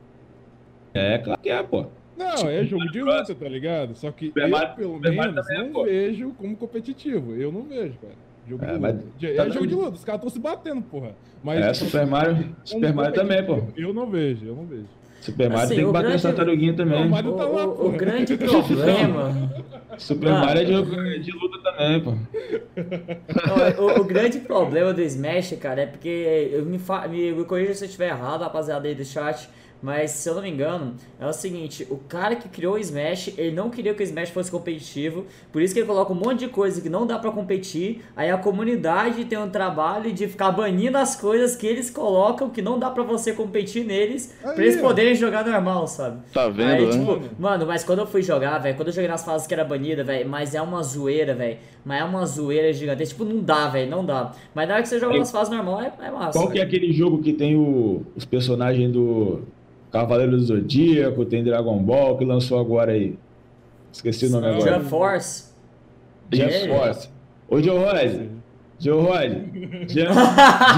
[0.94, 1.84] É, claro que é, pô.
[2.16, 3.94] Não, é jogo de luta, tá ligado?
[3.94, 7.34] Só que eu, pelo menos, é, não vejo como competitivo.
[7.34, 8.14] Eu não vejo, cara.
[8.48, 9.04] Jogo é, de luta.
[9.22, 11.14] É tá jogo de luta, os caras estão se batendo, porra.
[11.44, 13.62] Mas, é, Super Mario, Super Mario também, pô.
[13.76, 14.86] Eu não vejo, eu não vejo.
[15.22, 16.22] Super Mario assim, tem que bater grande...
[16.22, 17.06] tartaruguinha também.
[17.06, 19.52] O, tá lá, o, o, grande problema.
[19.96, 22.10] Super Mario é de, de, luta também, pô.
[23.80, 26.50] o, o, grande problema do Smash, cara, é porque.
[26.52, 27.06] Eu me, fa...
[27.06, 29.48] me, me corrija se eu estiver errado, rapaziada aí do chat.
[29.82, 33.34] Mas se eu não me engano, é o seguinte: o cara que criou o Smash,
[33.36, 36.40] ele não queria que o Smash fosse competitivo, por isso que ele coloca um monte
[36.40, 38.02] de coisa que não dá para competir.
[38.16, 42.62] Aí a comunidade tem um trabalho de ficar banindo as coisas que eles colocam que
[42.62, 46.20] não dá para você competir neles, Aí, pra eles poderem jogar normal, sabe?
[46.32, 46.70] Tá vendo?
[46.70, 46.92] Aí, né?
[46.92, 49.64] tipo, mano, mas quando eu fui jogar, velho, quando eu joguei nas fases que era
[49.64, 51.58] banida, velho, mas é uma zoeira, velho.
[51.84, 53.04] Mas é uma zoeira gigante.
[53.06, 54.32] Tipo, não dá, velho, não dá.
[54.54, 56.38] Mas na hora que você joga nas fases normal, é, é massa.
[56.38, 59.42] Qual que é aquele jogo que tem o, os personagens do
[59.92, 63.14] Cavaleiro do Zodíaco, tem Dragon Ball, que lançou agora aí.
[63.92, 64.72] Esqueci o nome agora.
[64.72, 65.52] Jump Force.
[66.32, 67.08] Jump Force.
[67.46, 68.30] Ô, Joe Rod.
[68.80, 69.32] Joe Rod.
[69.86, 70.14] Jump,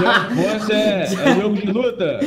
[0.01, 2.19] Jump Force é, é, jogo de luta.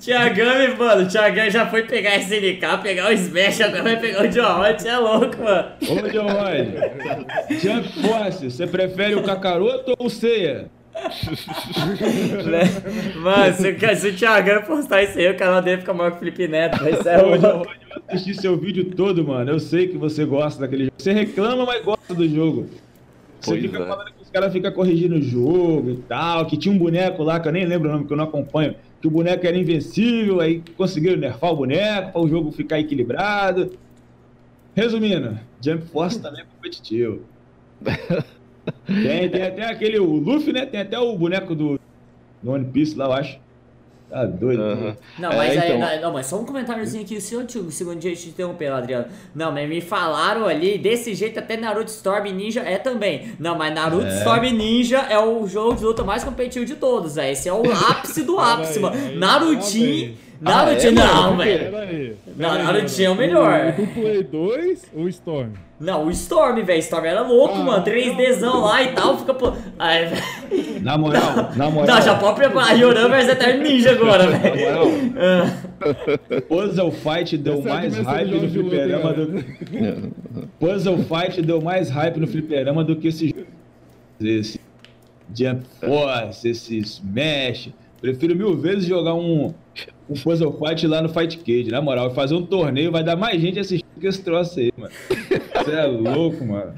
[0.00, 1.08] Tiagami, mano.
[1.08, 4.80] Tiagami já foi pegar esse SNK, pegar o Smash, agora vai pegar o Joe Rod.
[4.80, 5.68] Você é louco, mano.
[5.80, 7.54] Ô, Joe Rod.
[7.62, 10.68] Jump Force, você prefere o Kakaroto ou o Seiya?
[13.20, 16.20] Mano, se, se o Thiagão postar isso aí, o canal dele fica maior que o
[16.20, 16.86] Felipe Neto.
[16.88, 17.46] Isso é louco.
[17.46, 19.50] Eu assisti seu vídeo todo, mano.
[19.50, 20.94] Eu sei que você gosta daquele jogo.
[20.98, 22.68] Você reclama, mas gosta do jogo.
[23.40, 23.86] Você pois fica é.
[23.86, 26.46] falando que os caras ficam corrigindo o jogo e tal.
[26.46, 28.74] Que tinha um boneco lá, que eu nem lembro o nome, que eu não acompanho.
[29.00, 33.72] Que o boneco era invencível, aí conseguiram nerfar o boneco para o jogo ficar equilibrado.
[34.74, 37.20] Resumindo, Jump Force também é competitivo.
[38.86, 40.66] Tem, tem até aquele, o Luffy, né?
[40.66, 41.80] Tem até o boneco do,
[42.42, 43.40] do One Piece lá, eu acho.
[44.12, 44.62] Tá doido.
[44.62, 44.94] Uhum.
[45.18, 45.88] Não, mas é, então...
[45.88, 49.06] aí, não, mas só um comentáriozinho aqui, se eu te, segundo dia te interromper, Adriano.
[49.34, 53.32] Não, mas me falaram ali, desse jeito até Naruto Storm Ninja é também.
[53.38, 54.18] Não, mas Naruto é.
[54.18, 57.32] Storm Ninja é o jogo de luta mais competitivo de todos, é.
[57.32, 59.18] Esse é o ápice do ápice, mano.
[59.18, 60.14] Narutinho.
[60.42, 62.16] Naruto ah, é, não, velho.
[62.36, 63.74] Não, Naruto é o melhor.
[63.78, 65.52] O, o Play 2 ou o Storm?
[65.78, 66.80] Não, o Storm, velho.
[66.80, 67.84] Storm era louco, ah, mano.
[67.84, 69.18] 3Dzão lá e tal.
[69.18, 69.52] Fica, pô.
[69.78, 70.10] Ai,
[70.82, 71.94] na moral, na moral.
[71.94, 72.76] Não, já pode preparar.
[72.76, 74.66] Yoran vs Eterno Ninja agora, velho.
[74.66, 74.88] Na moral.
[75.16, 76.40] Ah.
[76.48, 79.44] Puzzle Fight deu Essa mais é hype no fliperama do.
[80.58, 83.32] Puzzle Fight deu mais hype no fliperama do que esse.
[84.20, 84.60] Esse.
[85.32, 87.70] Jump Force, esse Smash.
[88.00, 89.54] Prefiro mil vezes jogar um,
[90.12, 92.14] um Puzzle Fight lá no Fight Cage, na moral.
[92.14, 94.92] Fazer um torneio vai dar mais gente assistindo que esse troço aí, mano.
[95.08, 96.72] Você é louco, mano.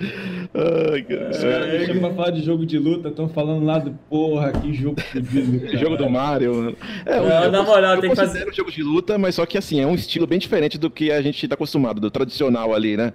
[0.55, 1.31] Ai, cara.
[1.31, 4.52] Os caras me chamam pra falar de jogo de luta, estão falando lá do porra,
[4.52, 5.66] que jogo fodido.
[5.78, 6.77] jogo do Mario, mano.
[7.06, 8.48] É, Não, na moral, tem que fazer.
[8.48, 11.11] um jogo de luta, mas só que assim, é um estilo bem diferente do que
[11.11, 13.12] a gente tá acostumado, do tradicional ali, né?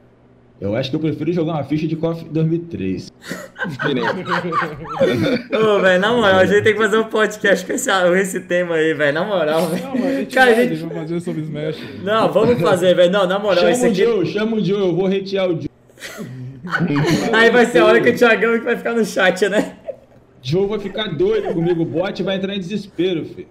[0.61, 3.13] Eu acho que eu prefiro jogar uma ficha de KOF 2003.
[5.53, 8.75] Ô, velho, na moral, a gente tem que fazer um podcast com esse, esse tema
[8.75, 9.13] aí, velho.
[9.13, 9.83] Na moral, velho.
[9.83, 10.83] Não, a gente Cara, vai, a gente...
[10.83, 11.77] vai fazer sobre Smash.
[12.03, 13.09] Não, vamos fazer, velho.
[13.09, 14.03] Não, na moral, chama esse aqui...
[14.03, 15.69] o Joe, chama o Joe, eu vou retear o Joe.
[17.31, 19.77] aí vai ser a hora que o Thiagão vai ficar no chat, né?
[20.41, 23.47] Joe vai ficar doido comigo, o bot vai entrar em desespero, filho.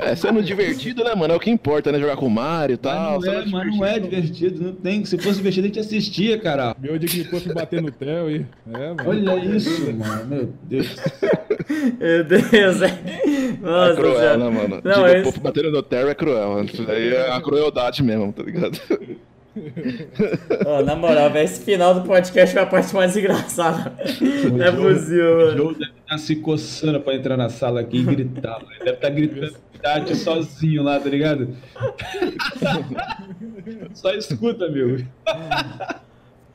[0.00, 1.34] É sendo divertido, né, mano?
[1.34, 1.98] É o que importa, né?
[1.98, 3.20] Jogar com o Mario e tal.
[3.20, 5.04] Mas não, é, mas não é divertido, não tem.
[5.04, 6.74] Se fosse divertido, a gente assistia, cara.
[6.78, 8.46] Meu dia que fosse bater no Theo e.
[8.72, 9.04] É, mano.
[9.06, 10.26] Olha isso, mano.
[10.26, 10.96] Meu Deus.
[11.98, 13.56] Meu Deus, é.
[13.60, 14.36] Nossa, é cruel, já...
[14.36, 14.80] né, mano?
[14.82, 15.40] Não, Digo, esse...
[15.40, 16.64] bater no Theo é cruel.
[16.64, 18.80] Isso aí é a crueldade mesmo, tá ligado?
[20.66, 23.92] Oh, na moral, véio, esse final do podcast foi a parte mais engraçada.
[24.52, 25.52] Não é possível, mano.
[25.52, 28.60] O Joe deve estar se coçando pra entrar na sala aqui e gritar.
[28.70, 31.54] Ele deve estar gritando chat sozinho lá, tá ligado?
[33.94, 34.98] Só escuta, meu.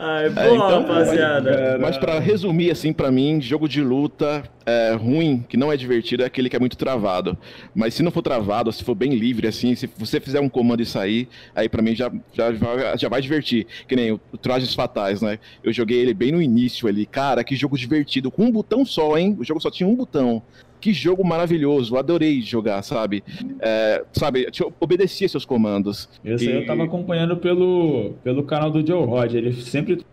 [0.03, 1.51] Ai, boa, é, então, rapaziada.
[1.73, 5.77] Mas, mas para resumir, assim, para mim, jogo de luta é, ruim, que não é
[5.77, 7.37] divertido, é aquele que é muito travado.
[7.75, 10.81] Mas se não for travado, se for bem livre, assim, se você fizer um comando
[10.81, 12.51] e sair, aí para mim já, já,
[12.97, 13.67] já vai divertir.
[13.87, 15.37] Que nem o, o Trajes Fatais, né?
[15.63, 17.05] Eu joguei ele bem no início ali.
[17.05, 18.31] Cara, que jogo divertido.
[18.31, 19.37] Com um botão só, hein?
[19.39, 20.41] O jogo só tinha um botão
[20.81, 23.23] que jogo maravilhoso, adorei jogar, sabe?
[23.59, 26.09] É, sabe, eu obedecia seus comandos.
[26.25, 26.51] Esse e...
[26.51, 30.03] eu tava acompanhando pelo, pelo canal do Joe Rod, ele sempre.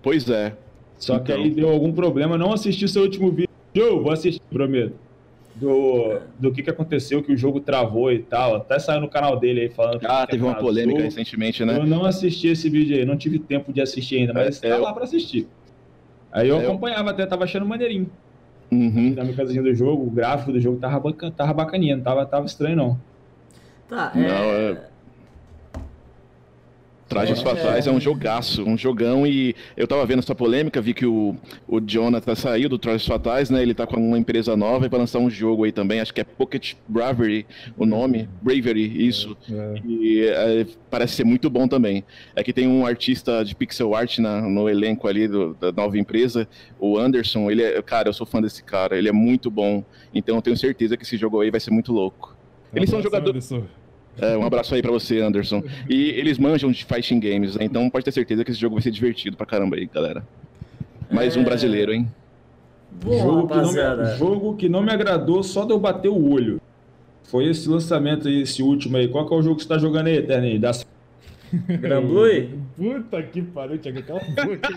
[0.00, 0.56] Pois é.
[0.96, 1.24] Só então...
[1.24, 3.50] que aí deu algum problema, não assisti seu último vídeo.
[3.74, 4.94] Joe, vou assistir, prometo.
[5.56, 8.56] Do, do que, que aconteceu, que o jogo travou e tal.
[8.56, 10.04] Até saiu no canal dele aí falando.
[10.04, 11.78] Ah, teve uma polêmica recentemente, né?
[11.78, 14.74] Eu não assisti esse vídeo aí, não tive tempo de assistir ainda, mas é, tá
[14.74, 15.48] é, lá pra assistir.
[16.30, 18.10] Aí eu é, acompanhava até, tava achando maneirinho.
[18.70, 19.14] Uhum.
[19.14, 22.46] Na minha casinha do jogo, o gráfico do jogo tava, tava bacaninha, não tava, tava
[22.46, 23.00] estranho não.
[23.88, 24.18] Tá, é...
[24.18, 24.95] Não, é...
[27.08, 27.90] Trajes é, Fatais é.
[27.90, 31.36] é um jogaço, um jogão e eu tava vendo essa polêmica, vi que o,
[31.68, 33.62] o Jonathan saiu do Trajes Fatais, né?
[33.62, 36.20] Ele tá com uma empresa nova e vai lançar um jogo aí também, acho que
[36.20, 37.46] é Pocket Bravery,
[37.76, 39.36] o nome, Bravery, isso.
[39.50, 39.74] É.
[39.86, 42.04] E é, parece ser muito bom também.
[42.34, 45.96] É que tem um artista de pixel art na, no elenco ali do, da nova
[45.96, 49.84] empresa, o Anderson, ele é, cara, eu sou fã desse cara, ele é muito bom,
[50.12, 52.36] então eu tenho certeza que esse jogo aí vai ser muito louco.
[52.74, 53.50] Eles são jogadores.
[54.20, 55.62] É, um abraço aí pra você, Anderson.
[55.88, 57.64] E eles manjam de fighting games, né?
[57.64, 60.26] Então pode ter certeza que esse jogo vai ser divertido pra caramba aí, galera.
[61.10, 61.40] Mais é...
[61.40, 62.08] um brasileiro, hein?
[63.04, 66.60] Bom, jogo, que me, jogo que não me agradou só de eu bater o olho.
[67.24, 69.08] Foi esse lançamento aí, esse último aí.
[69.08, 70.58] Qual que é o jogo que você tá jogando aí, Eterni?
[70.58, 70.70] Da...
[71.80, 72.58] Granblue?
[72.76, 74.02] Puta que pariu, Thiago.
[74.02, 74.68] Cala a boca,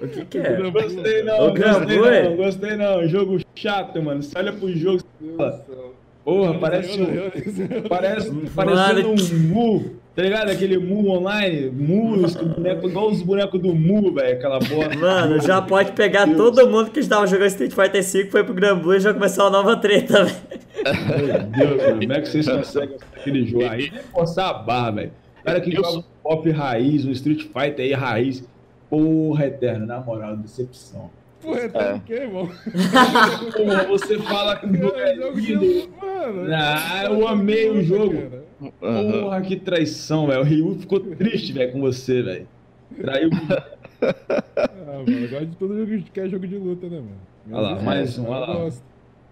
[0.00, 0.58] O que que é?
[0.58, 3.08] Não gostei não, o gostei não, gostei não.
[3.08, 4.22] Jogo chato, mano.
[4.22, 5.66] Você olha pro jogo e fala...
[6.26, 10.50] Porra, parece um, parece, parecendo um Mu, tá ligado?
[10.50, 12.16] Aquele Mu online, Mu,
[12.56, 14.92] boneco, igual os bonecos do Mu, velho, aquela porra.
[14.96, 16.36] Mano, já pode pegar Deus.
[16.36, 19.44] todo mundo que estava jogando Street Fighter V, foi pro Gran Blue e já começou
[19.44, 20.36] uma nova treta, velho.
[21.56, 23.92] Meu Deus, mano, como é que vocês conseguem aquele jogo aí?
[24.12, 25.12] Forçar a barra, velho.
[25.44, 28.44] Cara que joga um pop raiz, um Street Fighter aí raiz.
[28.90, 31.08] Porra, eterno, na moral, decepção.
[31.46, 31.68] Porra, é.
[31.68, 32.50] tá o quê, irmão?
[33.56, 35.90] Porra, você fala que o jogo é lindo.
[36.02, 38.42] Mano, ah, eu amei o jogo.
[38.80, 40.40] Porra, que traição, velho.
[40.40, 42.48] O Ryu ficou triste, velho, com você, velho.
[43.00, 43.30] Traiu.
[44.02, 47.20] ah, mano, eu gosto de todo jogo que quer jogo de luta, né, mano?
[47.52, 48.56] Olha lá, mais um, olha lá.
[48.56, 48.72] Olha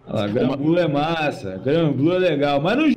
[0.07, 2.95] lá, Gran Blue é massa, Gran Blue é legal, mas não...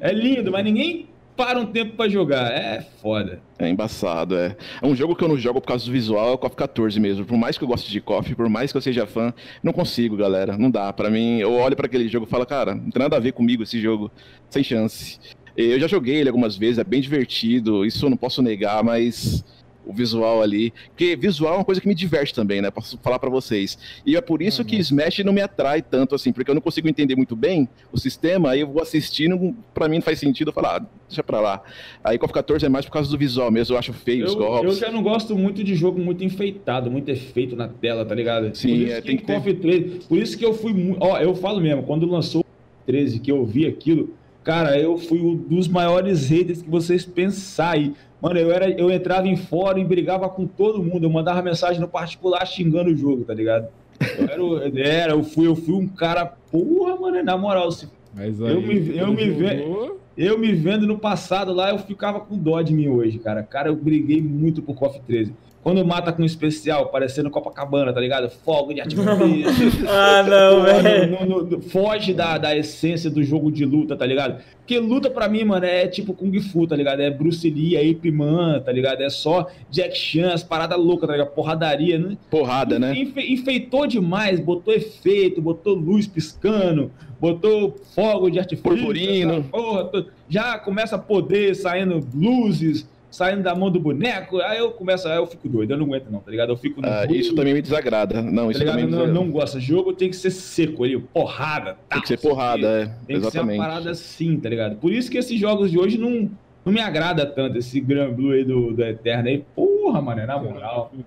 [0.00, 2.50] É lindo, mas ninguém para um tempo para jogar.
[2.52, 3.40] É foda.
[3.58, 4.56] É embaçado, é.
[4.80, 6.98] É um jogo que eu não jogo por causa do visual, é o KOF 14
[7.00, 7.24] mesmo.
[7.24, 9.32] Por mais que eu goste de KOF, por mais que eu seja fã,
[9.62, 10.56] não consigo, galera.
[10.56, 10.92] Não dá.
[10.92, 13.32] Para mim, eu olho para aquele jogo e falo, cara, não tem nada a ver
[13.32, 14.10] comigo esse jogo.
[14.48, 15.18] Sem chance.
[15.56, 19.44] Eu já joguei ele algumas vezes, é bem divertido, isso eu não posso negar, mas
[19.86, 20.72] o visual ali.
[20.88, 22.70] Porque visual é uma coisa que me diverte também, né?
[22.70, 23.78] Posso falar para vocês.
[24.04, 24.68] E é por isso uhum.
[24.68, 27.98] que Smash não me atrai tanto assim, porque eu não consigo entender muito bem o
[27.98, 31.40] sistema, aí eu vou assistindo, para mim não faz sentido, eu falar, ah, deixa pra
[31.40, 31.62] lá.
[32.02, 34.34] Aí KOF 14 é mais por causa do visual mesmo, eu acho feio eu, os
[34.34, 34.64] golpes.
[34.64, 38.54] Eu já não gosto muito de jogo muito enfeitado, muito efeito na tela, tá ligado?
[38.54, 39.60] Sim, por isso é, que tem que KOF ter...
[39.60, 42.44] 13, por isso que eu fui, ó, eu falo mesmo, quando lançou o
[42.86, 47.94] 13, que eu vi aquilo, cara, eu fui um dos maiores haters que vocês pensarem.
[48.24, 51.04] Mano, eu, era, eu entrava em fórum e brigava com todo mundo.
[51.04, 53.68] Eu mandava mensagem no particular xingando o jogo, tá ligado?
[54.00, 57.70] Eu era, era eu, fui, eu fui um cara, porra, mano, na moral.
[57.70, 60.00] Se, Mas aí, eu me, eu me vendo.
[60.16, 63.42] Eu me vendo no passado lá, eu ficava com dó de mim hoje, cara.
[63.42, 65.34] Cara, eu briguei muito por KOF 13.
[65.64, 68.28] Quando mata com um especial, parecendo Copacabana, tá ligado?
[68.28, 69.88] Fogo de artifício.
[69.88, 71.62] ah, não, velho.
[71.62, 74.42] Foge da, da essência do jogo de luta, tá ligado?
[74.58, 77.00] Porque luta pra mim, mano, é tipo Kung Fu, tá ligado?
[77.00, 79.02] É Bruce Lee, é Ip Man, tá ligado?
[79.02, 81.34] É só Jack Chan, as paradas loucas, tá ligado?
[81.34, 82.18] Porradaria, né?
[82.30, 82.94] Porrada, né?
[82.94, 88.70] Enfe, enfeitou demais, botou efeito, botou luz piscando, botou fogo de artifício.
[88.70, 89.44] Purpurino.
[89.44, 89.90] Porra,
[90.28, 95.16] já começa a poder saindo luzes saindo da mão do boneco, aí eu começo, aí
[95.16, 96.50] eu fico doido, eu não aguento não, tá ligado?
[96.50, 98.20] Eu fico ah, isso também me desagrada.
[98.20, 99.60] Não, isso tá também não, não gosto.
[99.60, 101.76] Jogo tem que ser seco ali, porrada.
[101.88, 102.86] Tá, tem que ser porrada, é.
[103.06, 103.24] Tem exatamente.
[103.24, 104.74] que ser uma parada assim, tá ligado?
[104.76, 106.28] Por isso que esses jogos de hoje não,
[106.64, 109.44] não me agrada tanto, esse Gran Blue aí do, do Eterno aí.
[109.54, 110.92] Porra, mano, na moral.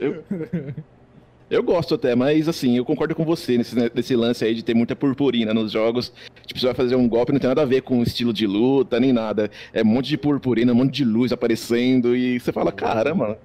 [0.00, 0.24] eu...
[1.50, 4.72] Eu gosto até, mas assim, eu concordo com você nesse, nesse lance aí de ter
[4.72, 6.12] muita purpurina nos jogos.
[6.46, 8.46] Tipo, você vai fazer um golpe, não tem nada a ver com o estilo de
[8.46, 9.50] luta, nem nada.
[9.72, 13.36] É um monte de purpurina, um monte de luz aparecendo e você fala, caramba.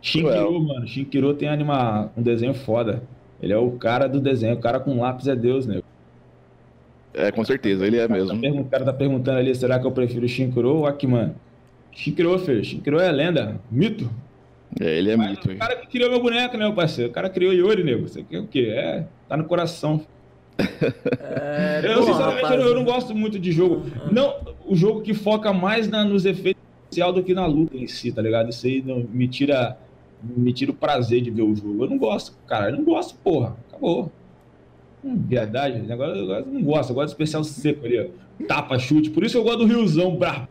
[0.00, 3.02] Shinkiro, mano, Shinkiro tem anima, um desenho foda.
[3.42, 5.82] Ele é o cara do desenho, o cara com lápis é Deus, né?
[7.12, 8.40] É, com certeza, ele é o mesmo.
[8.40, 11.34] Tá o cara tá perguntando ali, será que eu prefiro Shinkiro ou Akiman?
[11.90, 14.08] Shinkiro, filho, Shinkiro é lenda, mito.
[14.80, 15.50] É, ele é Mas mito.
[15.50, 17.10] O cara que criou meu boneco, né, parceiro?
[17.10, 18.08] O cara criou Yori, nego.
[18.08, 18.70] Você quer o quê?
[18.70, 20.02] É, tá no coração.
[20.58, 23.86] É, eu, bom, sinceramente, eu, eu, não gosto muito de jogo.
[24.10, 24.34] Não,
[24.66, 28.10] o jogo que foca mais na, nos efeitos especiais do que na luta em si,
[28.10, 28.50] tá ligado?
[28.50, 29.76] Isso aí não, me tira
[30.20, 31.84] me tira o prazer de ver o jogo.
[31.84, 32.70] Eu não gosto, cara.
[32.70, 33.56] Eu não gosto, porra.
[33.68, 34.10] Acabou.
[35.04, 35.92] Hum, verdade.
[35.92, 36.90] Agora eu não gosto.
[36.90, 38.44] Eu gosto do especial seco ali, ó.
[38.46, 39.10] Tapa, chute.
[39.10, 40.48] Por isso eu gosto do Riozão, brabo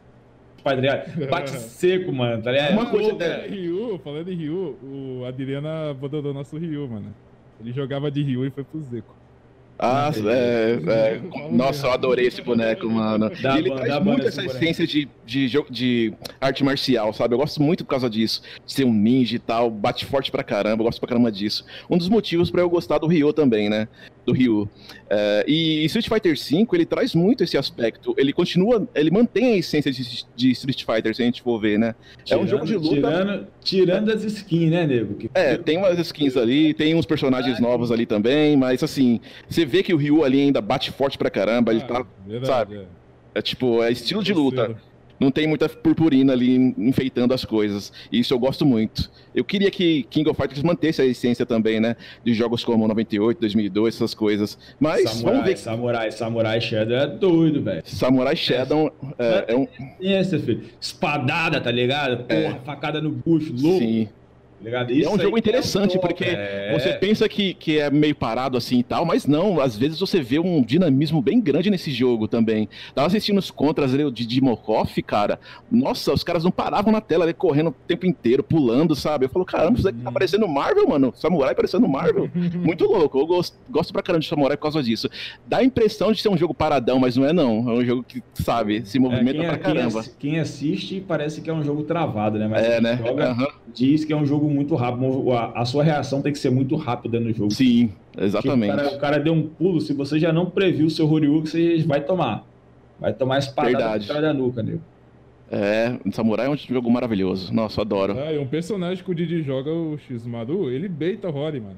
[1.29, 2.73] Bate seco, mano, tá ligado?
[2.73, 3.47] Uma coisa, né?
[3.47, 7.13] Ryu, falando em Ryu, o Adriana abandonou nosso Ryu, mano.
[7.59, 9.15] Ele jogava de Ryu e foi pro Zeco.
[9.79, 11.21] Ah, é, é.
[11.51, 13.29] Nossa, eu adorei esse boneco, mano.
[13.41, 17.35] Dá, e ele traz muito essa essência de, de, de, arte marcial, sabe?
[17.35, 18.41] Eu gosto muito por causa disso.
[18.65, 21.63] Ser um ninja e tal, bate forte pra caramba, eu gosto pra caramba disso.
[21.89, 23.87] Um dos motivos pra eu gostar do Ryu também, né?
[24.25, 24.67] Do Ryu.
[25.09, 28.15] É, e Street Fighter V, ele traz muito esse aspecto.
[28.17, 31.77] Ele continua, ele mantém a essência de, de Street Fighter, se a gente for ver,
[31.77, 31.93] né?
[32.25, 32.95] Tirando, é um jogo de luta.
[32.95, 35.13] Tirando, tirando as skins, né, nego?
[35.13, 35.29] Que...
[35.35, 39.83] É, tem umas skins ali, tem uns personagens novos ali também, mas assim, você vê
[39.83, 42.75] que o Ryu ali ainda bate forte pra caramba, ah, ele tá, verdade, sabe?
[42.77, 42.85] É.
[43.35, 43.41] é.
[43.41, 44.75] tipo, é estilo de luta
[45.19, 47.91] não tem muita purpurina ali enfeitando as coisas.
[48.11, 49.09] E isso eu gosto muito.
[49.33, 51.95] Eu queria que King of Fighters mantesse a essência também, né?
[52.23, 54.57] De jogos como 98, 2002, essas coisas.
[54.79, 55.57] Mas Samurai, vamos ver.
[55.57, 57.83] Samurai, Samurai Shadow é doido, velho.
[57.85, 59.67] Samurai Shadow é, é, é um.
[59.99, 60.63] Esse, filho.
[60.79, 62.25] Espadada, tá ligado?
[62.29, 62.43] É.
[62.43, 62.65] Porra, é.
[62.65, 63.79] facada no bucho, louco.
[63.79, 64.09] Sim.
[64.61, 64.91] Ligado?
[64.91, 66.77] Isso é um jogo interessante, é porque é...
[66.77, 70.19] você pensa que, que é meio parado assim e tal, mas não, às vezes você
[70.21, 72.67] vê um dinamismo bem grande nesse jogo também.
[72.95, 75.39] Tava assistindo os contras ali de Dimokov, cara.
[75.71, 79.25] Nossa, os caras não paravam na tela ali correndo o tempo inteiro, pulando, sabe?
[79.25, 81.13] Eu falo, caramba, isso aqui tá parecendo Marvel, mano.
[81.15, 82.29] Samurai parecendo Marvel.
[82.55, 83.19] Muito louco.
[83.19, 85.09] Eu gosto, gosto pra caramba de Samurai por causa disso.
[85.45, 87.69] Dá a impressão de ser um jogo paradão, mas não é não.
[87.69, 90.03] É um jogo que, sabe, se movimenta é, pra caramba.
[90.17, 92.47] Quem, assiste parece que é um jogo travado, né?
[92.47, 92.97] Mas é, né?
[92.97, 93.47] Joga, uhum.
[93.73, 95.31] diz que é um jogo jogo muito rápido.
[95.33, 97.51] A, a, sua reação tem que ser muito rápida no jogo.
[97.51, 98.73] Sim, exatamente.
[98.73, 101.41] O cara, o cara, deu um pulo, se você já não previu o seu Horyu,
[101.41, 102.45] você vai tomar.
[102.99, 104.81] Vai tomar espada atrás da nuca, nego.
[105.49, 107.53] É, Samurai é um jogo maravilhoso.
[107.53, 108.17] Nossa, adoro.
[108.17, 111.77] É, um personagem que o Didi joga, o X-Madu, ele beita o Rory, mano.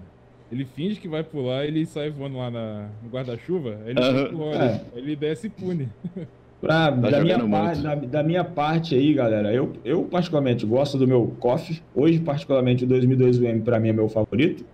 [0.51, 4.53] Ele finge que vai pular, ele sai voando lá na, no guarda-chuva, ele, uh -huh.
[4.55, 4.81] é.
[4.95, 5.87] ele desce e pune.
[6.61, 10.97] Pra, tá da, minha parte, da, da, minha parte aí, galera, eu, eu particularmente gosto
[10.97, 11.81] do meu KOF.
[11.95, 14.65] Hoje, particularmente, o 2002 UM para mim é meu favorito.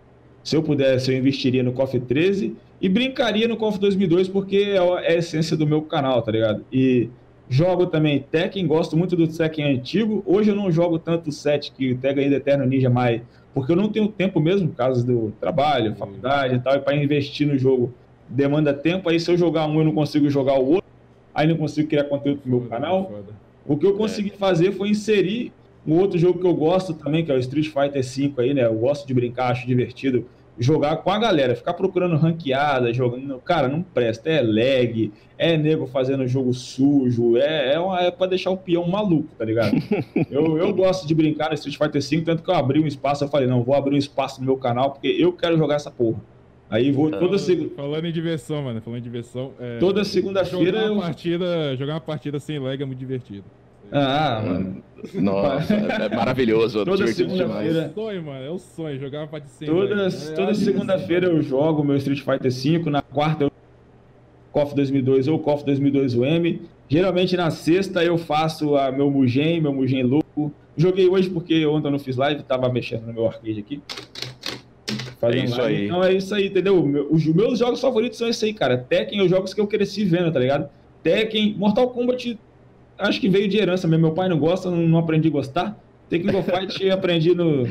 [0.43, 4.79] Se eu pudesse, eu investiria no KOF 13 e brincaria no KOF 2002 porque é
[4.79, 6.65] a essência do meu canal, tá ligado?
[6.71, 7.09] E
[7.47, 10.23] jogo também Tekken, gosto muito do Tekken antigo.
[10.25, 13.21] Hoje eu não jogo tanto o 7 que o Tega ainda Eterno Ninja mais,
[13.53, 16.95] porque eu não tenho tempo mesmo, por causa do trabalho, faculdade e tal, e para
[16.95, 17.93] investir no jogo
[18.27, 19.07] demanda tempo.
[19.09, 20.94] Aí se eu jogar um, eu não consigo jogar o outro
[21.35, 23.11] aí não consigo criar conteúdo pro meu canal.
[23.67, 24.37] O que eu consegui é.
[24.37, 25.51] fazer foi inserir
[25.85, 28.65] um outro jogo que eu gosto também, que é o Street Fighter V aí, né?
[28.65, 30.25] Eu gosto de brincar, acho divertido
[30.57, 33.37] jogar com a galera, ficar procurando ranqueada, jogando.
[33.39, 34.29] Cara, não presta.
[34.29, 38.87] É lag, é nego fazendo jogo sujo, é, é, uma, é pra deixar o peão
[38.87, 39.75] maluco, tá ligado?
[40.31, 43.23] eu, eu gosto de brincar no Street Fighter V, tanto que eu abri um espaço,
[43.23, 45.91] eu falei, não, vou abrir um espaço no meu canal, porque eu quero jogar essa
[45.91, 46.19] porra.
[46.69, 47.69] Aí vou toda segunda.
[47.75, 48.81] Falando em diversão, mano.
[48.81, 49.51] Falando em diversão.
[49.59, 49.77] É...
[49.77, 50.79] Toda segunda-feira.
[50.79, 53.43] Jogar, uma partida, jogar uma partida sem lag é muito divertido.
[53.91, 54.83] Ah, mano.
[55.13, 56.83] Nossa, é maravilhoso.
[56.83, 57.83] Toda segunda-feira.
[57.83, 58.45] É o sonho, mano.
[58.45, 58.99] É o sonho.
[58.99, 60.35] Jogar uma partida sem Toda, lag.
[60.35, 62.89] toda é segunda-feira eu jogo meu Street Fighter V.
[62.89, 63.51] Na quarta eu
[64.51, 66.59] KOF 2002 ou KOF 2002 UM.
[66.89, 70.51] Geralmente na sexta eu faço a meu Mugen, meu Mugen louco.
[70.77, 73.81] Joguei hoje porque ontem eu não fiz live, tava mexendo no meu arcade aqui.
[75.21, 75.75] É isso live.
[75.75, 75.85] aí.
[75.85, 77.07] Então é isso aí, entendeu?
[77.09, 78.77] Os meus jogos favoritos são esses aí, cara.
[78.77, 80.69] Tekken, os jogos que eu cresci vendo, tá ligado?
[81.01, 82.37] Tekken, Mortal Kombat,
[82.97, 84.05] acho que veio de herança mesmo.
[84.05, 85.79] Meu pai não gosta, não, não aprendi a gostar.
[86.09, 87.67] Tekken Fight aprendi no,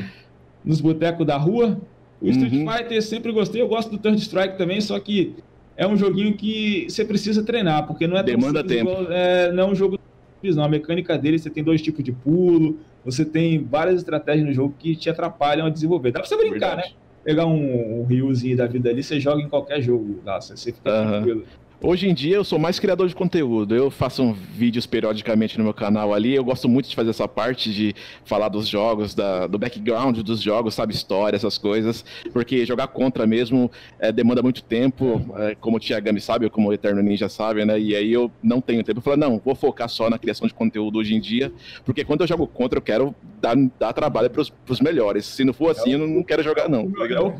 [0.63, 1.79] nos botecos da rua.
[2.21, 2.71] O Street uhum.
[2.71, 5.35] Fighter sempre gostei, eu gosto do Third Strike também, só que
[5.77, 8.89] é um joguinho que você precisa treinar, porque não é Demanda tempo.
[8.89, 9.99] Igual, é, não é um jogo
[10.43, 10.63] não.
[10.63, 14.75] A mecânica dele, você tem dois tipos de pulo, você tem várias estratégias no jogo
[14.77, 16.11] que te atrapalham a desenvolver.
[16.11, 16.89] Dá pra você brincar, Verdade.
[16.89, 17.04] né?
[17.25, 21.01] Pegar um, um riozinho da vida ali, você joga em qualquer jogo lá, você fica
[21.01, 21.07] uhum.
[21.09, 21.45] tranquilo.
[21.87, 23.75] Hoje em dia eu sou mais criador de conteúdo.
[23.75, 26.33] Eu faço um vídeos periodicamente no meu canal ali.
[26.33, 27.93] Eu gosto muito de fazer essa parte de
[28.23, 32.03] falar dos jogos, da, do background dos jogos, sabe, história, essas coisas.
[32.33, 36.69] Porque jogar contra mesmo é, demanda muito tempo, é, como o Tiagami sabe, ou como
[36.69, 37.79] o Eterno Ninja sabe, né?
[37.79, 38.97] E aí eu não tenho tempo.
[38.97, 41.53] Eu falo, não, vou focar só na criação de conteúdo hoje em dia,
[41.85, 45.23] porque quando eu jogo contra eu quero dar, dar trabalho pros, pros melhores.
[45.27, 46.91] Se não for assim, eu não quero jogar, não.
[46.97, 47.33] É o,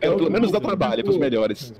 [0.00, 1.72] é o, pelo menos dar trabalho pros melhores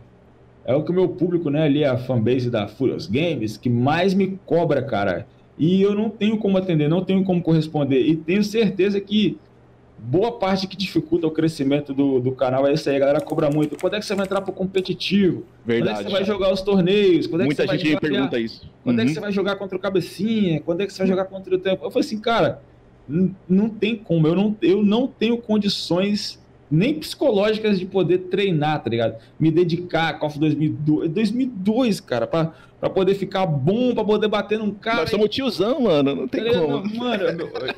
[0.65, 4.15] é o que o meu público, né, ali, a fanbase da Furious Games, que mais
[4.15, 5.27] me cobra, cara.
[5.59, 8.01] E eu não tenho como atender, não tenho como corresponder.
[8.01, 9.39] E tenho certeza que
[9.99, 12.97] boa parte que dificulta o crescimento do, do canal é isso aí.
[12.97, 13.77] A galera cobra muito.
[13.79, 15.45] Quando é que você vai entrar pro competitivo?
[15.65, 15.99] Verdade.
[15.99, 17.27] Quando é que você vai jogar os torneios?
[17.27, 18.71] Quando é Muita gente vai pergunta isso.
[18.83, 19.03] Quando uhum.
[19.03, 19.15] é que uhum.
[19.15, 20.61] você vai jogar contra o Cabecinha?
[20.61, 21.85] Quando é que você vai jogar contra o Tempo?
[21.85, 22.63] Eu falei assim, cara,
[23.49, 24.27] não tem como.
[24.27, 26.41] Eu não, eu não tenho condições
[26.71, 29.17] nem psicológicas de poder treinar, tá ligado?
[29.39, 34.59] Me dedicar a KOF 2002, 2002 cara, pra, pra poder ficar bom, pra poder bater
[34.59, 35.01] num cara.
[35.01, 36.97] Nós somos tiozão, mano, não tem tá como.
[36.97, 37.25] mano,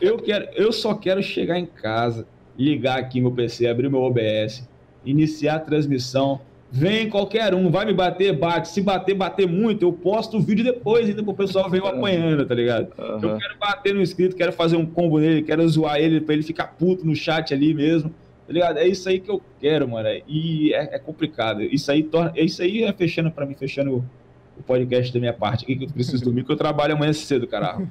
[0.00, 2.26] eu, quero, eu só quero chegar em casa,
[2.58, 4.68] ligar aqui meu PC, abrir meu OBS,
[5.04, 6.40] iniciar a transmissão,
[6.70, 8.68] vem qualquer um, vai me bater, bate.
[8.68, 12.44] Se bater, bater muito, eu posto o vídeo depois, ainda pro pessoal ver eu apanhando,
[12.44, 12.88] tá ligado?
[12.98, 13.30] Uhum.
[13.30, 16.42] Eu quero bater no inscrito, quero fazer um combo nele, quero zoar ele pra ele
[16.42, 18.12] ficar puto no chat ali mesmo.
[18.46, 18.78] Tá ligado?
[18.78, 20.08] É isso aí que eu quero, mano.
[20.26, 21.62] E é, é complicado.
[21.62, 22.32] Isso aí torna.
[22.36, 24.04] Isso aí é fechando para mim, fechando
[24.58, 27.46] o podcast da minha parte aqui, que eu preciso dormir, porque eu trabalho amanhã cedo,
[27.46, 27.88] caralho.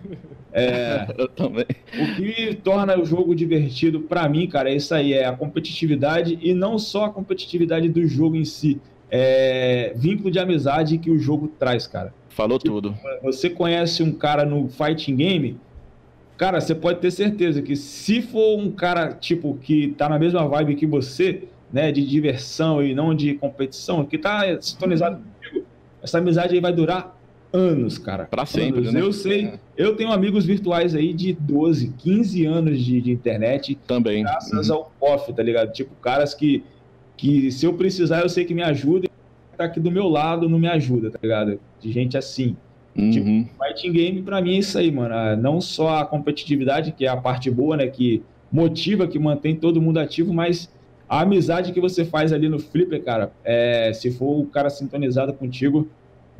[0.53, 1.65] É, eu também.
[1.93, 6.37] O que torna o jogo divertido para mim, cara, é isso aí, é a competitividade
[6.41, 8.79] e não só a competitividade do jogo em si,
[9.09, 12.13] é vínculo de amizade que o jogo traz, cara.
[12.29, 12.97] Falou tipo, tudo.
[13.21, 15.57] Você conhece um cara no fighting game,
[16.41, 20.47] Cara, você pode ter certeza que se for um cara, tipo, que tá na mesma
[20.47, 25.67] vibe que você, né, de diversão e não de competição, que tá sintonizado comigo,
[26.01, 27.15] essa amizade aí vai durar
[27.53, 28.25] anos, cara.
[28.25, 28.91] Pra sempre, anos.
[28.91, 29.01] né?
[29.01, 29.59] Eu sei, é.
[29.77, 33.77] eu tenho amigos virtuais aí de 12, 15 anos de, de internet.
[33.85, 34.23] Também.
[34.23, 34.77] Graças uhum.
[34.77, 35.71] ao POF, tá ligado?
[35.71, 36.63] Tipo, caras que,
[37.15, 39.11] que se eu precisar, eu sei que me ajudam.
[39.55, 41.59] Tá aqui do meu lado, não me ajuda, tá ligado?
[41.79, 42.57] De gente assim.
[42.95, 43.43] Tipo, uhum.
[43.43, 45.13] Tipo, fighting game para mim é isso aí, mano.
[45.13, 47.87] Ah, não só a competitividade, que é a parte boa, né?
[47.87, 50.69] Que motiva, que mantém todo mundo ativo, mas
[51.07, 55.33] a amizade que você faz ali no Flipper, cara, é, se for o cara sintonizado
[55.33, 55.89] contigo,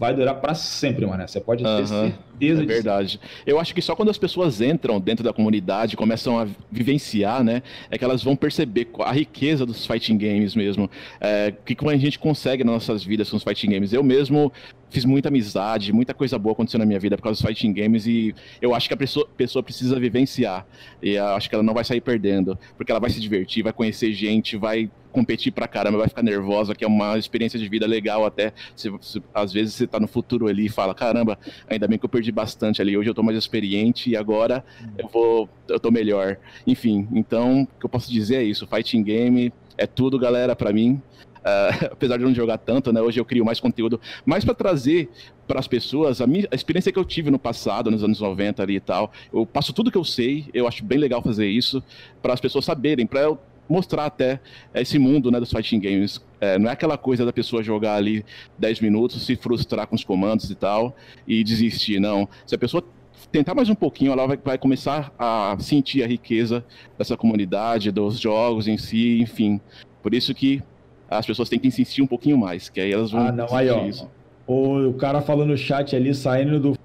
[0.02, 1.28] vai durar para sempre, mano.
[1.28, 2.65] Você pode ter uhum, certeza é disso.
[2.65, 3.19] verdade.
[3.45, 7.61] Eu acho que só quando as pessoas entram dentro da comunidade, começam a vivenciar, né,
[7.91, 10.90] é que elas vão perceber a riqueza dos fighting games mesmo.
[11.19, 13.94] É, que como a gente consegue nas nossas vidas com os fighting games.
[13.94, 14.52] Eu mesmo
[14.90, 18.07] fiz muita amizade, muita coisa boa aconteceu na minha vida por causa dos fighting games
[18.07, 20.65] e eu acho que a pessoa, pessoa precisa vivenciar.
[20.99, 23.72] E eu acho que ela não vai sair perdendo, porque ela vai se divertir, vai
[23.72, 27.86] conhecer gente, vai competir pra caramba, vai ficar nervosa, que é uma experiência de vida
[27.86, 28.54] legal até.
[28.76, 31.38] Se, se, às vezes você tá no futuro ali e fala, caramba,
[31.70, 34.64] ainda bem que eu perdi bastante ali, hoje eu tô mais experiente e agora
[34.98, 36.38] eu vou, eu tô melhor.
[36.66, 40.72] Enfim, então, o que eu posso dizer é isso, fighting game é tudo, galera, para
[40.72, 41.02] mim.
[41.42, 43.02] Uh, apesar de não jogar tanto, né?
[43.02, 45.10] Hoje eu crio mais conteúdo, mais para trazer
[45.48, 48.62] para as pessoas a, minha, a experiência que eu tive no passado, nos anos 90
[48.62, 49.12] ali e tal.
[49.34, 51.84] Eu passo tudo que eu sei, eu acho bem legal fazer isso,
[52.22, 53.40] para as pessoas saberem, para eu
[53.72, 54.39] mostrar até
[54.73, 56.22] esse mundo né, dos fighting games.
[56.39, 58.26] É, não é aquela coisa da pessoa jogar ali
[58.57, 60.95] 10 minutos, se frustrar com os comandos e tal,
[61.27, 62.27] e desistir, não.
[62.45, 62.84] Se a pessoa
[63.31, 66.65] tentar mais um pouquinho, ela vai, vai começar a sentir a riqueza
[66.98, 69.61] dessa comunidade, dos jogos em si, enfim.
[70.03, 70.61] Por isso que
[71.10, 73.27] as pessoas têm que insistir um pouquinho mais, que aí elas vão.
[73.27, 73.85] Ah, não, aí, ó.
[73.85, 74.10] Isso.
[74.48, 76.77] O cara falando no chat ali, saindo do.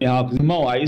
[0.00, 0.84] Irmão, aí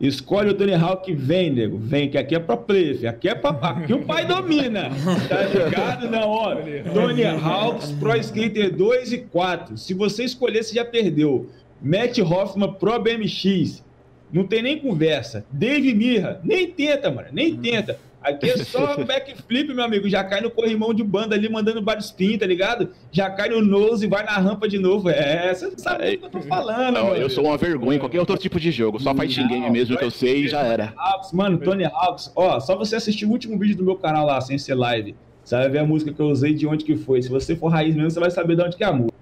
[0.00, 1.76] Escolhe o Tony Hawk, vem, nego.
[1.76, 3.50] Vem, que aqui é pra play, aqui é pra.
[3.50, 4.90] Aqui o pai domina.
[5.28, 6.08] Tá ligado?
[6.08, 6.54] Não, ó.
[6.94, 9.76] Tony Hawks, Pro Skater 2 e 4.
[9.76, 11.50] Se você escolher, você já perdeu.
[11.82, 13.82] Matt Hoffman Pro BMX.
[14.32, 15.44] Não tem nem conversa.
[15.50, 17.28] Dave Mirra, nem tenta, mano.
[17.32, 17.98] Nem tenta.
[18.20, 20.08] Aqui é só backflip, meu amigo.
[20.08, 22.90] Já cai no corrimão de banda ali, mandando vários spin, tá ligado?
[23.12, 25.08] Já cai no nose e vai na rampa de novo.
[25.08, 27.16] É, você sabe o que eu tô falando, não.
[27.16, 29.00] Eu sou uma vergonha em qualquer outro tipo de jogo.
[29.00, 30.92] Só fighting game mesmo que eu sei e já era.
[30.96, 32.32] Hawks, mano, Tony Hawks.
[32.34, 35.14] Ó, só você assistir o último vídeo do meu canal lá, sem ser live.
[35.44, 37.22] Você vai ver a música que eu usei de onde que foi.
[37.22, 39.16] Se você for raiz mesmo, você vai saber de onde que é a música.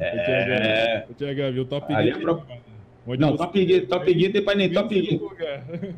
[0.00, 1.04] É.
[1.08, 1.64] O TH, viu?
[1.66, 2.42] Top Ali é pro...
[3.18, 5.20] Não, Top Gear, Top Gear tem pra nem Top Gear.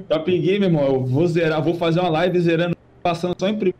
[0.08, 3.54] Top Gear, meu irmão, eu vou zerar, vou fazer uma live zerando, passando só em
[3.54, 3.78] primeiro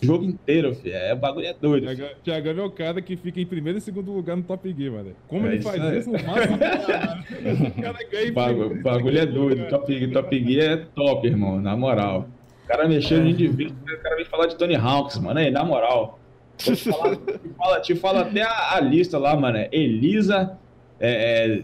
[0.00, 0.94] jogo inteiro, filho.
[0.94, 1.86] É, o bagulho é doido.
[2.22, 5.12] Thiago é o cara que fica em primeiro e segundo lugar no Top Gear, mano.
[5.28, 9.68] Como é ele faz isso, no máximo, o cara ganha bagulho, bagulho é doido.
[9.68, 12.28] Top Gear, Top Gear é top, irmão, na moral.
[12.64, 15.64] O cara mexeu no indivíduo, o cara vem falar de Tony Hawks, mano, aí, na
[15.64, 16.18] moral.
[16.56, 19.58] Te fala, te, fala, te fala até a, a, lista lá, mano.
[19.70, 20.58] Elisa,
[20.98, 21.62] é, é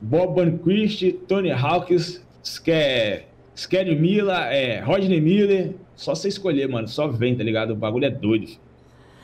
[0.00, 5.74] Boban Christie, Tony Hawkins, Scary Miller, é, Rodney Miller.
[5.96, 6.86] Só você escolher, mano.
[6.86, 7.72] Só vem, tá ligado?
[7.72, 8.48] O bagulho é doido.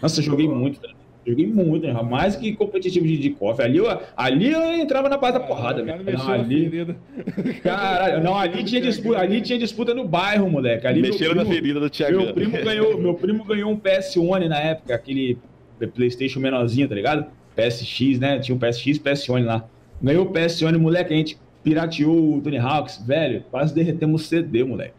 [0.03, 0.89] Nossa, eu joguei muito, tá
[1.27, 1.93] Joguei muito, né?
[2.03, 3.65] mais que competitivo de, de cofre.
[3.65, 6.05] Ali eu, ali eu entrava na base da porrada, velho.
[6.05, 6.87] Não, ali...
[7.65, 10.87] Caralho, não, ali tinha, disputa, ali tinha disputa no bairro, moleque.
[10.87, 12.19] Ali Mexeram na ferida do Thiago.
[12.19, 15.39] Meu primo, ganhou, meu primo ganhou um PS1 na época, aquele
[15.95, 17.25] PlayStation menorzinho, tá ligado?
[17.57, 18.39] PSX, né?
[18.41, 19.67] Tinha um PSX e PS1 lá.
[20.03, 24.63] Ganhou o PS1, moleque, a gente pirateou o Tony Hawks, velho, quase derretemos o CD,
[24.65, 24.95] moleque.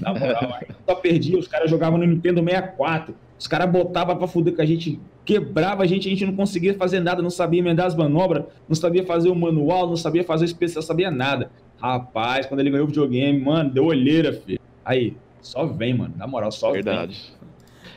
[0.00, 4.54] Na moral, só perdia, os caras jogavam no Nintendo 64, os caras botavam pra fuder
[4.54, 7.86] com a gente, quebrava a gente, a gente não conseguia fazer nada, não sabia emendar
[7.86, 11.50] as manobras, não sabia fazer o manual, não sabia fazer o especial, sabia nada.
[11.80, 14.60] Rapaz, quando ele ganhou o videogame, mano, deu olheira, filho.
[14.84, 17.32] Aí, só vem, mano, na moral, só Verdade.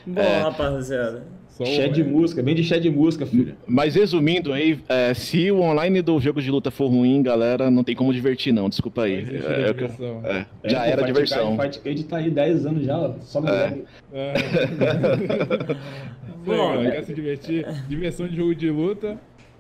[0.06, 0.14] vem.
[0.14, 0.14] Verdade.
[0.16, 0.41] Bom, é...
[0.41, 1.24] rapaziada.
[1.58, 3.56] Cheio de música, bem de cheio de música, filho.
[3.68, 7.84] Mas resumindo aí, é, se o online do jogo de luta for ruim, galera, não
[7.84, 8.70] tem como divertir, não.
[8.70, 9.14] Desculpa aí.
[9.14, 11.56] É, é, é, já era diversão.
[11.56, 13.78] O Fight Cage tá aí 10 anos já, só no é.
[14.14, 14.34] é.
[16.44, 17.68] Bom, quer se divertir?
[17.88, 19.20] Diversão de jogo de luta,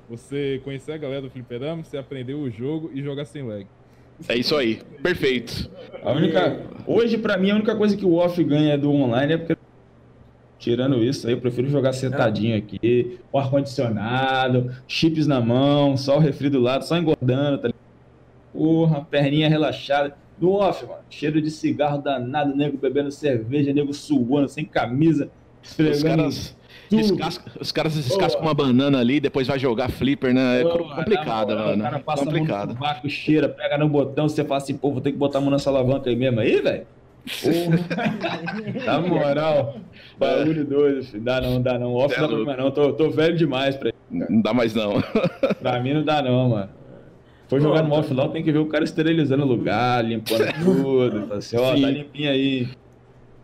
[0.09, 3.67] você conhecer a galera do Fliperama, você aprender o jogo e jogar sem lag.
[4.27, 5.69] É isso aí, perfeito.
[6.01, 9.37] A única, hoje, pra mim, a única coisa que o off ganha do online é
[9.37, 9.62] porque
[10.63, 16.19] Tirando isso aí, eu prefiro jogar sentadinho aqui, o ar-condicionado, chips na mão, só o
[16.21, 17.83] refri do lado, só engordando, tá ligado?
[18.53, 20.15] Porra, perninha relaxada.
[20.39, 25.29] No off, mano, cheiro de cigarro danado, nego bebendo cerveja, nego suando, sem camisa,
[25.61, 26.55] Os caras,
[26.89, 30.61] descasca, os caras descascam uma banana ali, depois vai jogar flipper, né?
[30.61, 31.81] É complicado, mano.
[31.81, 32.71] O cara passa complicado.
[32.71, 35.39] a mão no cheira, pega no botão, você fala assim, pô, vou ter que botar
[35.39, 36.87] a mão nessa alavanca aí mesmo aí, velho?
[38.85, 39.75] Na moral,
[40.17, 41.23] bagulho doido, filho.
[41.23, 41.93] Dá não, dá não.
[41.93, 42.71] Off é não dá não.
[42.71, 45.01] Tô, tô velho demais pra Não dá mais não.
[45.61, 46.69] pra mim não dá não, mano.
[47.47, 51.27] Foi jogar no off lá, tem que ver o cara esterilizando o lugar, limpando tudo.
[51.27, 52.67] Fala assim, ó, oh, tá limpinho aí.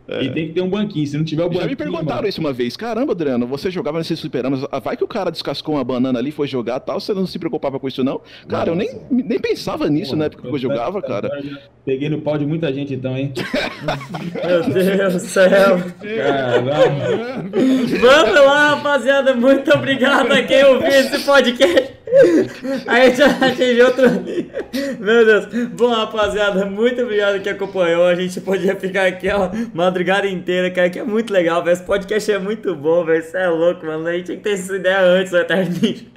[0.10, 0.23] É.
[0.23, 1.64] E tem que ter um banquinho, se não tiver o banquinho...
[1.64, 2.27] Já me perguntaram mano.
[2.27, 2.76] isso uma vez.
[2.76, 6.48] Caramba, Adriano, você jogava nesses superamas, vai que o cara descascou uma banana ali, foi
[6.48, 8.19] jogar tal, você não se preocupava com isso não?
[8.48, 8.90] Cara, Nossa.
[8.90, 11.30] eu nem, nem pensava nisso na época que eu jogava, cara.
[11.86, 13.34] Peguei no pau de muita gente então, hein?
[14.45, 15.49] Meu Deus do céu.
[15.49, 16.72] Caramba.
[17.99, 19.36] Vamos lá, rapaziada.
[19.36, 21.78] Muito obrigado a quem ouviu esse podcast.
[22.88, 24.04] Aí já atingiu outro.
[25.00, 25.46] Meu Deus.
[25.70, 28.06] Bom, rapaziada, muito obrigado que acompanhou.
[28.06, 31.74] A gente podia ficar aqui a madrugada inteira, cara, que é muito legal, velho.
[31.74, 33.20] Esse podcast é muito bom, velho.
[33.20, 34.08] Isso é louco, mano.
[34.08, 36.12] A gente tinha que ter essa ideia antes, Eternamente.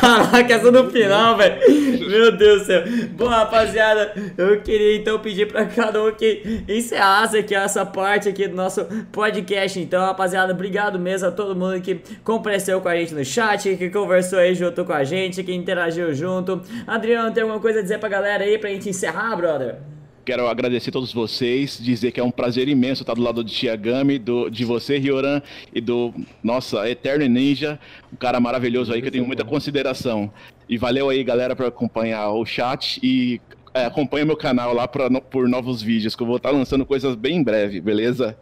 [0.00, 1.60] Caraca, essa no final, velho.
[2.08, 2.82] Meu Deus do céu.
[3.12, 8.46] Bom, rapaziada, eu queria então pedir pra cada um que encerrasse aqui essa parte aqui
[8.46, 9.78] do nosso podcast.
[9.80, 13.90] Então, rapaziada, obrigado mesmo a todo mundo que compareceu com a gente no chat, que
[13.90, 16.60] conversou aí junto com a gente gente que interagiu junto.
[16.86, 19.76] Adriano, tem alguma coisa a dizer pra galera aí pra gente encerrar, brother?
[20.24, 23.52] Quero agradecer a todos vocês, dizer que é um prazer imenso estar do lado de
[23.52, 25.42] Tiagami, do, de você, Rioran,
[25.72, 27.78] e do nossa Eterno Ninja,
[28.10, 30.32] um cara maravilhoso aí que eu tenho muita consideração.
[30.66, 33.38] E valeu aí, galera, por acompanhar o chat e
[33.74, 36.86] é, acompanha meu canal lá pra, no, por novos vídeos, que eu vou estar lançando
[36.86, 38.34] coisas bem em breve, beleza?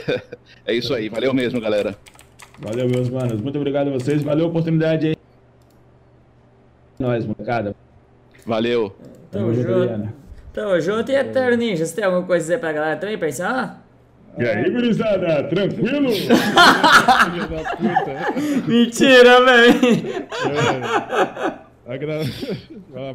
[0.66, 1.96] é isso aí, valeu mesmo, galera.
[2.58, 3.40] Valeu, meus manos.
[3.40, 5.16] Muito obrigado a vocês, valeu a oportunidade aí
[6.98, 7.74] nós, molecada.
[8.46, 8.94] Valeu.
[9.30, 10.12] Tamo junto.
[10.52, 11.10] Tamo junto.
[11.10, 13.84] E Eterno Ninja, você tem alguma coisa a dizer pra galera também pra ensinar?
[14.38, 16.10] E aí, gurizada, tranquilo?
[18.66, 20.26] Mentira, velho!
[21.86, 21.94] É.
[21.94, 22.20] Agra...
[22.96, 23.14] ah,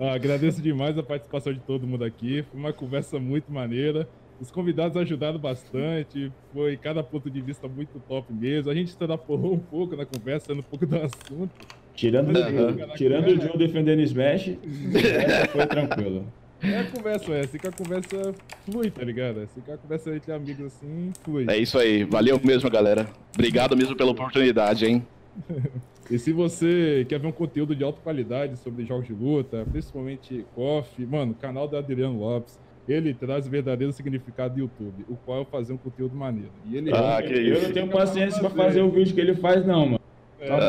[0.00, 2.44] ah, agradeço demais a participação de todo mundo aqui.
[2.50, 4.08] Foi uma conversa muito maneira.
[4.40, 6.32] Os convidados ajudaram bastante.
[6.52, 8.70] Foi cada ponto de vista muito top mesmo.
[8.70, 11.50] A gente extrapolou um pouco na conversa, um pouco do assunto.
[11.98, 12.94] Tirando, uhum.
[12.94, 14.52] tirando o John defendendo Smash,
[15.50, 16.24] foi tranquilo.
[16.62, 18.34] É a conversa é assim que a conversa
[18.64, 19.40] flui, tá ligado?
[19.40, 21.46] É assim que a conversa entre amigos assim flui.
[21.50, 23.08] É isso aí, valeu mesmo, galera.
[23.34, 25.04] Obrigado mesmo pela oportunidade, hein?
[26.08, 30.46] e se você quer ver um conteúdo de alta qualidade sobre jogos de luta, principalmente
[30.54, 35.42] KOF, mano, canal da Adriano Lopes, ele traz o verdadeiro significado do YouTube, o qual
[35.42, 36.52] é fazer um conteúdo maneiro.
[36.64, 37.58] E ele ah, que isso.
[37.58, 40.07] Eu não tenho paciência pra fazer o vídeo que ele faz, não, mano.
[40.40, 40.48] É.
[40.48, 40.60] Tá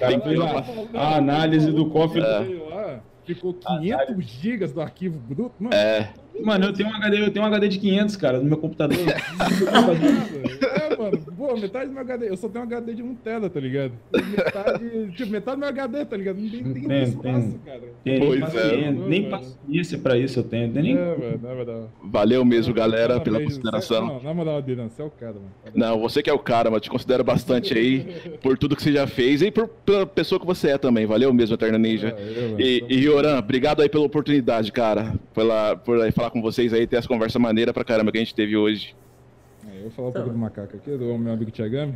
[0.00, 2.20] Cara, fez a, a análise do KOF.
[2.20, 3.00] É.
[3.24, 5.74] Ficou 500 gigas do arquivo bruto, mano.
[5.74, 6.10] É.
[6.42, 8.96] Mano, eu tenho um HD, eu tenho um HD de 500, cara, no meu computador.
[8.98, 13.50] é, mano, pô, metade do meu HD, eu só tenho um HD de 1 tela,
[13.50, 13.92] tá ligado?
[14.12, 16.40] Metade, tipo, metade do meu HD, tá ligado?
[16.40, 17.80] Não tem, tem, tem espaço, tem, cara.
[18.04, 20.72] Tem, pois nem, paciência, nem paciência pra isso eu tenho.
[20.72, 20.96] Nem...
[20.96, 22.08] É, mano, é.
[22.08, 24.06] Valeu mesmo, galera, não, pela consideração.
[24.06, 25.50] Não, na moral, Adriano, você é o cara, mano.
[25.74, 28.06] Não, você que é o cara, mas te considero bastante aí
[28.42, 31.06] por tudo que você já fez e por, pela pessoa que você é também.
[31.06, 32.14] Valeu mesmo, Eterna Ninja.
[32.16, 36.40] É, eu, e, e Yoran, obrigado aí pela oportunidade, cara, pela, por aí falar com
[36.40, 38.94] vocês aí, ter essa conversa maneira pra caramba que a gente teve hoje.
[39.80, 41.94] É, eu vou falar um pouco do macaco aqui, do meu amigo Tiagami.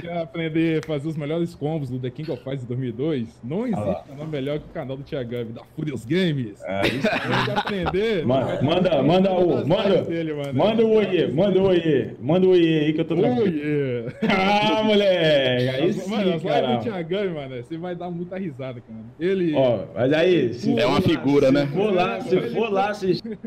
[0.00, 3.80] quer aprender a fazer os melhores combos do The King of Fighters 2002, não existe
[3.80, 6.62] ah nome melhor que o canal do Tiagami, da Furious Games.
[6.62, 8.24] É, isso aprender.
[8.24, 12.78] Manda, manda, manda o, manda, dele, manda o oiê, manda o oiê, manda o oiê
[12.84, 13.42] aí que eu tô tranquilo.
[13.42, 14.04] Oiê.
[14.30, 18.80] ah, moleque, aí sim, mano, as lives do Tiagami, mano, você vai dar muita risada,
[18.80, 19.00] cara.
[19.18, 19.52] Ele...
[19.56, 20.52] Ó, mas aí...
[20.76, 21.66] é uma figura, lá, né?
[21.66, 23.38] Se for lá, se for lá assistir,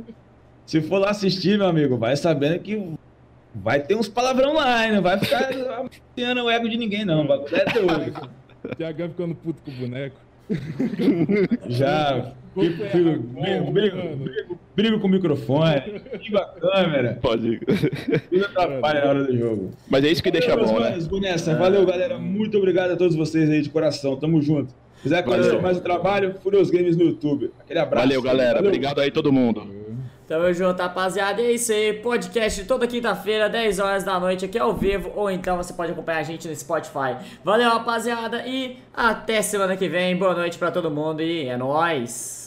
[0.65, 2.75] se for lá assistir, meu amigo, vai sabendo que
[3.53, 7.23] vai ter uns palavrão lá, não vai ficar anunciando o ego de ninguém, não.
[7.23, 8.29] O bagulho é doido.
[8.77, 10.17] Tiagão ficando puto com o boneco.
[11.67, 12.33] Já.
[12.53, 13.97] Fico, fico, brigo, brigo,
[14.75, 17.17] brigo, com o microfone, ligo a câmera.
[17.21, 17.59] Pode.
[17.59, 19.71] Tudo atrapalha na hora do jogo.
[19.89, 20.97] Mas é isso que deixa bom, né?
[21.09, 22.17] Bonessa, valeu, galera.
[22.17, 24.17] Muito obrigado a todos vocês aí de coração.
[24.17, 24.73] Tamo junto.
[24.97, 27.51] Se quiser conhecer mais o trabalho, Furious Games no YouTube.
[27.61, 28.05] Aquele abraço.
[28.05, 28.55] Valeu, galera.
[28.55, 28.67] Valeu.
[28.67, 29.80] Obrigado aí todo mundo.
[30.31, 31.41] Tamo junto, rapaziada.
[31.41, 31.91] E é isso aí.
[31.91, 35.11] Podcast toda quinta-feira, 10 horas da noite, aqui ao vivo.
[35.13, 37.17] Ou então você pode acompanhar a gente no Spotify.
[37.43, 38.47] Valeu, rapaziada.
[38.47, 40.15] E até semana que vem.
[40.15, 41.21] Boa noite pra todo mundo.
[41.21, 42.40] E é nóis.